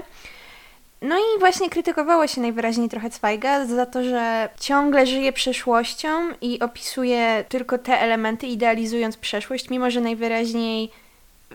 No 1.03 1.17
i 1.19 1.39
właśnie 1.39 1.71
krytykowało 1.71 2.27
się 2.27 2.41
najwyraźniej 2.41 2.89
trochę 2.89 3.11
Zweiga 3.11 3.67
za 3.67 3.87
to, 3.87 4.05
że 4.05 4.49
ciągle 4.61 5.07
żyje 5.07 5.33
przeszłością 5.33 6.09
i 6.41 6.61
opisuje 6.61 7.45
tylko 7.49 7.79
te 7.79 8.01
elementy, 8.01 8.47
idealizując 8.47 9.17
przeszłość, 9.17 9.71
mimo 9.71 9.91
że 9.91 10.01
najwyraźniej 10.01 10.91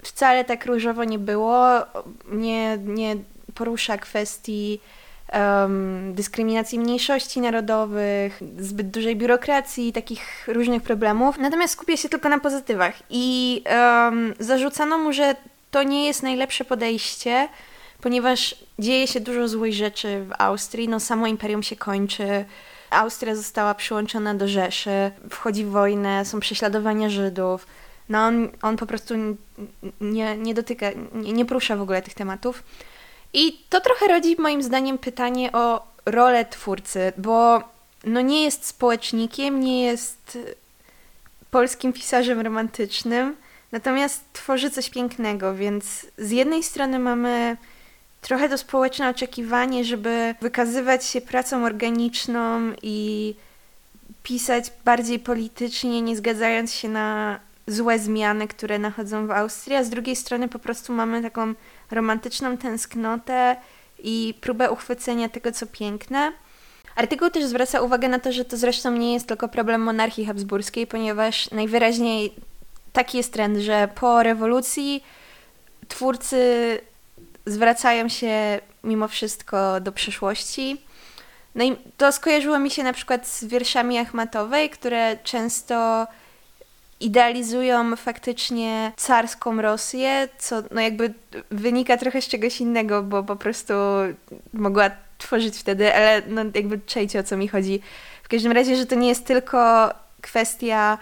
wcale 0.03 0.45
tak 0.45 0.65
różowo 0.65 1.03
nie 1.03 1.19
było. 1.19 1.65
Nie, 2.31 2.77
nie 2.77 3.15
porusza 3.55 3.97
kwestii 3.97 4.79
um, 5.33 6.13
dyskryminacji 6.13 6.79
mniejszości 6.79 7.41
narodowych, 7.41 8.41
zbyt 8.59 8.89
dużej 8.89 9.15
biurokracji 9.15 9.93
takich 9.93 10.47
różnych 10.47 10.83
problemów. 10.83 11.37
Natomiast 11.37 11.73
skupia 11.73 11.97
się 11.97 12.09
tylko 12.09 12.29
na 12.29 12.39
pozytywach 12.39 12.93
i 13.09 13.61
um, 14.05 14.33
zarzucano 14.39 14.97
mu, 14.97 15.13
że 15.13 15.35
to 15.71 15.83
nie 15.83 16.07
jest 16.07 16.23
najlepsze 16.23 16.65
podejście, 16.65 17.47
ponieważ 18.03 18.55
dzieje 18.79 19.07
się 19.07 19.19
dużo 19.19 19.47
złych 19.47 19.73
rzeczy 19.73 20.25
w 20.25 20.31
Austrii. 20.37 20.89
No, 20.89 20.99
samo 20.99 21.27
imperium 21.27 21.63
się 21.63 21.75
kończy. 21.75 22.45
Austria 22.89 23.35
została 23.35 23.75
przyłączona 23.75 24.35
do 24.35 24.47
Rzeszy, 24.47 25.11
wchodzi 25.29 25.65
w 25.65 25.69
wojnę, 25.69 26.25
są 26.25 26.39
prześladowania 26.39 27.09
Żydów. 27.09 27.67
No 28.09 28.19
on, 28.19 28.49
on 28.61 28.77
po 28.77 28.85
prostu 28.85 29.13
nie, 30.01 30.37
nie 30.37 30.53
dotyka, 30.53 30.85
nie, 31.13 31.33
nie 31.33 31.45
porusza 31.45 31.75
w 31.75 31.81
ogóle 31.81 32.01
tych 32.01 32.13
tematów. 32.13 32.63
I 33.33 33.65
to 33.69 33.81
trochę 33.81 34.07
rodzi 34.07 34.35
moim 34.39 34.63
zdaniem 34.63 34.97
pytanie 34.97 35.51
o 35.51 35.87
rolę 36.05 36.45
twórcy, 36.45 37.13
bo 37.17 37.63
no 38.03 38.21
nie 38.21 38.43
jest 38.43 38.65
społecznikiem, 38.65 39.59
nie 39.59 39.83
jest 39.83 40.37
polskim 41.51 41.93
pisarzem 41.93 42.39
romantycznym, 42.39 43.35
natomiast 43.71 44.23
tworzy 44.33 44.71
coś 44.71 44.89
pięknego, 44.89 45.55
więc 45.55 46.05
z 46.17 46.31
jednej 46.31 46.63
strony 46.63 46.99
mamy 46.99 47.57
trochę 48.23 48.49
to 48.49 48.57
społeczne 48.57 49.09
oczekiwanie, 49.09 49.85
żeby 49.85 50.35
wykazywać 50.41 51.05
się 51.05 51.21
pracą 51.21 51.65
organiczną 51.65 52.73
i 52.81 53.35
pisać 54.23 54.71
bardziej 54.85 55.19
politycznie, 55.19 56.01
nie 56.01 56.17
zgadzając 56.17 56.73
się 56.73 56.89
na 56.89 57.39
złe 57.67 57.99
zmiany, 57.99 58.47
które 58.47 58.79
nachodzą 58.79 59.27
w 59.27 59.31
Austrii, 59.31 59.75
a 59.75 59.83
z 59.83 59.89
drugiej 59.89 60.15
strony 60.15 60.49
po 60.49 60.59
prostu 60.59 60.93
mamy 60.93 61.21
taką 61.21 61.53
romantyczną 61.91 62.57
tęsknotę 62.57 63.55
i 64.03 64.33
próbę 64.41 64.71
uchwycenia 64.71 65.29
tego, 65.29 65.51
co 65.51 65.67
piękne. 65.67 66.31
Artykuł 66.95 67.29
też 67.29 67.45
zwraca 67.45 67.81
uwagę 67.81 68.09
na 68.09 68.19
to, 68.19 68.31
że 68.31 68.45
to 68.45 68.57
zresztą 68.57 68.91
nie 68.91 69.13
jest 69.13 69.27
tylko 69.27 69.47
problem 69.47 69.81
monarchii 69.81 70.25
habsburskiej, 70.25 70.87
ponieważ 70.87 71.51
najwyraźniej 71.51 72.33
taki 72.93 73.17
jest 73.17 73.33
trend, 73.33 73.57
że 73.57 73.89
po 73.95 74.23
rewolucji 74.23 75.03
twórcy 75.87 76.37
zwracają 77.45 78.09
się 78.09 78.59
mimo 78.83 79.07
wszystko 79.07 79.81
do 79.81 79.91
przeszłości. 79.91 80.81
No 81.55 81.63
i 81.63 81.75
to 81.97 82.11
skojarzyło 82.11 82.59
mi 82.59 82.71
się 82.71 82.83
na 82.83 82.93
przykład 82.93 83.27
z 83.27 83.45
wierszami 83.45 83.97
Achmatowej, 83.97 84.69
które 84.69 85.17
często 85.23 86.07
idealizują 86.99 87.95
faktycznie 87.95 88.91
carską 88.97 89.61
Rosję, 89.61 90.27
co 90.37 90.63
no 90.71 90.81
jakby 90.81 91.13
wynika 91.51 91.97
trochę 91.97 92.21
z 92.21 92.27
czegoś 92.27 92.61
innego, 92.61 93.03
bo 93.03 93.23
po 93.23 93.35
prostu 93.35 93.73
mogła 94.53 94.91
tworzyć 95.17 95.57
wtedy, 95.57 95.95
ale 95.95 96.21
no 96.27 96.41
jakby 96.53 96.79
czejcie 96.85 97.19
o 97.19 97.23
co 97.23 97.37
mi 97.37 97.47
chodzi. 97.47 97.81
W 98.23 98.27
każdym 98.27 98.51
razie, 98.51 98.75
że 98.75 98.85
to 98.85 98.95
nie 98.95 99.07
jest 99.07 99.25
tylko 99.25 99.89
kwestia 100.21 100.97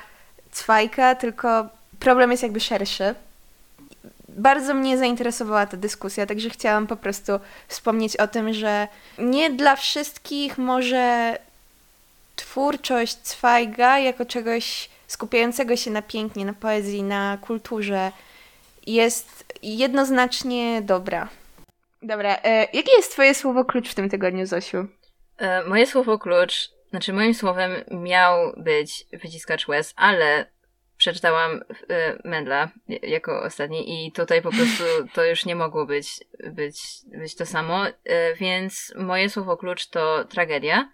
Cwajka, 0.52 1.16
tylko 1.16 1.70
problem 2.00 2.32
jest 2.32 2.44
jakby 2.44 2.60
szerszy. 2.60 3.16
Bardzo 4.38 4.74
mnie 4.74 4.98
zainteresowała 4.98 5.66
ta 5.66 5.78
dyskusja, 5.78 6.26
także 6.26 6.50
chciałam 6.50 6.88
po 6.88 6.96
prostu 6.96 7.40
wspomnieć 7.68 8.18
o 8.18 8.28
tym, 8.28 8.54
że 8.54 8.88
nie 9.18 9.50
dla 9.50 9.76
wszystkich 9.76 10.58
może 10.58 11.38
twórczość 12.36 13.18
Cwajga 13.18 14.00
jako 14.00 14.26
czegoś 14.26 14.90
skupiającego 15.08 15.76
się 15.76 15.92
na 15.92 16.02
pięknie, 16.02 16.46
na 16.46 16.54
poezji, 16.54 17.04
na 17.04 17.38
kulturze 17.42 18.12
jest 18.88 19.54
jednoznacznie 19.64 20.82
dobra. 20.82 21.30
Dobra, 22.02 22.38
e, 22.44 22.60
jakie 22.60 22.92
jest 22.98 23.12
twoje 23.12 23.34
słowo 23.36 23.66
klucz 23.66 23.90
w 23.90 23.96
tym 23.96 24.10
tygodniu, 24.10 24.46
Zosiu? 24.46 24.88
E, 25.38 25.64
moje 25.64 25.88
słowo 25.88 26.20
klucz, 26.20 26.72
znaczy 26.90 27.14
moim 27.14 27.34
słowem 27.34 27.72
miał 27.92 28.54
być 28.58 29.06
wyciskacz 29.14 29.68
łez, 29.68 29.94
ale 29.96 30.46
przeczytałam 31.02 31.64
e, 31.90 32.18
Mendla 32.24 32.70
jako 32.88 33.44
ostatni 33.44 34.08
i 34.08 34.12
tutaj 34.12 34.42
po 34.42 34.50
prostu 34.52 34.84
to 35.14 35.26
już 35.26 35.46
nie 35.46 35.56
mogło 35.56 35.86
być, 35.86 36.08
być, 36.52 36.76
być 37.06 37.36
to 37.36 37.46
samo, 37.46 37.88
e, 37.88 38.36
więc 38.36 38.94
moje 38.98 39.30
słowo 39.30 39.58
klucz 39.58 39.88
to 39.88 40.26
tragedia, 40.26 40.92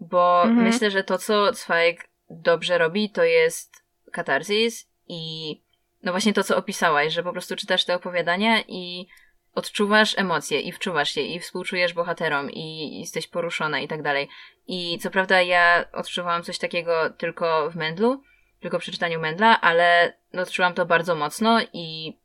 bo 0.00 0.42
mhm. 0.44 0.66
myślę, 0.66 0.90
że 0.90 1.04
to, 1.04 1.18
co 1.18 1.52
Zweig 1.52 2.08
dobrze 2.30 2.78
robi, 2.78 3.10
to 3.10 3.24
jest 3.24 3.84
katarzis 4.12 4.88
i 5.08 5.62
no 6.02 6.12
właśnie 6.12 6.32
to, 6.32 6.44
co 6.44 6.56
opisałaś, 6.56 7.12
że 7.12 7.22
po 7.22 7.32
prostu 7.32 7.56
czytasz 7.56 7.84
te 7.84 7.94
opowiadania 7.94 8.62
i 8.68 9.06
odczuwasz 9.54 10.18
emocje 10.18 10.60
i 10.60 10.72
wczuwasz 10.72 11.16
je 11.16 11.26
i 11.26 11.40
współczujesz 11.40 11.92
bohaterom 11.92 12.50
i 12.50 12.98
jesteś 13.00 13.28
poruszona 13.28 13.80
i 13.80 13.88
tak 13.88 14.02
dalej. 14.02 14.28
I 14.66 14.98
co 14.98 15.10
prawda 15.10 15.42
ja 15.42 15.84
odczuwałam 15.92 16.42
coś 16.42 16.58
takiego 16.58 17.10
tylko 17.10 17.70
w 17.70 17.76
Mendlu, 17.76 18.22
tylko 18.62 18.78
przy 18.78 18.92
czytaniu 18.92 19.20
Mendla, 19.20 19.60
ale 19.60 20.12
odczułam 20.32 20.74
to 20.74 20.86
bardzo 20.86 21.14
mocno 21.14 21.60
i 21.72 22.18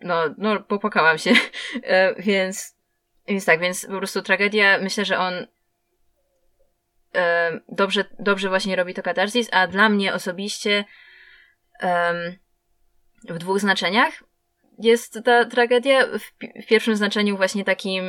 no, 0.00 0.24
no 0.38 0.60
popłakałam 0.60 1.18
się. 1.18 1.32
E, 1.82 2.14
więc, 2.22 2.76
więc 3.28 3.44
tak, 3.44 3.60
więc 3.60 3.86
po 3.86 3.98
prostu 3.98 4.22
tragedia, 4.22 4.78
myślę, 4.78 5.04
że 5.04 5.18
on 5.18 5.46
e, 7.14 7.60
dobrze, 7.68 8.04
dobrze 8.18 8.48
właśnie 8.48 8.76
robi 8.76 8.94
to 8.94 9.02
katarzis, 9.02 9.48
a 9.52 9.66
dla 9.66 9.88
mnie 9.88 10.14
osobiście 10.14 10.84
w 13.24 13.38
dwóch 13.38 13.60
znaczeniach 13.60 14.24
jest 14.78 15.18
ta 15.24 15.44
tragedia. 15.44 16.06
W, 16.06 16.22
w, 16.62 16.66
pierwszym 16.66 16.96
znaczeniu 16.96 17.36
właśnie 17.36 17.64
takim, 17.64 18.04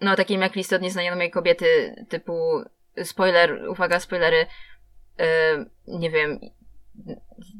no 0.00 0.16
takim 0.16 0.40
jak 0.40 0.54
list 0.54 0.72
od 0.72 0.82
nieznajomej 0.82 1.30
kobiety, 1.30 1.94
typu 2.08 2.62
spoiler, 3.04 3.68
uwaga, 3.68 4.00
spoilery, 4.00 4.46
yy, 5.18 5.26
nie 5.86 6.10
wiem, 6.10 6.40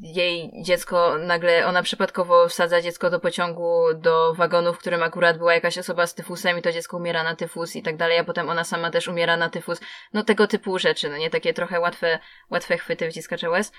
jej 0.01 0.51
dziecko 0.63 1.17
nagle, 1.17 1.65
ona 1.65 1.83
przypadkowo 1.83 2.47
wsadza 2.47 2.81
dziecko 2.81 3.09
do 3.09 3.19
pociągu, 3.19 3.83
do 3.95 4.33
wagonu, 4.33 4.73
w 4.73 4.77
którym 4.77 5.03
akurat 5.03 5.37
była 5.37 5.53
jakaś 5.53 5.77
osoba 5.77 6.07
z 6.07 6.15
tyfusem 6.15 6.57
i 6.57 6.61
to 6.61 6.71
dziecko 6.71 6.97
umiera 6.97 7.23
na 7.23 7.35
tyfus 7.35 7.75
i 7.75 7.83
tak 7.83 7.97
dalej, 7.97 8.17
a 8.17 8.23
potem 8.23 8.49
ona 8.49 8.63
sama 8.63 8.91
też 8.91 9.07
umiera 9.07 9.37
na 9.37 9.49
tyfus. 9.49 9.79
No 10.13 10.23
tego 10.23 10.47
typu 10.47 10.79
rzeczy, 10.79 11.09
no 11.09 11.17
nie 11.17 11.29
takie 11.29 11.53
trochę 11.53 11.79
łatwe, 11.79 12.19
łatwe 12.49 12.77
chwyty 12.77 13.09
wciskacza 13.11 13.49
łez, 13.49 13.71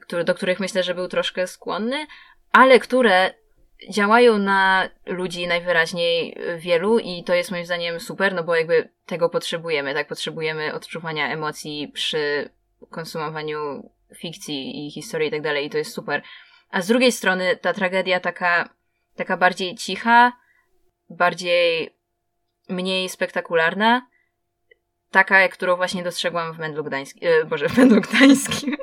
który, 0.00 0.24
do 0.24 0.34
których 0.34 0.60
myślę, 0.60 0.82
że 0.82 0.94
był 0.94 1.08
troszkę 1.08 1.46
skłonny, 1.46 2.06
ale 2.52 2.78
które 2.78 3.34
działają 3.90 4.38
na 4.38 4.88
ludzi 5.06 5.46
najwyraźniej 5.46 6.38
wielu 6.58 6.98
i 6.98 7.24
to 7.24 7.34
jest 7.34 7.50
moim 7.50 7.64
zdaniem 7.64 8.00
super, 8.00 8.34
no 8.34 8.44
bo 8.44 8.54
jakby 8.54 8.88
tego 9.06 9.28
potrzebujemy, 9.28 9.94
tak? 9.94 10.08
Potrzebujemy 10.08 10.74
odczuwania 10.74 11.32
emocji 11.32 11.88
przy 11.94 12.50
konsumowaniu 12.90 13.90
fikcji 14.16 14.86
i 14.86 14.90
historii 14.90 15.28
i 15.28 15.30
tak 15.30 15.42
dalej 15.42 15.66
i 15.66 15.70
to 15.70 15.78
jest 15.78 15.92
super. 15.92 16.22
A 16.70 16.82
z 16.82 16.86
drugiej 16.86 17.12
strony 17.12 17.56
ta 17.56 17.72
tragedia 17.72 18.20
taka, 18.20 18.68
taka 19.16 19.36
bardziej 19.36 19.74
cicha, 19.74 20.32
bardziej 21.10 21.94
mniej 22.68 23.08
spektakularna, 23.08 24.06
taka, 25.10 25.48
którą 25.48 25.76
właśnie 25.76 26.02
dostrzegłam 26.02 26.52
w 26.52 26.58
Mędlu 26.58 26.84
Gdańskim, 26.84 27.28
e, 27.28 27.44
Boże, 27.44 27.68
w 27.68 27.76
Mędlu 27.76 28.00
Gdańskim. 28.00 28.76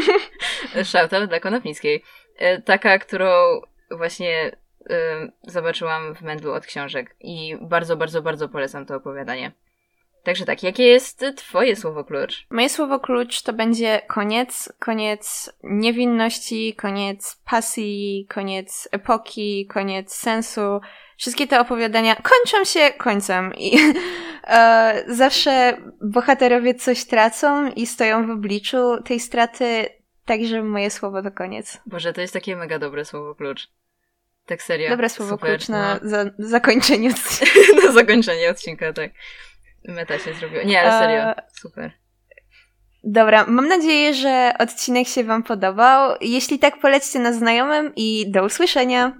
Shoutout 0.84 1.28
dla 1.28 1.40
Konopnickiej. 1.40 2.04
E, 2.36 2.62
taka, 2.62 2.98
którą 2.98 3.60
właśnie 3.90 4.56
y, 4.80 5.32
zobaczyłam 5.42 6.14
w 6.14 6.22
Mendlu 6.22 6.52
od 6.52 6.66
książek 6.66 7.16
i 7.20 7.56
bardzo, 7.60 7.96
bardzo, 7.96 8.22
bardzo 8.22 8.48
polecam 8.48 8.86
to 8.86 8.96
opowiadanie. 8.96 9.52
Także 10.22 10.44
tak, 10.44 10.62
jakie 10.62 10.84
jest 10.84 11.24
twoje 11.36 11.76
słowo 11.76 12.04
klucz? 12.04 12.46
Moje 12.50 12.68
słowo 12.68 13.00
klucz 13.00 13.42
to 13.42 13.52
będzie 13.52 14.02
koniec, 14.08 14.72
koniec 14.78 15.52
niewinności, 15.62 16.74
koniec 16.74 17.40
pasji, 17.44 18.26
koniec 18.28 18.88
epoki, 18.92 19.66
koniec 19.66 20.14
sensu. 20.14 20.80
Wszystkie 21.16 21.46
te 21.46 21.60
opowiadania 21.60 22.16
kończą 22.16 22.64
się 22.64 22.90
końcem 22.98 23.54
i 23.54 23.78
e, 24.46 25.04
zawsze 25.08 25.76
bohaterowie 26.02 26.74
coś 26.74 27.04
tracą 27.04 27.70
i 27.70 27.86
stoją 27.86 28.26
w 28.26 28.30
obliczu 28.30 29.02
tej 29.04 29.20
straty, 29.20 29.86
także 30.24 30.62
moje 30.62 30.90
słowo 30.90 31.22
to 31.22 31.30
koniec. 31.30 31.80
Boże, 31.86 32.12
to 32.12 32.20
jest 32.20 32.32
takie 32.32 32.56
mega 32.56 32.78
dobre 32.78 33.04
słowo 33.04 33.34
klucz. 33.34 33.68
Tak 34.46 34.62
serio. 34.62 34.90
Dobre 34.90 35.08
słowo 35.08 35.30
Super, 35.30 35.50
klucz 35.50 35.68
na 35.68 35.94
no. 36.02 36.08
za, 36.10 36.24
zakończenie 36.38 37.10
odcinka. 37.14 37.86
na 37.86 37.92
zakończenie 37.92 38.50
odcinka, 38.50 38.92
tak. 38.92 39.10
Meta 39.84 40.18
się 40.18 40.34
zrobiła. 40.34 40.62
Nie, 40.62 40.82
ale 40.82 40.98
serio. 41.00 41.44
Super. 41.52 41.92
Dobra, 43.04 43.44
mam 43.48 43.68
nadzieję, 43.68 44.14
że 44.14 44.52
odcinek 44.58 45.08
się 45.08 45.24
Wam 45.24 45.42
podobał. 45.42 46.16
Jeśli 46.20 46.58
tak, 46.58 46.80
polećcie 46.80 47.18
na 47.18 47.32
znajomym 47.32 47.92
i 47.96 48.30
do 48.30 48.44
usłyszenia. 48.44 49.12